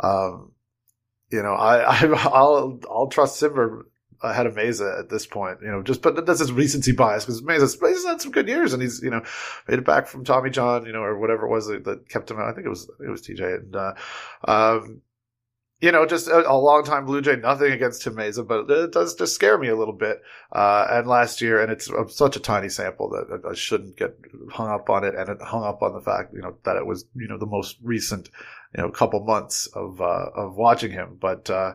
Um, 0.00 0.52
you 1.30 1.42
know, 1.42 1.54
I, 1.54 1.78
I 2.04 2.42
will 2.42 2.80
I'll 2.90 3.08
trust 3.08 3.42
Cimber 3.42 3.84
ahead 4.22 4.46
of 4.46 4.54
Mayza 4.54 4.98
at 4.98 5.08
this 5.08 5.26
point, 5.26 5.58
you 5.62 5.68
know, 5.68 5.82
just, 5.82 6.02
but 6.02 6.26
that's 6.26 6.40
his 6.40 6.52
recency 6.52 6.92
bias 6.92 7.24
because 7.24 7.42
Mayza's, 7.42 7.76
Mayza's 7.76 8.04
had 8.04 8.20
some 8.20 8.32
good 8.32 8.48
years 8.48 8.72
and 8.72 8.82
he's, 8.82 9.02
you 9.02 9.10
know, 9.10 9.22
made 9.68 9.78
it 9.78 9.84
back 9.84 10.06
from 10.06 10.24
Tommy 10.24 10.50
John, 10.50 10.86
you 10.86 10.92
know, 10.92 11.02
or 11.02 11.18
whatever 11.18 11.46
it 11.46 11.50
was 11.50 11.66
that, 11.66 11.84
that 11.84 12.08
kept 12.08 12.30
him 12.30 12.38
out. 12.38 12.48
I 12.48 12.52
think 12.52 12.66
it 12.66 12.70
was, 12.70 12.90
it 13.00 13.10
was 13.10 13.22
TJ 13.22 13.54
and, 13.54 13.76
uh, 13.76 13.94
um, 14.46 15.02
you 15.84 15.92
know, 15.92 16.06
just 16.06 16.28
a, 16.28 16.50
a 16.50 16.56
long 16.56 16.82
time 16.82 17.04
Blue 17.04 17.20
Jay, 17.20 17.36
nothing 17.36 17.70
against 17.70 18.02
Tim 18.02 18.14
Mayza, 18.14 18.46
but 18.46 18.70
it 18.70 18.92
does 18.92 19.14
just 19.14 19.34
scare 19.34 19.58
me 19.58 19.68
a 19.68 19.76
little 19.76 19.92
bit. 19.92 20.22
Uh, 20.50 20.86
and 20.90 21.06
last 21.06 21.42
year, 21.42 21.60
and 21.60 21.70
it's 21.70 21.90
such 22.08 22.36
a 22.36 22.40
tiny 22.40 22.70
sample 22.70 23.10
that 23.10 23.42
I 23.46 23.54
shouldn't 23.54 23.96
get 23.98 24.16
hung 24.50 24.70
up 24.70 24.88
on 24.88 25.04
it 25.04 25.14
and 25.14 25.28
it 25.28 25.42
hung 25.42 25.62
up 25.64 25.82
on 25.82 25.92
the 25.92 26.00
fact, 26.00 26.32
you 26.32 26.40
know, 26.40 26.56
that 26.64 26.76
it 26.76 26.86
was, 26.86 27.04
you 27.14 27.28
know, 27.28 27.36
the 27.36 27.44
most 27.44 27.76
recent, 27.82 28.30
you 28.74 28.82
know, 28.82 28.90
couple 28.90 29.22
months 29.24 29.66
of, 29.66 30.00
uh, 30.00 30.30
of 30.34 30.56
watching 30.56 30.90
him. 30.90 31.18
But, 31.20 31.50
uh, 31.50 31.74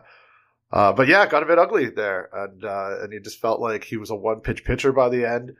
uh, 0.72 0.92
but 0.92 1.08
yeah, 1.08 1.26
got 1.26 1.42
a 1.42 1.46
bit 1.46 1.58
ugly 1.58 1.90
there, 1.90 2.28
and 2.32 2.64
uh, 2.64 3.02
and 3.02 3.12
he 3.12 3.20
just 3.20 3.40
felt 3.40 3.60
like 3.60 3.84
he 3.84 3.96
was 3.96 4.10
a 4.10 4.16
one 4.16 4.40
pitch 4.40 4.64
pitcher 4.64 4.92
by 4.92 5.08
the 5.08 5.24
end. 5.24 5.52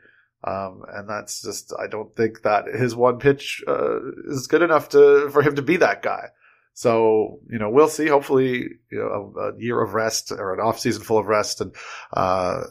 Um, 0.43 0.83
and 0.91 1.07
that's 1.07 1.41
just 1.41 1.71
I 1.77 1.87
don't 1.87 2.15
think 2.15 2.41
that 2.41 2.65
his 2.65 2.95
one 2.95 3.19
pitch 3.19 3.63
uh, 3.67 3.99
is 4.25 4.47
good 4.47 4.63
enough 4.63 4.89
to 4.89 5.29
for 5.31 5.43
him 5.43 5.55
to 5.55 5.61
be 5.61 5.77
that 5.77 6.01
guy. 6.01 6.29
So 6.73 7.39
you 7.49 7.59
know 7.59 7.69
we'll 7.69 7.89
see. 7.89 8.07
Hopefully, 8.07 8.69
you 8.89 8.97
know 8.97 9.33
a, 9.37 9.49
a 9.49 9.59
year 9.59 9.79
of 9.81 9.93
rest 9.93 10.31
or 10.31 10.53
an 10.53 10.61
off 10.61 10.79
season 10.79 11.03
full 11.03 11.19
of 11.19 11.27
rest 11.27 11.61
and 11.61 11.75
uh, 12.13 12.63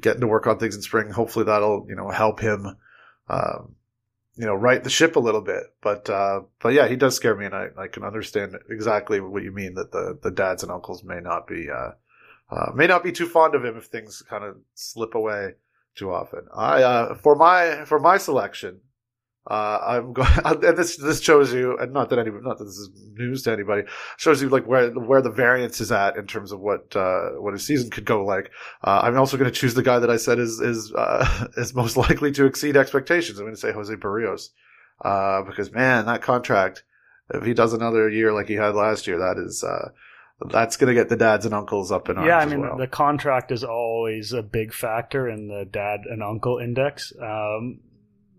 getting 0.00 0.22
to 0.22 0.26
work 0.26 0.46
on 0.46 0.58
things 0.58 0.74
in 0.74 0.82
spring. 0.82 1.10
Hopefully 1.10 1.44
that'll 1.44 1.86
you 1.88 1.94
know 1.94 2.08
help 2.10 2.40
him. 2.40 2.76
Um, 3.28 3.75
you 4.36 4.44
know, 4.44 4.54
right 4.54 4.84
the 4.84 4.90
ship 4.90 5.16
a 5.16 5.20
little 5.20 5.40
bit. 5.40 5.64
But, 5.82 6.08
uh, 6.10 6.42
but 6.60 6.74
yeah, 6.74 6.86
he 6.88 6.96
does 6.96 7.16
scare 7.16 7.34
me 7.34 7.46
and 7.46 7.54
I, 7.54 7.68
I 7.78 7.86
can 7.88 8.04
understand 8.04 8.56
exactly 8.70 9.20
what 9.20 9.42
you 9.42 9.52
mean 9.52 9.74
that 9.74 9.92
the, 9.92 10.18
the 10.22 10.30
dads 10.30 10.62
and 10.62 10.70
uncles 10.70 11.02
may 11.02 11.20
not 11.20 11.46
be, 11.46 11.70
uh, 11.70 11.92
uh, 12.50 12.72
may 12.74 12.86
not 12.86 13.02
be 13.02 13.12
too 13.12 13.26
fond 13.26 13.54
of 13.54 13.64
him 13.64 13.76
if 13.76 13.86
things 13.86 14.22
kind 14.22 14.44
of 14.44 14.56
slip 14.74 15.14
away 15.14 15.54
too 15.94 16.12
often. 16.12 16.46
I, 16.54 16.82
uh, 16.82 17.14
for 17.14 17.34
my, 17.34 17.84
for 17.86 17.98
my 17.98 18.18
selection, 18.18 18.80
uh, 19.48 19.78
I'm 19.86 20.12
going, 20.12 20.28
and 20.44 20.76
this, 20.76 20.96
this 20.96 21.20
shows 21.20 21.52
you, 21.52 21.76
and 21.78 21.92
not 21.92 22.10
that 22.10 22.18
any, 22.18 22.30
not 22.30 22.58
that 22.58 22.64
this 22.64 22.78
is 22.78 22.90
news 23.14 23.42
to 23.44 23.52
anybody, 23.52 23.82
shows 24.16 24.42
you 24.42 24.48
like 24.48 24.66
where, 24.66 24.90
where 24.90 25.22
the 25.22 25.30
variance 25.30 25.80
is 25.80 25.92
at 25.92 26.16
in 26.16 26.26
terms 26.26 26.52
of 26.52 26.60
what, 26.60 26.94
uh, 26.96 27.30
what 27.38 27.54
a 27.54 27.58
season 27.58 27.90
could 27.90 28.04
go 28.04 28.24
like. 28.24 28.50
Uh, 28.82 29.00
I'm 29.02 29.16
also 29.16 29.36
going 29.36 29.50
to 29.50 29.56
choose 29.56 29.74
the 29.74 29.82
guy 29.82 29.98
that 29.98 30.10
I 30.10 30.16
said 30.16 30.38
is, 30.38 30.60
is, 30.60 30.92
uh, 30.92 31.46
is 31.56 31.74
most 31.74 31.96
likely 31.96 32.32
to 32.32 32.46
exceed 32.46 32.76
expectations. 32.76 33.38
I'm 33.38 33.44
going 33.44 33.54
to 33.54 33.60
say 33.60 33.72
Jose 33.72 33.94
Berrios, 33.94 34.50
Uh, 35.04 35.42
because 35.42 35.70
man, 35.70 36.06
that 36.06 36.22
contract, 36.22 36.82
if 37.32 37.44
he 37.44 37.54
does 37.54 37.72
another 37.72 38.08
year 38.08 38.32
like 38.32 38.48
he 38.48 38.54
had 38.54 38.74
last 38.74 39.06
year, 39.06 39.18
that 39.18 39.36
is, 39.38 39.62
uh, 39.62 39.90
that's 40.50 40.76
going 40.76 40.88
to 40.88 40.94
get 40.94 41.08
the 41.08 41.16
dads 41.16 41.46
and 41.46 41.54
uncles 41.54 41.90
up 41.90 42.08
in 42.08 42.18
arms. 42.18 42.26
Yeah, 42.26 42.38
I 42.38 42.46
mean, 42.46 42.60
well. 42.60 42.76
the 42.76 42.86
contract 42.86 43.50
is 43.50 43.64
always 43.64 44.32
a 44.32 44.42
big 44.42 44.74
factor 44.74 45.28
in 45.28 45.48
the 45.48 45.64
dad 45.64 46.00
and 46.04 46.22
uncle 46.22 46.58
index. 46.58 47.12
Um, 47.22 47.80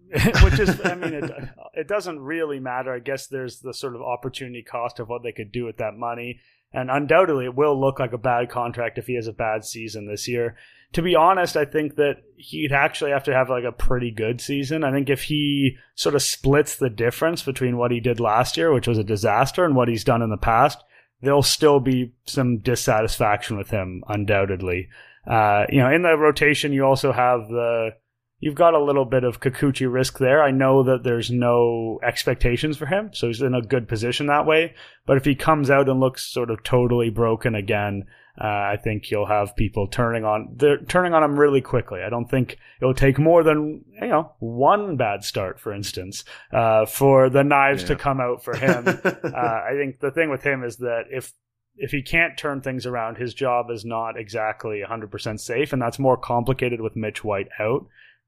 which 0.44 0.60
is, 0.60 0.80
I 0.86 0.96
mean, 0.96 1.14
it, 1.14 1.32
it 1.74 1.88
doesn't 1.88 2.20
really 2.20 2.60
matter. 2.60 2.94
I 2.94 3.00
guess 3.00 3.28
there's 3.28 3.60
the 3.60 3.74
sort 3.74 3.96
of 3.96 4.02
opportunity 4.02 4.64
cost 4.64 5.00
of 5.00 5.10
what 5.10 5.24
they 5.24 5.32
could 5.32 5.52
do 5.52 5.66
with 5.66 5.78
that 5.78 5.96
money. 5.96 6.40
And 6.74 6.92
undoubtedly, 6.92 7.46
it 7.46 7.56
will 7.56 7.80
look 7.80 8.00
like 8.00 8.14
a 8.14 8.18
bad 8.18 8.50
contract 8.50 8.98
if 8.98 9.08
he 9.08 9.16
has 9.16 9.28
a 9.28 9.34
bad 9.34 9.66
season 9.66 10.08
this 10.08 10.28
year. 10.28 10.58
To 10.94 11.02
be 11.02 11.16
honest, 11.16 11.58
I 11.58 11.66
think 11.66 11.96
that 11.96 12.18
he'd 12.38 12.72
actually 12.72 13.12
have 13.12 13.24
to 13.26 13.34
have 13.34 13.50
like 13.50 13.64
a 13.64 13.72
pretty 13.72 14.12
good 14.12 14.40
season. 14.40 14.84
I 14.84 14.92
think 14.92 15.10
if 15.10 15.24
he 15.24 15.78
sort 15.96 16.16
of 16.16 16.22
splits 16.22 16.76
the 16.76 16.90
difference 16.90 17.42
between 17.42 17.78
what 17.78 17.92
he 17.92 18.00
did 18.00 18.20
last 18.20 18.58
year, 18.58 18.74
which 18.74 18.88
was 18.88 18.98
a 18.98 19.04
disaster, 19.04 19.66
and 19.66 19.76
what 19.76 19.88
he's 19.88 20.04
done 20.04 20.22
in 20.22 20.30
the 20.30 20.38
past, 20.38 20.84
there'll 21.22 21.44
still 21.44 21.80
be 21.80 22.14
some 22.26 22.60
dissatisfaction 22.60 23.58
with 23.58 23.70
him, 23.70 24.04
undoubtedly. 24.08 24.88
Uh, 25.26 25.66
you 25.70 25.80
know, 25.80 25.92
in 25.92 26.04
the 26.04 26.18
rotation, 26.18 26.72
you 26.72 26.86
also 26.86 27.12
have 27.12 27.48
the 27.50 27.92
you've 28.40 28.56
got 28.56 28.74
a 28.74 28.84
little 28.84 29.06
bit 29.06 29.24
of 29.24 29.40
Kikuchi 29.40 29.92
risk 29.92 30.20
there. 30.20 30.42
I 30.44 30.52
know 30.52 30.84
that 30.84 31.04
there's 31.04 31.32
no 31.32 32.00
expectations 32.04 32.78
for 32.78 32.86
him, 32.86 33.10
so 33.14 33.28
he's 33.28 33.42
in 33.42 33.56
a 33.56 33.62
good 33.62 33.88
position 33.88 34.28
that 34.28 34.46
way. 34.46 34.76
But 35.06 35.18
if 35.18 35.26
he 35.26 35.36
comes 35.36 35.70
out 35.70 35.90
and 35.90 36.00
looks 36.00 36.26
sort 36.26 36.52
of 36.52 36.64
totally 36.64 37.10
broken 37.10 37.56
again, 37.56 38.06
uh, 38.40 38.46
I 38.46 38.78
think 38.84 39.10
you'll 39.10 39.26
have 39.26 39.56
people 39.56 39.88
turning 39.88 40.24
on 40.24 40.54
they're 40.58 40.78
turning 40.78 41.16
on 41.16 41.24
him 41.24 41.40
really 41.40 41.62
quickly. 41.62 42.02
I 42.06 42.10
don't 42.10 42.30
think 42.30 42.58
it'll 42.80 42.94
take 42.94 43.18
more 43.18 43.44
than 43.44 43.84
you 44.00 44.08
know 44.08 44.34
one 44.40 44.96
bad 44.96 45.24
start, 45.24 45.60
for 45.60 45.74
instance, 45.74 46.24
uh, 46.54 46.86
for 46.86 47.32
the 47.32 47.44
knives 47.44 47.82
yeah. 47.84 47.88
to 47.90 47.96
come 47.96 48.20
out 48.20 48.44
for 48.44 48.56
him. 48.56 48.88
uh, 49.06 49.12
I 49.32 49.72
think 49.76 50.00
the 50.00 50.12
thing 50.12 50.30
with 50.30 50.44
him 50.44 50.64
is 50.64 50.78
that 50.78 51.06
if 51.10 51.34
if 51.78 51.92
he 51.92 52.04
can't 52.04 52.38
turn 52.38 52.62
things 52.62 52.86
around, 52.86 53.18
his 53.18 53.34
job 53.34 53.70
is 53.70 53.86
not 53.86 54.20
exactly 54.20 54.84
100% 54.88 55.40
safe, 55.40 55.74
and 55.74 55.82
that's 55.82 56.00
more 56.00 56.18
complicated 56.18 56.82
with 56.82 56.96
Mitch 56.96 57.24
White 57.24 57.50
out 57.60 57.88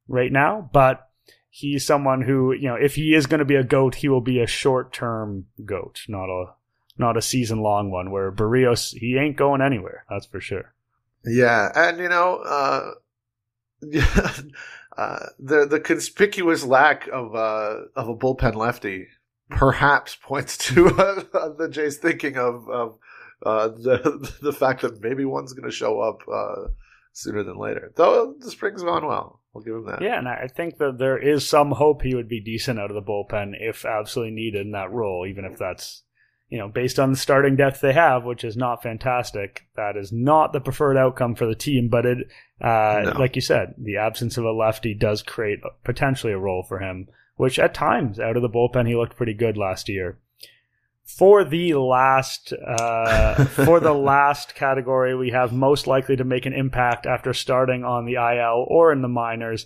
right 0.09 0.31
now, 0.31 0.69
but 0.73 1.07
he's 1.49 1.85
someone 1.85 2.21
who, 2.21 2.51
you 2.51 2.67
know, 2.67 2.75
if 2.75 2.95
he 2.95 3.13
is 3.13 3.25
going 3.25 3.39
to 3.39 3.45
be 3.45 3.55
a 3.55 3.63
goat, 3.63 3.95
he 3.95 4.09
will 4.09 4.21
be 4.21 4.41
a 4.41 4.47
short-term 4.47 5.45
goat, 5.63 6.01
not 6.07 6.29
a 6.29 6.53
not 6.97 7.15
a 7.15 7.21
season-long 7.21 7.91
one. 7.91 8.11
Where 8.11 8.31
Berrios, 8.31 8.93
he 8.93 9.17
ain't 9.17 9.37
going 9.37 9.61
anywhere. 9.61 10.03
That's 10.09 10.25
for 10.25 10.41
sure. 10.41 10.73
Yeah, 11.23 11.71
and 11.73 11.99
you 11.99 12.09
know, 12.09 12.37
uh, 12.37 12.91
uh, 14.97 15.25
the 15.39 15.65
the 15.65 15.79
conspicuous 15.79 16.65
lack 16.65 17.07
of 17.07 17.35
uh, 17.35 17.85
of 17.95 18.09
a 18.09 18.15
bullpen 18.15 18.55
lefty 18.55 19.07
perhaps 19.49 20.15
points 20.21 20.57
to 20.57 20.87
uh, 21.33 21.49
the 21.57 21.67
Jays 21.69 21.97
thinking 21.97 22.37
of 22.37 22.69
of 22.69 22.97
uh, 23.45 23.69
the 23.69 24.33
the 24.41 24.53
fact 24.53 24.81
that 24.81 25.01
maybe 25.01 25.25
one's 25.25 25.53
going 25.53 25.69
to 25.69 25.75
show 25.75 25.99
up 25.99 26.21
uh, 26.31 26.69
sooner 27.13 27.43
than 27.43 27.57
later. 27.57 27.91
Though 27.95 28.35
the 28.39 28.51
spring's 28.51 28.83
gone 28.83 29.05
well, 29.05 29.38
we'll 29.53 29.63
give 29.63 29.75
him 29.75 29.85
that. 29.85 30.01
Yeah, 30.01 30.17
and 30.17 30.27
I 30.27 30.47
think 30.47 30.77
that 30.77 30.97
there 30.97 31.17
is 31.17 31.47
some 31.47 31.71
hope 31.71 32.01
he 32.01 32.15
would 32.15 32.29
be 32.29 32.41
decent 32.41 32.79
out 32.79 32.91
of 32.91 32.95
the 32.95 33.01
bullpen 33.01 33.53
if 33.59 33.85
absolutely 33.85 34.33
needed 34.35 34.61
in 34.65 34.71
that 34.71 34.91
role, 34.91 35.25
even 35.27 35.45
if 35.45 35.57
that's 35.57 36.03
you 36.49 36.57
know, 36.57 36.67
based 36.67 36.99
on 36.99 37.11
the 37.11 37.17
starting 37.17 37.55
depth 37.55 37.79
they 37.79 37.93
have, 37.93 38.25
which 38.25 38.43
is 38.43 38.57
not 38.57 38.81
fantastic, 38.81 39.67
that 39.75 39.95
is 39.95 40.11
not 40.11 40.51
the 40.51 40.59
preferred 40.59 40.97
outcome 40.97 41.35
for 41.35 41.45
the 41.45 41.53
team. 41.53 41.89
But 41.89 42.07
it, 42.07 42.17
uh, 42.59 43.01
No. 43.05 43.19
like 43.19 43.35
you 43.35 43.41
said, 43.41 43.75
the 43.77 43.97
absence 43.97 44.35
of 44.35 44.45
a 44.45 44.51
lefty 44.51 44.95
does 44.95 45.21
create 45.21 45.59
potentially 45.83 46.33
a 46.33 46.39
role 46.39 46.63
for 46.63 46.79
him, 46.79 47.07
which 47.35 47.59
at 47.59 47.75
times 47.75 48.19
out 48.19 48.35
of 48.35 48.41
the 48.41 48.49
bullpen 48.49 48.87
he 48.87 48.95
looked 48.95 49.15
pretty 49.15 49.35
good 49.35 49.57
last 49.57 49.89
year. 49.89 50.17
For 51.17 51.43
the 51.43 51.73
last, 51.73 52.53
uh, 52.53 53.43
for 53.65 53.79
the 53.79 53.93
last 53.93 54.55
category, 54.55 55.15
we 55.15 55.31
have 55.31 55.51
most 55.51 55.87
likely 55.87 56.15
to 56.15 56.23
make 56.23 56.45
an 56.45 56.53
impact 56.53 57.05
after 57.05 57.33
starting 57.33 57.83
on 57.83 58.05
the 58.05 58.13
IL 58.13 58.65
or 58.67 58.91
in 58.91 59.01
the 59.01 59.07
minors. 59.07 59.65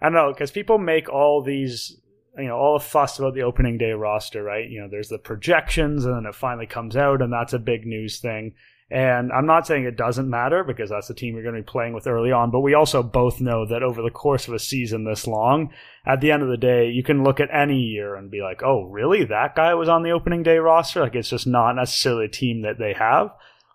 I 0.00 0.06
don't 0.06 0.14
know 0.14 0.32
because 0.32 0.50
people 0.50 0.78
make 0.78 1.08
all 1.08 1.42
these 1.42 1.96
you 2.36 2.46
know 2.46 2.56
all 2.56 2.78
the 2.78 2.84
fuss 2.84 3.18
about 3.18 3.34
the 3.34 3.42
opening 3.42 3.78
day 3.78 3.92
roster, 3.92 4.42
right? 4.42 4.68
You 4.68 4.82
know, 4.82 4.88
there's 4.88 5.08
the 5.08 5.18
projections, 5.18 6.04
and 6.04 6.14
then 6.14 6.26
it 6.26 6.34
finally 6.34 6.66
comes 6.66 6.96
out, 6.96 7.22
and 7.22 7.32
that's 7.32 7.52
a 7.52 7.58
big 7.58 7.86
news 7.86 8.20
thing. 8.20 8.54
And 8.92 9.32
I'm 9.32 9.46
not 9.46 9.66
saying 9.66 9.84
it 9.84 9.96
doesn't 9.96 10.28
matter 10.28 10.62
because 10.64 10.90
that's 10.90 11.08
the 11.08 11.14
team 11.14 11.32
you're 11.32 11.42
going 11.42 11.54
to 11.54 11.62
be 11.62 11.66
playing 11.66 11.94
with 11.94 12.06
early 12.06 12.30
on, 12.30 12.50
but 12.50 12.60
we 12.60 12.74
also 12.74 13.02
both 13.02 13.40
know 13.40 13.64
that 13.66 13.82
over 13.82 14.02
the 14.02 14.10
course 14.10 14.46
of 14.46 14.52
a 14.52 14.58
season 14.58 15.04
this 15.04 15.26
long, 15.26 15.72
at 16.04 16.20
the 16.20 16.30
end 16.30 16.42
of 16.42 16.50
the 16.50 16.58
day, 16.58 16.90
you 16.90 17.02
can 17.02 17.24
look 17.24 17.40
at 17.40 17.48
any 17.50 17.78
year 17.78 18.14
and 18.14 18.30
be 18.30 18.42
like, 18.42 18.62
oh, 18.62 18.82
really? 18.82 19.24
That 19.24 19.56
guy 19.56 19.72
was 19.72 19.88
on 19.88 20.02
the 20.02 20.10
opening 20.10 20.42
day 20.42 20.58
roster? 20.58 21.00
Like, 21.00 21.14
it's 21.14 21.30
just 21.30 21.46
not 21.46 21.72
necessarily 21.72 22.26
a 22.26 22.28
team 22.28 22.60
that 22.62 22.78
they 22.78 22.92
have. 22.92 23.30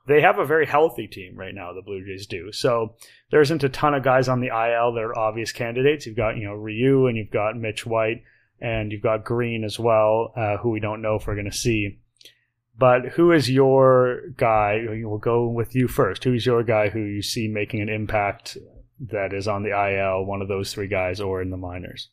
They 0.05 0.21
have 0.21 0.37
a 0.37 0.45
very 0.45 0.67
healthy 0.67 1.07
team 1.07 1.35
right 1.35 1.55
now, 1.55 1.73
the 1.73 1.81
Blue 1.81 2.05
Jays 2.05 2.27
do. 2.27 2.51
So 2.51 2.93
there 3.31 3.41
isn't 3.41 3.63
a 3.63 3.69
ton 3.69 3.95
of 3.95 4.03
guys 4.03 4.29
on 4.29 4.39
the 4.39 4.49
IL 4.49 4.93
that 4.93 5.03
are 5.03 5.17
obvious 5.17 5.51
candidates. 5.51 6.05
You've 6.05 6.15
got, 6.15 6.37
you 6.37 6.45
know, 6.45 6.53
Ryu 6.53 7.07
and 7.07 7.17
you've 7.17 7.31
got 7.31 7.57
Mitch 7.57 7.87
White 7.87 8.21
and 8.61 8.91
you've 8.91 9.01
got 9.01 9.25
Green 9.25 9.63
as 9.63 9.79
well, 9.79 10.31
uh, 10.35 10.57
who 10.57 10.69
we 10.69 10.79
don't 10.79 11.01
know 11.01 11.15
if 11.15 11.25
we're 11.25 11.33
going 11.33 11.49
to 11.49 11.57
see. 11.57 11.97
But 12.77 13.09
who 13.09 13.31
is 13.31 13.49
your 13.49 14.21
guy? 14.37 14.85
We'll 14.87 15.17
go 15.17 15.47
with 15.47 15.75
you 15.75 15.87
first. 15.87 16.23
Who 16.23 16.33
is 16.33 16.45
your 16.45 16.63
guy 16.63 16.89
who 16.89 16.99
you 16.99 17.21
see 17.21 17.47
making 17.47 17.81
an 17.81 17.89
impact 17.89 18.57
that 18.99 19.33
is 19.33 19.47
on 19.47 19.63
the 19.63 19.69
IL, 19.69 20.25
one 20.25 20.41
of 20.41 20.47
those 20.47 20.73
three 20.73 20.87
guys, 20.87 21.19
or 21.19 21.41
in 21.41 21.49
the 21.49 21.57
minors? 21.57 22.09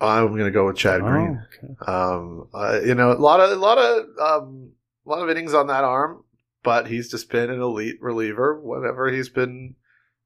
I'm 0.00 0.28
going 0.28 0.44
to 0.44 0.50
go 0.50 0.66
with 0.66 0.76
Chad 0.76 1.02
Green. 1.02 1.42
Oh, 1.62 1.66
okay. 1.66 1.90
Um, 1.90 2.48
uh, 2.54 2.80
you 2.84 2.94
know, 2.94 3.12
a 3.12 3.14
lot 3.14 3.40
of 3.40 3.50
a 3.50 3.56
lot 3.56 3.78
of 3.78 4.06
um, 4.20 4.70
a 5.04 5.08
lot 5.08 5.22
of 5.22 5.28
innings 5.28 5.54
on 5.54 5.66
that 5.66 5.84
arm, 5.84 6.22
but 6.62 6.86
he's 6.86 7.10
just 7.10 7.30
been 7.30 7.50
an 7.50 7.60
elite 7.60 8.00
reliever 8.00 8.58
whenever 8.60 9.10
he's 9.10 9.28
been 9.28 9.74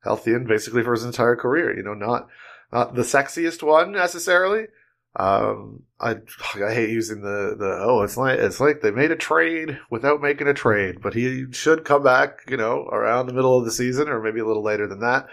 healthy 0.05 0.33
and 0.33 0.47
basically 0.47 0.83
for 0.83 0.93
his 0.93 1.05
entire 1.05 1.37
career. 1.37 1.75
You 1.75 1.83
know, 1.83 1.95
not 1.95 2.29
not 2.71 2.95
the 2.95 3.03
sexiest 3.03 3.63
one 3.63 3.93
necessarily. 3.93 4.67
Um, 5.15 5.83
I 6.01 6.17
I 6.55 6.73
hate 6.73 6.89
using 6.89 7.21
the 7.21 7.55
the 7.59 7.79
oh 7.81 8.03
it's 8.03 8.17
like 8.17 8.39
it's 8.39 8.61
like 8.61 8.81
they 8.81 8.91
made 8.91 9.11
a 9.11 9.17
trade 9.17 9.79
without 9.91 10.23
making 10.23 10.49
a 10.49 10.55
trade, 10.55 11.03
but 11.03 11.13
he 11.13 11.45
should 11.53 11.85
come 11.85 12.03
back. 12.03 12.41
You 12.49 12.57
know, 12.57 12.89
around 12.91 13.27
the 13.27 13.35
middle 13.35 13.59
of 13.59 13.65
the 13.67 13.71
season 13.71 14.09
or 14.09 14.23
maybe 14.23 14.41
a 14.41 14.47
little 14.47 14.65
later 14.65 14.87
than 14.87 15.01
that, 15.01 15.29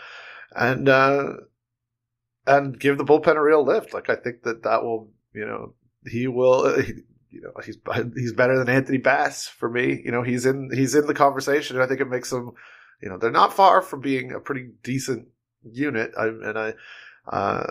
and 0.54 0.90
uh, 0.90 1.34
and 2.46 2.78
give 2.78 2.98
the 2.98 3.06
bullpen 3.06 3.38
a 3.38 3.42
real 3.42 3.66
lift. 3.66 3.94
Like 3.94 4.10
I 4.10 4.16
think 4.16 4.44
that 4.44 4.64
that 4.64 4.84
will 4.84 5.12
you 5.34 5.46
know 5.46 5.74
he 6.06 6.28
will. 6.28 6.84
You 7.32 7.42
know 7.42 7.52
he's 7.64 7.78
he's 8.16 8.34
better 8.34 8.58
than 8.58 8.74
Anthony 8.74 8.98
Bass 8.98 9.48
for 9.48 9.70
me. 9.70 10.02
You 10.04 10.10
know 10.10 10.24
he's 10.24 10.48
in 10.48 10.72
he's 10.74 10.96
in 10.96 11.06
the 11.06 11.14
conversation, 11.14 11.76
and 11.76 11.84
I 11.84 11.88
think 11.88 12.02
it 12.02 12.10
makes 12.10 12.32
them. 12.32 12.54
You 13.04 13.10
know 13.10 13.20
they're 13.20 13.30
not 13.30 13.54
far 13.54 13.84
from 13.84 14.02
being 14.02 14.32
a 14.32 14.40
pretty 14.40 14.72
decent 14.82 15.28
unit, 15.64 16.12
I, 16.18 16.26
and 16.26 16.58
I. 16.58 16.74
Uh, 17.32 17.68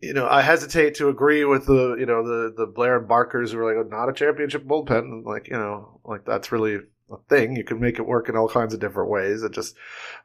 you 0.00 0.14
know, 0.14 0.26
I 0.26 0.40
hesitate 0.40 0.94
to 0.96 1.08
agree 1.08 1.44
with 1.44 1.66
the, 1.66 1.96
you 1.98 2.06
know, 2.06 2.22
the, 2.26 2.54
the 2.56 2.66
Blair 2.66 2.98
and 2.98 3.06
Barkers 3.08 3.52
who 3.52 3.58
are 3.58 3.76
like, 3.76 3.90
not 3.90 4.08
a 4.08 4.12
championship 4.12 4.64
bullpen. 4.64 5.24
Like, 5.24 5.48
you 5.48 5.56
know, 5.56 6.00
like 6.04 6.24
that's 6.24 6.50
really 6.50 6.76
a 7.10 7.16
thing. 7.28 7.54
You 7.54 7.64
can 7.64 7.80
make 7.80 7.98
it 7.98 8.06
work 8.06 8.28
in 8.28 8.36
all 8.36 8.48
kinds 8.48 8.72
of 8.72 8.80
different 8.80 9.10
ways. 9.10 9.42
It 9.42 9.52
just, 9.52 9.76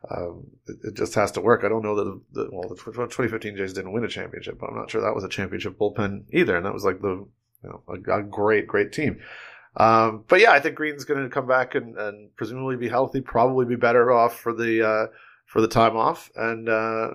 um, 0.10 0.48
it, 0.68 0.78
it 0.84 0.94
just 0.94 1.16
has 1.16 1.32
to 1.34 1.42
work. 1.42 1.64
I 1.64 1.70
don't 1.70 1.84
know 1.84 1.96
that, 1.96 2.22
the, 2.32 2.50
well, 2.52 2.70
the 2.70 2.76
2015 2.76 3.58
Jays 3.58 3.74
didn't 3.74 3.92
win 3.92 4.06
a 4.06 4.10
championship, 4.10 4.60
but 4.60 4.70
I'm 4.70 4.78
not 4.78 4.90
sure 4.90 5.02
that 5.02 5.16
was 5.16 5.26
a 5.26 5.30
championship 5.30 5.78
bullpen 5.78 6.24
either. 6.32 6.56
And 6.56 6.66
that 6.66 6.74
was 6.74 6.86
like 6.86 7.02
the, 7.02 7.28
you 7.64 7.70
know, 7.70 7.84
a, 7.90 8.20
a 8.20 8.24
great, 8.24 8.68
great 8.68 8.94
team. 8.94 9.20
Um, 9.76 10.24
but 10.30 10.40
yeah, 10.40 10.52
I 10.52 10.62
think 10.62 10.76
Green's 10.76 11.04
going 11.04 11.22
to 11.22 11.30
come 11.30 11.48
back 11.48 11.76
and, 11.76 11.98
and 11.98 12.34
presumably 12.38 12.78
be 12.78 12.88
healthy, 12.88 13.20
probably 13.20 13.66
be 13.66 13.76
better 13.76 14.10
off 14.14 14.40
for 14.40 14.54
the, 14.54 14.88
uh, 14.88 15.08
for 15.46 15.60
the 15.60 15.68
time 15.68 15.98
off. 15.98 16.32
And, 16.34 16.70
uh, 16.70 17.10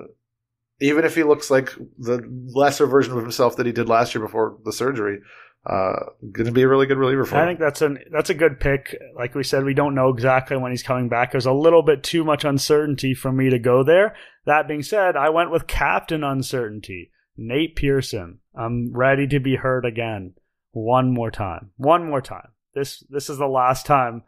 even 0.80 1.04
if 1.04 1.14
he 1.14 1.22
looks 1.22 1.50
like 1.50 1.72
the 1.98 2.22
lesser 2.54 2.86
version 2.86 3.12
of 3.12 3.22
himself 3.22 3.56
that 3.56 3.66
he 3.66 3.72
did 3.72 3.88
last 3.88 4.14
year 4.14 4.24
before 4.24 4.58
the 4.64 4.72
surgery, 4.72 5.18
uh, 5.66 6.06
going 6.32 6.46
to 6.46 6.52
be 6.52 6.62
a 6.62 6.68
really 6.68 6.86
good 6.86 6.96
reliever 6.96 7.24
for 7.26 7.36
him. 7.36 7.42
I 7.42 7.46
think 7.46 7.58
that's 7.58 7.82
an 7.82 7.98
that's 8.10 8.30
a 8.30 8.34
good 8.34 8.60
pick. 8.60 8.96
Like 9.14 9.34
we 9.34 9.44
said, 9.44 9.64
we 9.64 9.74
don't 9.74 9.94
know 9.94 10.08
exactly 10.08 10.56
when 10.56 10.70
he's 10.70 10.82
coming 10.82 11.08
back. 11.08 11.32
There's 11.32 11.46
a 11.46 11.52
little 11.52 11.82
bit 11.82 12.02
too 12.02 12.24
much 12.24 12.44
uncertainty 12.44 13.12
for 13.12 13.30
me 13.30 13.50
to 13.50 13.58
go 13.58 13.84
there. 13.84 14.16
That 14.46 14.68
being 14.68 14.82
said, 14.82 15.16
I 15.16 15.28
went 15.28 15.50
with 15.50 15.66
captain 15.66 16.24
uncertainty, 16.24 17.10
Nate 17.36 17.76
Pearson. 17.76 18.38
I'm 18.54 18.92
ready 18.94 19.26
to 19.28 19.38
be 19.38 19.56
heard 19.56 19.84
again. 19.84 20.34
One 20.72 21.12
more 21.12 21.30
time. 21.30 21.72
One 21.76 22.08
more 22.08 22.22
time. 22.22 22.48
This 22.74 23.04
this 23.10 23.28
is 23.28 23.36
the 23.36 23.46
last 23.46 23.84
time. 23.84 24.22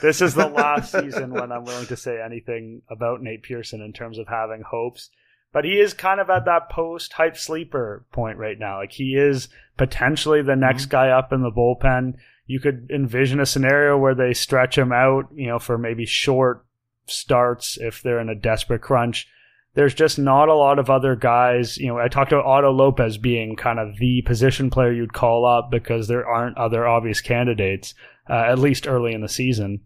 This 0.00 0.22
is 0.22 0.34
the 0.34 0.48
last 0.48 0.92
season 1.00 1.32
when 1.32 1.50
I'm 1.50 1.64
willing 1.64 1.86
to 1.86 1.96
say 1.96 2.20
anything 2.24 2.82
about 2.88 3.20
Nate 3.20 3.42
Pearson 3.42 3.80
in 3.80 3.92
terms 3.92 4.18
of 4.18 4.28
having 4.28 4.62
hopes. 4.62 5.10
But 5.52 5.64
he 5.64 5.80
is 5.80 5.94
kind 5.94 6.20
of 6.20 6.28
at 6.28 6.44
that 6.44 6.68
post 6.70 7.14
hype 7.14 7.36
sleeper 7.36 8.04
point 8.12 8.38
right 8.38 8.58
now. 8.58 8.78
Like 8.78 8.92
he 8.92 9.14
is 9.16 9.48
potentially 9.76 10.42
the 10.42 10.56
next 10.56 10.84
mm-hmm. 10.84 10.90
guy 10.90 11.10
up 11.10 11.32
in 11.32 11.42
the 11.42 11.50
bullpen. 11.50 12.14
You 12.46 12.60
could 12.60 12.90
envision 12.90 13.40
a 13.40 13.46
scenario 13.46 13.96
where 13.96 14.14
they 14.14 14.34
stretch 14.34 14.76
him 14.76 14.92
out, 14.92 15.28
you 15.34 15.46
know, 15.46 15.58
for 15.58 15.78
maybe 15.78 16.06
short 16.06 16.64
starts 17.06 17.78
if 17.78 18.02
they're 18.02 18.20
in 18.20 18.28
a 18.28 18.34
desperate 18.34 18.82
crunch. 18.82 19.26
There's 19.74 19.94
just 19.94 20.18
not 20.18 20.48
a 20.48 20.54
lot 20.54 20.78
of 20.78 20.90
other 20.90 21.14
guys. 21.14 21.78
You 21.78 21.88
know, 21.88 21.98
I 21.98 22.08
talked 22.08 22.32
about 22.32 22.46
Otto 22.46 22.72
Lopez 22.72 23.16
being 23.16 23.54
kind 23.54 23.78
of 23.78 23.96
the 23.98 24.22
position 24.22 24.70
player 24.70 24.92
you'd 24.92 25.12
call 25.12 25.46
up 25.46 25.70
because 25.70 26.08
there 26.08 26.26
aren't 26.26 26.58
other 26.58 26.86
obvious 26.86 27.20
candidates, 27.20 27.94
uh, 28.28 28.44
at 28.48 28.58
least 28.58 28.86
early 28.86 29.12
in 29.14 29.20
the 29.20 29.28
season. 29.28 29.80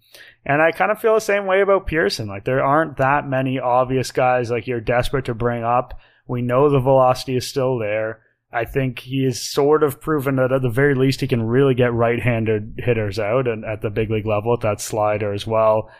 And 0.44 0.60
I 0.60 0.72
kind 0.72 0.90
of 0.90 1.00
feel 1.00 1.14
the 1.14 1.20
same 1.20 1.46
way 1.46 1.60
about 1.60 1.86
Pearson. 1.86 2.28
Like 2.28 2.44
there 2.44 2.64
aren't 2.64 2.96
that 2.96 3.28
many 3.28 3.58
obvious 3.58 4.10
guys 4.10 4.50
like 4.50 4.66
you're 4.66 4.80
desperate 4.80 5.26
to 5.26 5.34
bring 5.34 5.62
up. 5.62 5.98
We 6.26 6.42
know 6.42 6.68
the 6.68 6.80
velocity 6.80 7.36
is 7.36 7.46
still 7.46 7.78
there. 7.78 8.20
I 8.52 8.66
think 8.66 8.98
he 8.98 9.24
is 9.24 9.50
sort 9.50 9.82
of 9.82 10.00
proven 10.00 10.36
that 10.36 10.52
at 10.52 10.60
the 10.60 10.68
very 10.68 10.94
least 10.94 11.22
he 11.22 11.26
can 11.26 11.42
really 11.42 11.74
get 11.74 11.94
right-handed 11.94 12.74
hitters 12.78 13.18
out 13.18 13.48
and 13.48 13.64
at 13.64 13.80
the 13.80 13.88
big 13.88 14.10
league 14.10 14.26
level 14.26 14.52
at 14.52 14.60
that 14.60 14.80
slider 14.80 15.32
as 15.32 15.46
well. 15.46 15.90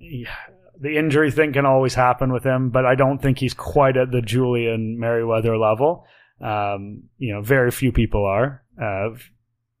The 0.00 0.96
injury 0.96 1.30
thing 1.30 1.52
can 1.52 1.64
always 1.64 1.94
happen 1.94 2.32
with 2.32 2.42
him, 2.42 2.70
but 2.70 2.84
I 2.84 2.96
don't 2.96 3.22
think 3.22 3.38
he's 3.38 3.54
quite 3.54 3.96
at 3.96 4.10
the 4.10 4.20
Julian 4.20 4.98
Merryweather 4.98 5.56
level. 5.56 6.04
Um, 6.40 7.04
you 7.18 7.32
know, 7.34 7.40
very 7.40 7.70
few 7.70 7.92
people 7.92 8.24
are, 8.24 8.64
uh, 8.82 9.10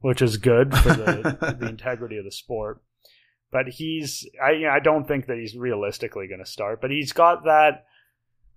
which 0.02 0.20
is 0.20 0.36
good 0.36 0.76
for 0.76 0.90
the, 0.90 1.56
the 1.58 1.68
integrity 1.68 2.18
of 2.18 2.24
the 2.24 2.30
sport 2.30 2.82
but 3.52 3.68
he's 3.68 4.26
I 4.44 4.52
you 4.52 4.66
know, 4.66 4.70
I 4.70 4.80
don't 4.80 5.06
think 5.06 5.26
that 5.26 5.38
he's 5.38 5.54
realistically 5.54 6.26
going 6.26 6.40
to 6.40 6.50
start, 6.50 6.80
but 6.80 6.90
he's 6.90 7.12
got 7.12 7.44
that 7.44 7.84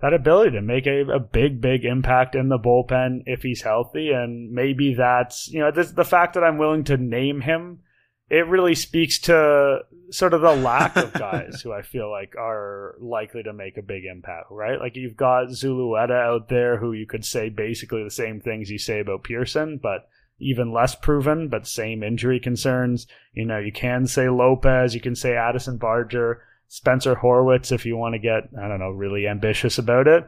that 0.01 0.13
ability 0.13 0.51
to 0.51 0.61
make 0.61 0.87
a, 0.87 1.01
a 1.01 1.19
big 1.19 1.61
big 1.61 1.85
impact 1.85 2.33
in 2.33 2.49
the 2.49 2.57
bullpen 2.57 3.23
if 3.25 3.43
he's 3.43 3.61
healthy, 3.61 4.11
and 4.11 4.51
maybe 4.51 4.95
that's 4.95 5.47
you 5.49 5.59
know 5.59 5.69
this, 5.69 5.91
the 5.91 6.05
fact 6.05 6.33
that 6.33 6.43
I'm 6.43 6.57
willing 6.57 6.85
to 6.85 6.97
name 6.97 7.41
him. 7.41 7.81
It 8.27 8.47
really 8.47 8.73
speaks 8.73 9.19
to 9.19 9.81
sort 10.09 10.33
of 10.33 10.41
the 10.41 10.55
lack 10.55 10.95
of 10.95 11.13
guys 11.19 11.61
who 11.61 11.71
I 11.71 11.83
feel 11.83 12.09
like 12.09 12.35
are 12.35 12.95
likely 12.99 13.43
to 13.43 13.53
make 13.53 13.77
a 13.77 13.83
big 13.83 14.05
impact, 14.05 14.47
right? 14.49 14.79
Like 14.79 14.95
you've 14.95 15.15
got 15.15 15.49
Zulueta 15.49 16.19
out 16.19 16.49
there 16.49 16.77
who 16.77 16.91
you 16.93 17.05
could 17.05 17.23
say 17.23 17.49
basically 17.49 18.03
the 18.03 18.09
same 18.09 18.41
things 18.41 18.71
you 18.71 18.79
say 18.79 18.99
about 18.99 19.23
Pearson, 19.23 19.79
but 19.79 20.09
even 20.39 20.71
less 20.71 20.95
proven, 20.95 21.47
but 21.47 21.67
same 21.67 22.03
injury 22.03 22.39
concerns. 22.39 23.07
You 23.33 23.45
know, 23.45 23.57
you 23.57 23.71
can 23.71 24.07
say 24.07 24.29
Lopez, 24.29 24.93
you 24.93 25.01
can 25.01 25.15
say 25.15 25.35
Addison 25.35 25.77
Barger, 25.77 26.41
Spencer 26.67 27.15
Horwitz 27.15 27.71
if 27.71 27.85
you 27.85 27.95
want 27.95 28.13
to 28.13 28.19
get, 28.19 28.49
I 28.61 28.67
don't 28.67 28.79
know, 28.79 28.89
really 28.89 29.27
ambitious 29.27 29.77
about 29.77 30.07
it. 30.07 30.27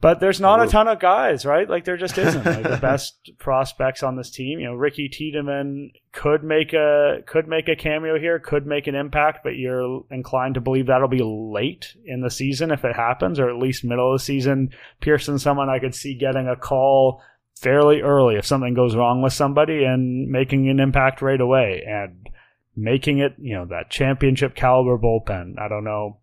But 0.00 0.20
there's 0.20 0.40
not 0.40 0.62
a 0.62 0.68
ton 0.68 0.86
of 0.86 1.00
guys, 1.00 1.44
right? 1.44 1.68
Like 1.68 1.84
there 1.84 1.96
just 1.96 2.16
isn't. 2.18 2.46
Like 2.46 2.62
the 2.62 2.76
best 2.80 3.32
prospects 3.38 4.04
on 4.04 4.14
this 4.14 4.30
team, 4.30 4.60
you 4.60 4.66
know, 4.66 4.74
Ricky 4.74 5.08
Tiedemann 5.08 5.90
could 6.12 6.44
make 6.44 6.72
a 6.72 7.18
could 7.26 7.48
make 7.48 7.68
a 7.68 7.74
cameo 7.74 8.16
here, 8.16 8.38
could 8.38 8.64
make 8.64 8.86
an 8.86 8.94
impact, 8.94 9.40
but 9.42 9.56
you're 9.56 10.04
inclined 10.12 10.54
to 10.54 10.60
believe 10.60 10.86
that'll 10.86 11.08
be 11.08 11.24
late 11.24 11.96
in 12.04 12.20
the 12.20 12.30
season 12.30 12.70
if 12.70 12.84
it 12.84 12.94
happens, 12.94 13.40
or 13.40 13.50
at 13.50 13.56
least 13.56 13.82
middle 13.82 14.12
of 14.12 14.20
the 14.20 14.24
season. 14.24 14.70
Pearson, 15.00 15.36
someone 15.36 15.68
I 15.68 15.80
could 15.80 15.96
see 15.96 16.14
getting 16.14 16.46
a 16.46 16.54
call 16.54 17.20
fairly 17.60 18.00
early 18.00 18.36
if 18.36 18.46
something 18.46 18.74
goes 18.74 18.94
wrong 18.94 19.22
with 19.22 19.32
somebody 19.32 19.84
and 19.84 20.28
making 20.28 20.68
an 20.68 20.80
impact 20.80 21.22
right 21.22 21.40
away 21.40 21.82
and 21.86 22.28
making 22.76 23.18
it, 23.18 23.34
you 23.38 23.54
know, 23.54 23.66
that 23.66 23.90
championship 23.90 24.54
caliber 24.54 24.96
bullpen. 24.96 25.58
I 25.58 25.68
don't 25.68 25.84
know 25.84 26.18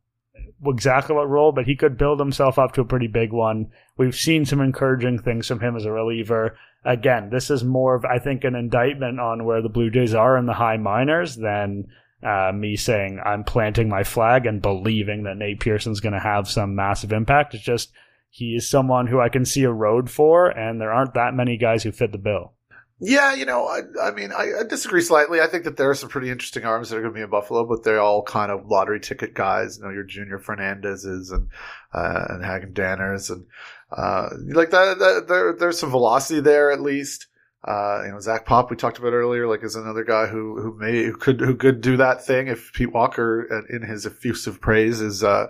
exactly 0.65 1.15
what 1.15 1.29
role, 1.29 1.51
but 1.51 1.65
he 1.65 1.75
could 1.75 1.97
build 1.97 2.19
himself 2.19 2.57
up 2.57 2.73
to 2.73 2.81
a 2.81 2.85
pretty 2.85 3.07
big 3.07 3.33
one. 3.33 3.71
We've 3.97 4.15
seen 4.15 4.45
some 4.45 4.61
encouraging 4.61 5.19
things 5.19 5.47
from 5.47 5.59
him 5.59 5.75
as 5.75 5.85
a 5.85 5.91
reliever. 5.91 6.57
Again, 6.83 7.29
this 7.29 7.49
is 7.49 7.63
more 7.63 7.95
of, 7.95 8.05
I 8.05 8.19
think, 8.19 8.43
an 8.43 8.55
indictment 8.55 9.19
on 9.19 9.43
where 9.43 9.61
the 9.61 9.69
Blue 9.69 9.89
Jays 9.89 10.13
are 10.13 10.37
in 10.37 10.45
the 10.45 10.53
high 10.53 10.77
minors 10.77 11.35
than 11.35 11.87
uh, 12.23 12.51
me 12.53 12.75
saying 12.75 13.19
I'm 13.23 13.43
planting 13.43 13.89
my 13.89 14.03
flag 14.03 14.45
and 14.45 14.61
believing 14.61 15.23
that 15.23 15.37
Nate 15.37 15.59
Pearson's 15.59 15.99
going 15.99 16.13
to 16.13 16.19
have 16.19 16.49
some 16.49 16.75
massive 16.75 17.11
impact. 17.11 17.53
It's 17.53 17.63
just 17.63 17.91
he 18.35 18.57
is 18.57 18.69
someone 18.69 19.07
who 19.07 19.21
I 19.21 19.29
can 19.29 19.45
see 19.45 19.63
a 19.63 19.71
road 19.71 20.09
for, 20.09 20.49
and 20.49 20.81
there 20.81 20.91
aren't 20.91 21.13
that 21.13 21.33
many 21.33 21.55
guys 21.55 21.83
who 21.83 21.93
fit 21.93 22.11
the 22.11 22.17
bill. 22.17 22.51
Yeah, 22.99 23.33
you 23.33 23.45
know, 23.45 23.65
I, 23.65 23.79
I 24.01 24.11
mean, 24.11 24.33
I, 24.33 24.59
I, 24.59 24.63
disagree 24.67 24.99
slightly. 24.99 25.39
I 25.39 25.47
think 25.47 25.63
that 25.63 25.77
there 25.77 25.89
are 25.89 25.95
some 25.95 26.09
pretty 26.09 26.29
interesting 26.29 26.65
arms 26.65 26.89
that 26.89 26.97
are 26.97 27.01
going 27.01 27.13
to 27.13 27.17
be 27.17 27.23
in 27.23 27.29
Buffalo, 27.29 27.65
but 27.65 27.83
they're 27.83 28.01
all 28.01 28.23
kind 28.23 28.51
of 28.51 28.67
lottery 28.67 28.99
ticket 28.99 29.35
guys. 29.35 29.77
You 29.77 29.85
know, 29.85 29.89
your 29.89 30.03
Junior 30.03 30.37
Fernandezes 30.37 31.31
and 31.31 31.47
uh, 31.93 32.25
and 32.27 32.43
Hagen 32.43 32.73
Danners 32.73 33.29
and 33.29 33.45
uh, 33.89 34.27
like 34.53 34.71
that, 34.71 34.99
that. 34.99 35.25
There, 35.29 35.55
there's 35.57 35.79
some 35.79 35.91
velocity 35.91 36.41
there 36.41 36.71
at 36.71 36.81
least. 36.81 37.27
Uh, 37.65 38.03
you 38.05 38.11
know, 38.11 38.19
Zach 38.19 38.45
Pop 38.45 38.69
we 38.69 38.75
talked 38.75 38.97
about 38.97 39.13
earlier, 39.13 39.47
like 39.47 39.63
is 39.63 39.77
another 39.77 40.03
guy 40.03 40.27
who 40.27 40.61
who 40.61 40.77
may 40.77 41.05
who 41.05 41.15
could 41.15 41.39
who 41.39 41.55
could 41.55 41.79
do 41.79 41.95
that 41.97 42.25
thing 42.25 42.47
if 42.47 42.73
Pete 42.73 42.91
Walker, 42.91 43.47
uh, 43.49 43.73
in 43.73 43.81
his 43.81 44.05
effusive 44.05 44.59
praise, 44.59 44.99
is 44.99 45.23
uh, 45.23 45.47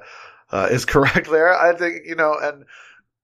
uh, 0.51 0.67
is 0.71 0.85
correct 0.95 1.29
there. 1.29 1.53
I 1.53 1.75
think 1.75 2.05
you 2.05 2.15
know, 2.15 2.35
and 2.39 2.65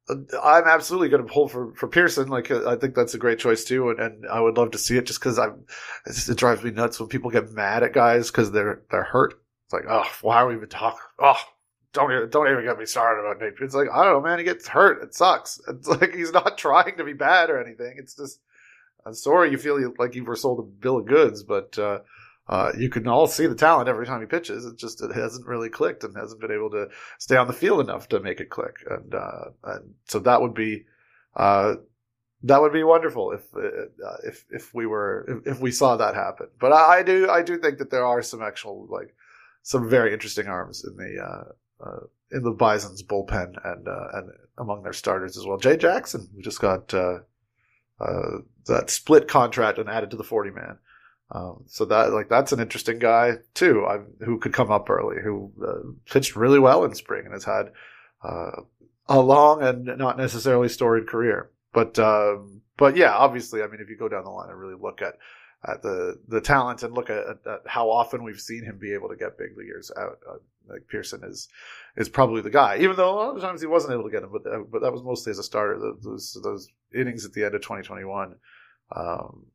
I'm 0.09 0.65
absolutely 0.65 1.09
going 1.09 1.25
to 1.25 1.31
pull 1.31 1.47
for, 1.47 1.73
for 1.75 1.87
Pearson. 1.87 2.27
Like, 2.27 2.51
I 2.51 2.75
think 2.75 2.95
that's 2.95 3.13
a 3.13 3.19
great 3.19 3.39
choice 3.39 3.63
too. 3.63 3.89
And, 3.89 3.99
and 3.99 4.27
I 4.27 4.39
would 4.39 4.57
love 4.57 4.71
to 4.71 4.77
see 4.77 4.97
it 4.97 5.05
just 5.05 5.21
cause 5.21 5.39
I'm, 5.39 5.65
it 6.05 6.37
drives 6.37 6.63
me 6.63 6.71
nuts 6.71 6.99
when 6.99 7.09
people 7.09 7.31
get 7.31 7.51
mad 7.51 7.83
at 7.83 7.93
guys 7.93 8.31
cause 8.31 8.51
they're, 8.51 8.81
they're 8.89 9.03
hurt. 9.03 9.35
It's 9.65 9.73
like, 9.73 9.85
oh, 9.87 10.09
why 10.21 10.37
are 10.37 10.47
we 10.47 10.55
even 10.55 10.69
talking? 10.69 10.99
Oh, 11.19 11.37
don't 11.93 12.11
even, 12.11 12.29
don't 12.29 12.49
even 12.51 12.65
get 12.65 12.79
me 12.79 12.85
started 12.85 13.21
about 13.21 13.41
Nate. 13.41 13.53
It's 13.61 13.75
like, 13.75 13.89
I 13.93 14.03
don't 14.03 14.13
know, 14.13 14.21
man. 14.21 14.39
He 14.39 14.43
gets 14.43 14.67
hurt. 14.67 15.03
It 15.03 15.13
sucks. 15.13 15.61
It's 15.67 15.87
like, 15.87 16.13
he's 16.13 16.33
not 16.33 16.57
trying 16.57 16.97
to 16.97 17.03
be 17.03 17.13
bad 17.13 17.49
or 17.49 17.63
anything. 17.63 17.95
It's 17.97 18.15
just, 18.15 18.39
I'm 19.05 19.13
sorry 19.13 19.51
you 19.51 19.57
feel 19.57 19.93
like 19.97 20.15
you 20.15 20.23
were 20.23 20.35
sold 20.35 20.59
a 20.59 20.63
bill 20.63 20.97
of 20.97 21.05
goods, 21.05 21.43
but, 21.43 21.77
uh, 21.77 21.99
uh, 22.51 22.73
you 22.77 22.89
can 22.89 23.07
all 23.07 23.27
see 23.27 23.47
the 23.47 23.55
talent 23.55 23.87
every 23.87 24.05
time 24.05 24.19
he 24.19 24.27
pitches. 24.27 24.65
It 24.65 24.75
just 24.75 25.01
it 25.01 25.15
hasn't 25.15 25.47
really 25.47 25.69
clicked 25.69 26.03
and 26.03 26.13
hasn't 26.17 26.41
been 26.41 26.51
able 26.51 26.69
to 26.71 26.89
stay 27.17 27.37
on 27.37 27.47
the 27.47 27.53
field 27.53 27.79
enough 27.79 28.09
to 28.09 28.19
make 28.19 28.41
it 28.41 28.49
click. 28.49 28.75
And 28.89 29.15
uh, 29.15 29.45
and 29.63 29.93
so 30.09 30.19
that 30.19 30.41
would 30.41 30.53
be 30.53 30.83
uh, 31.37 31.75
that 32.43 32.61
would 32.61 32.73
be 32.73 32.83
wonderful 32.83 33.31
if 33.31 33.43
uh, 33.55 34.17
if 34.25 34.43
if 34.49 34.73
we 34.73 34.85
were 34.85 35.25
if, 35.29 35.47
if, 35.55 35.61
we 35.61 35.71
saw 35.71 35.95
that 35.95 36.13
happen. 36.13 36.47
But 36.59 36.73
I, 36.73 36.97
I, 36.97 37.03
do 37.03 37.29
I 37.29 37.41
do 37.41 37.57
think 37.57 37.77
that 37.77 37.89
there 37.89 38.05
are 38.05 38.21
some 38.21 38.41
actual 38.41 38.85
like 38.89 39.15
some 39.63 39.89
very 39.89 40.11
interesting 40.11 40.47
arms 40.47 40.83
in 40.83 40.97
the 40.97 41.23
uh, 41.23 41.87
uh, 41.87 41.99
in 42.33 42.43
the 42.43 42.51
Bison's 42.51 43.01
bullpen 43.01 43.53
and 43.63 43.87
and 43.87 44.29
among 44.57 44.83
their 44.83 44.91
starters 44.91 45.37
as 45.37 45.45
well. 45.45 45.57
Jay 45.57 45.77
Jackson, 45.77 46.27
who 46.35 46.41
just 46.41 46.59
got 46.59 46.89
that 46.89 47.23
split 48.89 49.29
contract 49.29 49.77
and 49.77 49.87
added 49.87 50.11
to 50.11 50.17
the 50.17 50.25
forty 50.25 50.51
man. 50.51 50.79
Um, 51.33 51.63
so 51.67 51.85
that 51.85 52.11
like 52.11 52.27
that's 52.27 52.51
an 52.51 52.59
interesting 52.59 52.99
guy 52.99 53.37
too, 53.53 53.85
I, 53.85 53.99
who 54.23 54.37
could 54.37 54.53
come 54.53 54.69
up 54.69 54.89
early, 54.89 55.21
who 55.23 55.51
uh, 55.65 56.11
pitched 56.11 56.35
really 56.35 56.59
well 56.59 56.83
in 56.83 56.93
spring 56.93 57.23
and 57.23 57.33
has 57.33 57.45
had 57.45 57.71
uh, 58.21 58.61
a 59.07 59.19
long 59.19 59.61
and 59.61 59.85
not 59.97 60.17
necessarily 60.17 60.67
storied 60.67 61.07
career. 61.07 61.49
But 61.73 61.97
um, 61.99 62.61
but 62.77 62.97
yeah, 62.97 63.13
obviously, 63.13 63.61
I 63.61 63.67
mean, 63.67 63.79
if 63.79 63.89
you 63.89 63.97
go 63.97 64.09
down 64.09 64.25
the 64.25 64.29
line 64.29 64.49
and 64.49 64.59
really 64.59 64.75
look 64.79 65.01
at 65.01 65.13
at 65.63 65.81
the 65.81 66.19
the 66.27 66.41
talent 66.41 66.83
and 66.83 66.93
look 66.93 67.09
at, 67.09 67.25
at, 67.27 67.61
how 67.65 67.89
often 67.89 68.23
we've 68.23 68.39
seen 68.39 68.65
him 68.65 68.77
be 68.77 68.93
able 68.93 69.07
to 69.07 69.15
get 69.15 69.37
big 69.37 69.57
leaguers 69.57 69.89
out, 69.97 70.19
uh, 70.29 70.37
like 70.67 70.87
Pearson 70.89 71.23
is 71.23 71.47
is 71.95 72.09
probably 72.09 72.41
the 72.41 72.49
guy. 72.49 72.77
Even 72.79 72.97
though 72.97 73.13
a 73.13 73.15
lot 73.15 73.35
of 73.35 73.41
times 73.41 73.61
he 73.61 73.67
wasn't 73.67 73.93
able 73.93 74.03
to 74.03 74.11
get 74.11 74.23
him, 74.23 74.31
but 74.33 74.51
uh, 74.51 74.63
but 74.69 74.81
that 74.81 74.91
was 74.91 75.03
mostly 75.03 75.31
as 75.31 75.39
a 75.39 75.43
starter. 75.43 75.79
Those 76.03 76.37
those 76.43 76.67
innings 76.93 77.23
at 77.23 77.31
the 77.31 77.45
end 77.45 77.55
of 77.55 77.61
2021. 77.61 78.35
Um, 78.93 79.45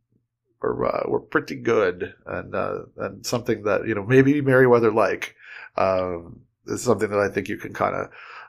were 0.60 0.86
uh, 0.86 1.08
were 1.08 1.20
pretty 1.20 1.56
good 1.56 2.14
and 2.26 2.54
uh, 2.54 2.78
and 2.96 3.24
something 3.26 3.62
that 3.64 3.86
you 3.86 3.94
know 3.94 4.04
maybe 4.04 4.40
Merryweather 4.40 4.92
like 4.92 5.34
um, 5.76 6.40
is 6.66 6.82
something 6.82 7.10
that 7.10 7.18
I 7.18 7.28
think 7.28 7.48
you 7.48 7.56
can 7.56 7.72
kind 7.72 7.94
of 7.94 8.06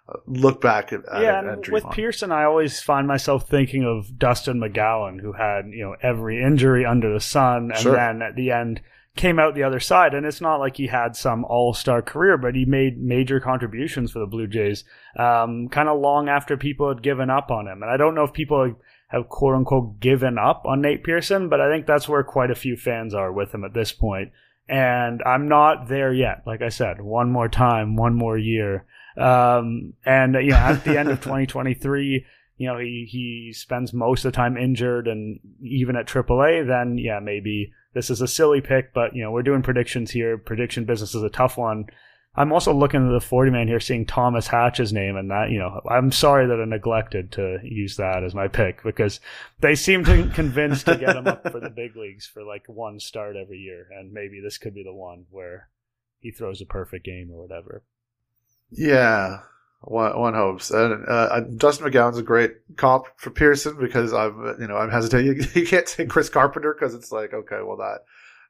uh, 0.09 0.19
look 0.25 0.61
back 0.61 0.93
at. 0.93 1.01
Yeah, 1.21 1.39
and, 1.39 1.49
and 1.49 1.67
with 1.67 1.85
on. 1.85 1.91
Pearson, 1.91 2.31
I 2.31 2.43
always 2.43 2.79
find 2.79 3.07
myself 3.07 3.49
thinking 3.49 3.83
of 3.83 4.17
Dustin 4.17 4.59
McGowan, 4.59 5.21
who 5.21 5.33
had 5.33 5.67
you 5.69 5.83
know 5.83 5.95
every 6.01 6.41
injury 6.41 6.85
under 6.85 7.13
the 7.13 7.21
sun, 7.21 7.71
and 7.71 7.79
sure. 7.79 7.95
then 7.95 8.21
at 8.21 8.35
the 8.35 8.51
end 8.51 8.81
came 9.17 9.39
out 9.39 9.55
the 9.55 9.63
other 9.63 9.79
side. 9.79 10.13
And 10.13 10.25
it's 10.25 10.39
not 10.39 10.57
like 10.57 10.77
he 10.77 10.87
had 10.87 11.15
some 11.15 11.43
all 11.43 11.73
star 11.73 12.01
career, 12.01 12.37
but 12.37 12.55
he 12.55 12.63
made 12.63 12.97
major 12.97 13.39
contributions 13.39 14.11
for 14.11 14.19
the 14.19 14.27
Blue 14.27 14.47
Jays, 14.47 14.85
um, 15.17 15.67
kind 15.67 15.89
of 15.89 15.99
long 15.99 16.29
after 16.29 16.55
people 16.55 16.87
had 16.87 17.03
given 17.03 17.29
up 17.29 17.51
on 17.51 17.67
him. 17.67 17.83
And 17.83 17.91
I 17.91 17.97
don't 17.97 18.15
know 18.15 18.23
if 18.23 18.31
people 18.31 18.75
have 19.07 19.29
quote 19.29 19.55
unquote 19.55 19.99
given 19.99 20.37
up 20.37 20.63
on 20.65 20.81
Nate 20.81 21.03
Pearson, 21.03 21.49
but 21.49 21.61
I 21.61 21.71
think 21.71 21.85
that's 21.85 22.09
where 22.09 22.23
quite 22.23 22.51
a 22.51 22.55
few 22.55 22.75
fans 22.75 23.13
are 23.13 23.31
with 23.31 23.53
him 23.53 23.63
at 23.63 23.73
this 23.73 23.91
point. 23.91 24.31
And 24.69 25.21
I'm 25.25 25.47
not 25.47 25.87
there 25.87 26.13
yet. 26.13 26.43
Like 26.45 26.61
I 26.61 26.69
said, 26.69 27.01
one 27.01 27.31
more 27.31 27.47
time, 27.47 27.95
one 27.95 28.15
more 28.15 28.37
year. 28.37 28.85
Um, 29.17 29.93
and 30.05 30.35
you 30.35 30.51
know, 30.51 30.57
at 30.57 30.83
the 30.83 30.99
end 30.99 31.09
of 31.09 31.19
2023, 31.21 32.25
you 32.57 32.67
know, 32.67 32.77
he, 32.77 33.07
he 33.09 33.53
spends 33.53 33.93
most 33.93 34.25
of 34.25 34.31
the 34.31 34.35
time 34.35 34.57
injured 34.57 35.07
and 35.07 35.39
even 35.61 35.95
at 35.95 36.07
AAA, 36.07 36.67
then 36.67 36.97
yeah, 36.97 37.19
maybe 37.19 37.71
this 37.93 38.09
is 38.09 38.21
a 38.21 38.27
silly 38.27 38.61
pick, 38.61 38.93
but 38.93 39.15
you 39.15 39.23
know, 39.23 39.31
we're 39.31 39.43
doing 39.43 39.61
predictions 39.61 40.11
here. 40.11 40.37
Prediction 40.37 40.85
business 40.85 41.15
is 41.15 41.23
a 41.23 41.29
tough 41.29 41.57
one. 41.57 41.85
I'm 42.37 42.53
also 42.53 42.71
looking 42.71 43.07
at 43.07 43.11
the 43.11 43.19
40 43.19 43.49
man 43.49 43.67
here, 43.67 43.79
seeing 43.79 44.05
Thomas 44.05 44.45
Hatch's 44.45 44.93
name, 44.93 45.17
and 45.17 45.31
that, 45.31 45.49
you 45.49 45.57
know, 45.57 45.81
I'm 45.89 46.11
sorry 46.11 46.45
that 46.45 46.61
I 46.61 46.65
neglected 46.65 47.31
to 47.33 47.57
use 47.63 47.97
that 47.97 48.23
as 48.23 48.35
my 48.35 48.47
pick 48.47 48.83
because 48.83 49.19
they 49.59 49.73
seem 49.73 50.05
to 50.05 50.29
convinced 50.35 50.85
to 50.85 50.97
get 50.97 51.15
him 51.15 51.25
up 51.25 51.49
for 51.51 51.59
the 51.59 51.71
big 51.71 51.95
leagues 51.95 52.27
for 52.27 52.43
like 52.43 52.65
one 52.67 52.99
start 52.99 53.35
every 53.35 53.57
year, 53.57 53.87
and 53.91 54.13
maybe 54.13 54.39
this 54.39 54.59
could 54.59 54.75
be 54.75 54.83
the 54.83 54.93
one 54.93 55.25
where 55.31 55.69
he 56.19 56.29
throws 56.29 56.61
a 56.61 56.65
perfect 56.65 57.05
game 57.05 57.31
or 57.31 57.41
whatever. 57.41 57.83
Yeah, 58.69 59.39
one, 59.81 60.19
one 60.19 60.33
hopes. 60.35 60.69
And 60.69 61.05
uh, 61.07 61.39
Dustin 61.39 61.87
McGowan's 61.87 62.19
a 62.19 62.23
great 62.23 62.75
comp 62.75 63.07
for 63.15 63.31
Pearson 63.31 63.77
because 63.79 64.13
I'm, 64.13 64.57
you 64.59 64.67
know, 64.67 64.77
I'm 64.77 64.91
hesitating. 64.91 65.43
You 65.55 65.65
can't 65.65 65.87
say 65.87 66.05
Chris 66.05 66.29
Carpenter 66.29 66.75
because 66.77 66.93
it's 66.93 67.11
like, 67.11 67.33
okay, 67.33 67.61
well, 67.63 67.77
that 67.77 67.99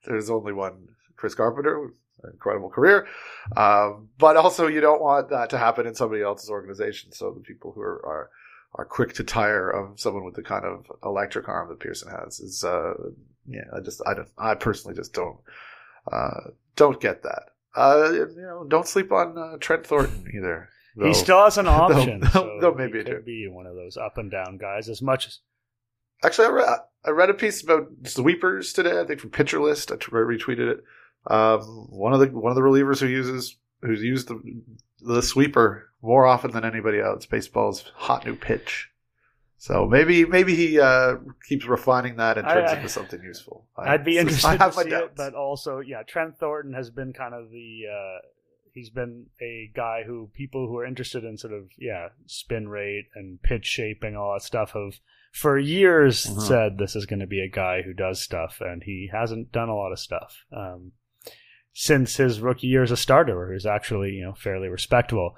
there's 0.05 0.29
only 0.29 0.51
one 0.51 0.89
Chris 1.15 1.35
Carpenter 1.35 1.93
incredible 2.23 2.69
career. 2.69 3.07
Um, 3.55 4.09
but 4.17 4.37
also, 4.37 4.67
you 4.67 4.81
don't 4.81 5.01
want 5.01 5.29
that 5.29 5.49
to 5.51 5.57
happen 5.57 5.85
in 5.87 5.95
somebody 5.95 6.21
else's 6.21 6.49
organization. 6.49 7.11
So 7.11 7.31
the 7.31 7.41
people 7.41 7.71
who 7.73 7.81
are, 7.81 8.05
are, 8.05 8.29
are 8.75 8.85
quick 8.85 9.13
to 9.13 9.23
tire 9.23 9.69
of 9.69 9.99
someone 9.99 10.25
with 10.25 10.35
the 10.35 10.43
kind 10.43 10.65
of 10.65 10.85
electric 11.03 11.47
arm 11.47 11.69
that 11.69 11.79
Pearson 11.79 12.11
has 12.11 12.39
is, 12.39 12.63
uh, 12.63 12.93
yeah, 13.47 13.65
I 13.75 13.79
just, 13.79 14.01
I 14.05 14.13
don't, 14.13 14.29
I 14.37 14.55
personally 14.55 14.95
just 14.95 15.13
don't, 15.13 15.37
uh, 16.11 16.51
don't 16.75 16.99
get 16.99 17.23
that. 17.23 17.43
Uh, 17.75 18.11
you 18.11 18.35
know, 18.37 18.65
don't 18.67 18.87
sleep 18.87 19.11
on 19.11 19.37
uh, 19.37 19.57
Trent 19.59 19.85
Thornton 19.85 20.25
either. 20.35 20.69
Though, 20.95 21.07
he 21.07 21.13
still 21.13 21.43
has 21.43 21.57
an 21.57 21.67
option. 21.67 22.21
Though, 22.21 22.29
so 22.29 22.57
though 22.59 22.73
maybe 22.73 22.99
he 22.99 23.03
could 23.03 23.25
be 23.25 23.47
one 23.47 23.67
of 23.67 23.75
those 23.75 23.97
up 23.97 24.17
and 24.17 24.31
down 24.31 24.57
guys 24.57 24.89
as 24.89 25.01
much 25.01 25.27
as. 25.27 25.39
Actually, 26.23 26.47
I 26.47 26.51
read, 26.51 26.79
I 27.05 27.09
read 27.11 27.29
a 27.29 27.35
piece 27.35 27.61
about 27.61 27.89
sweepers 28.05 28.73
today. 28.73 28.99
I 28.99 29.05
think 29.05 29.19
from 29.19 29.29
Pitcher 29.29 29.61
List. 29.61 29.91
I 29.91 29.95
retweeted 29.95 30.71
it 30.71 30.83
um, 31.29 31.61
one 31.89 32.13
of 32.13 32.19
the 32.19 32.27
one 32.27 32.51
of 32.51 32.55
the 32.55 32.61
relievers 32.61 32.99
who 32.99 33.07
uses 33.07 33.57
who's 33.81 34.01
used 34.01 34.27
the 34.27 34.41
the 35.01 35.21
sweeper 35.21 35.89
more 36.01 36.25
often 36.25 36.51
than 36.51 36.65
anybody 36.65 36.99
else. 36.99 37.25
Baseball's 37.25 37.91
hot 37.95 38.25
new 38.25 38.35
pitch. 38.35 38.89
So 39.57 39.87
maybe 39.87 40.25
maybe 40.25 40.55
he 40.55 40.79
uh, 40.79 41.15
keeps 41.47 41.65
refining 41.65 42.17
that 42.17 42.37
and 42.37 42.47
turns 42.47 42.71
I, 42.71 42.75
into 42.75 42.89
something 42.89 43.21
useful. 43.23 43.65
I, 43.75 43.93
would 43.93 44.05
be 44.05 44.17
interested 44.19 44.57
to 44.57 44.71
see 44.71 44.89
it, 44.89 45.15
but 45.15 45.33
also 45.33 45.79
yeah, 45.79 46.03
Trent 46.03 46.37
Thornton 46.39 46.73
has 46.73 46.91
been 46.91 47.11
kind 47.11 47.33
of 47.33 47.49
the 47.49 47.81
uh, 47.91 48.27
he's 48.71 48.91
been 48.91 49.25
a 49.41 49.71
guy 49.75 50.03
who 50.05 50.29
people 50.35 50.67
who 50.67 50.77
are 50.77 50.85
interested 50.85 51.23
in 51.23 51.37
sort 51.37 51.53
of 51.53 51.69
yeah 51.77 52.09
spin 52.27 52.69
rate 52.69 53.07
and 53.15 53.41
pitch 53.41 53.65
shaping 53.65 54.15
all 54.15 54.33
that 54.33 54.43
stuff 54.43 54.73
have 54.73 54.99
for 55.31 55.57
years 55.57 56.27
uh-huh. 56.27 56.39
said 56.39 56.77
this 56.77 56.95
is 56.95 57.07
going 57.07 57.19
to 57.19 57.27
be 57.27 57.41
a 57.41 57.49
guy 57.49 57.81
who 57.81 57.93
does 57.93 58.21
stuff, 58.21 58.61
and 58.61 58.83
he 58.83 59.09
hasn't 59.11 59.51
done 59.51 59.69
a 59.69 59.75
lot 59.75 59.91
of 59.91 59.99
stuff. 59.99 60.45
Um, 60.55 60.91
since 61.79 62.17
his 62.17 62.41
rookie 62.41 62.65
year 62.65 62.81
as 62.81 62.89
a 62.89 62.97
starter, 62.97 63.37
where 63.37 63.49
he 63.49 63.53
was 63.53 63.67
actually 63.67 64.13
you 64.13 64.23
know 64.23 64.33
fairly 64.33 64.67
respectable. 64.67 65.37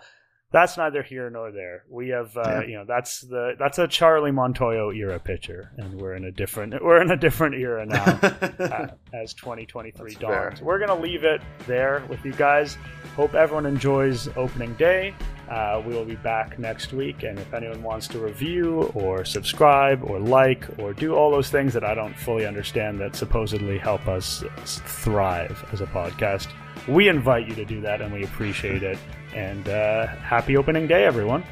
That's 0.51 0.77
neither 0.77 1.03
here 1.03 1.29
nor 1.29 1.51
there. 1.51 1.83
We 1.89 2.09
have, 2.09 2.35
uh, 2.35 2.41
Yeah. 2.45 2.61
you 2.63 2.73
know, 2.77 2.85
that's 2.87 3.21
the 3.21 3.53
that's 3.59 3.77
a 3.77 3.87
Charlie 3.87 4.31
Montoyo 4.31 4.95
era 4.95 5.19
pitcher, 5.19 5.71
and 5.77 5.99
we're 6.01 6.13
in 6.15 6.25
a 6.25 6.31
different 6.31 6.83
we're 6.83 7.01
in 7.01 7.11
a 7.11 7.17
different 7.17 7.55
era 7.55 7.85
now 7.85 8.03
uh, 8.59 8.87
as 9.13 9.33
2023 9.35 10.11
That's 10.13 10.19
dawns. 10.19 10.59
fair. 10.59 10.65
We're 10.67 10.79
gonna 10.79 10.99
leave 10.99 11.23
it 11.23 11.41
there 11.67 12.03
with 12.09 12.23
you 12.25 12.33
guys. 12.33 12.77
Hope 13.15 13.33
everyone 13.35 13.65
enjoys 13.65 14.27
opening 14.37 14.73
day. 14.75 15.13
Uh, 15.49 15.81
we 15.85 15.93
will 15.95 16.05
be 16.05 16.15
back 16.15 16.59
next 16.59 16.93
week, 16.93 17.23
and 17.23 17.37
if 17.39 17.53
anyone 17.55 17.81
wants 17.81 18.07
to 18.07 18.19
review 18.19 18.83
or 18.93 19.25
subscribe 19.25 20.03
or 20.03 20.19
like 20.19 20.63
or 20.79 20.93
do 20.93 21.15
all 21.15 21.31
those 21.31 21.49
things 21.49 21.73
that 21.73 21.83
I 21.83 21.95
don't 21.95 22.15
fully 22.17 22.45
understand 22.45 22.99
that 23.01 23.15
supposedly 23.15 23.79
help 23.79 24.07
us 24.07 24.43
thrive 24.85 25.63
as 25.73 25.81
a 25.81 25.87
podcast, 25.87 26.47
we 26.87 27.07
invite 27.07 27.47
you 27.47 27.55
to 27.55 27.65
do 27.65 27.81
that, 27.81 27.99
and 28.01 28.13
we 28.13 28.23
appreciate 28.23 28.83
it. 28.83 28.97
And 29.35 29.67
uh, 29.69 30.07
happy 30.17 30.57
opening 30.57 30.87
day, 30.87 31.05
everyone. 31.05 31.43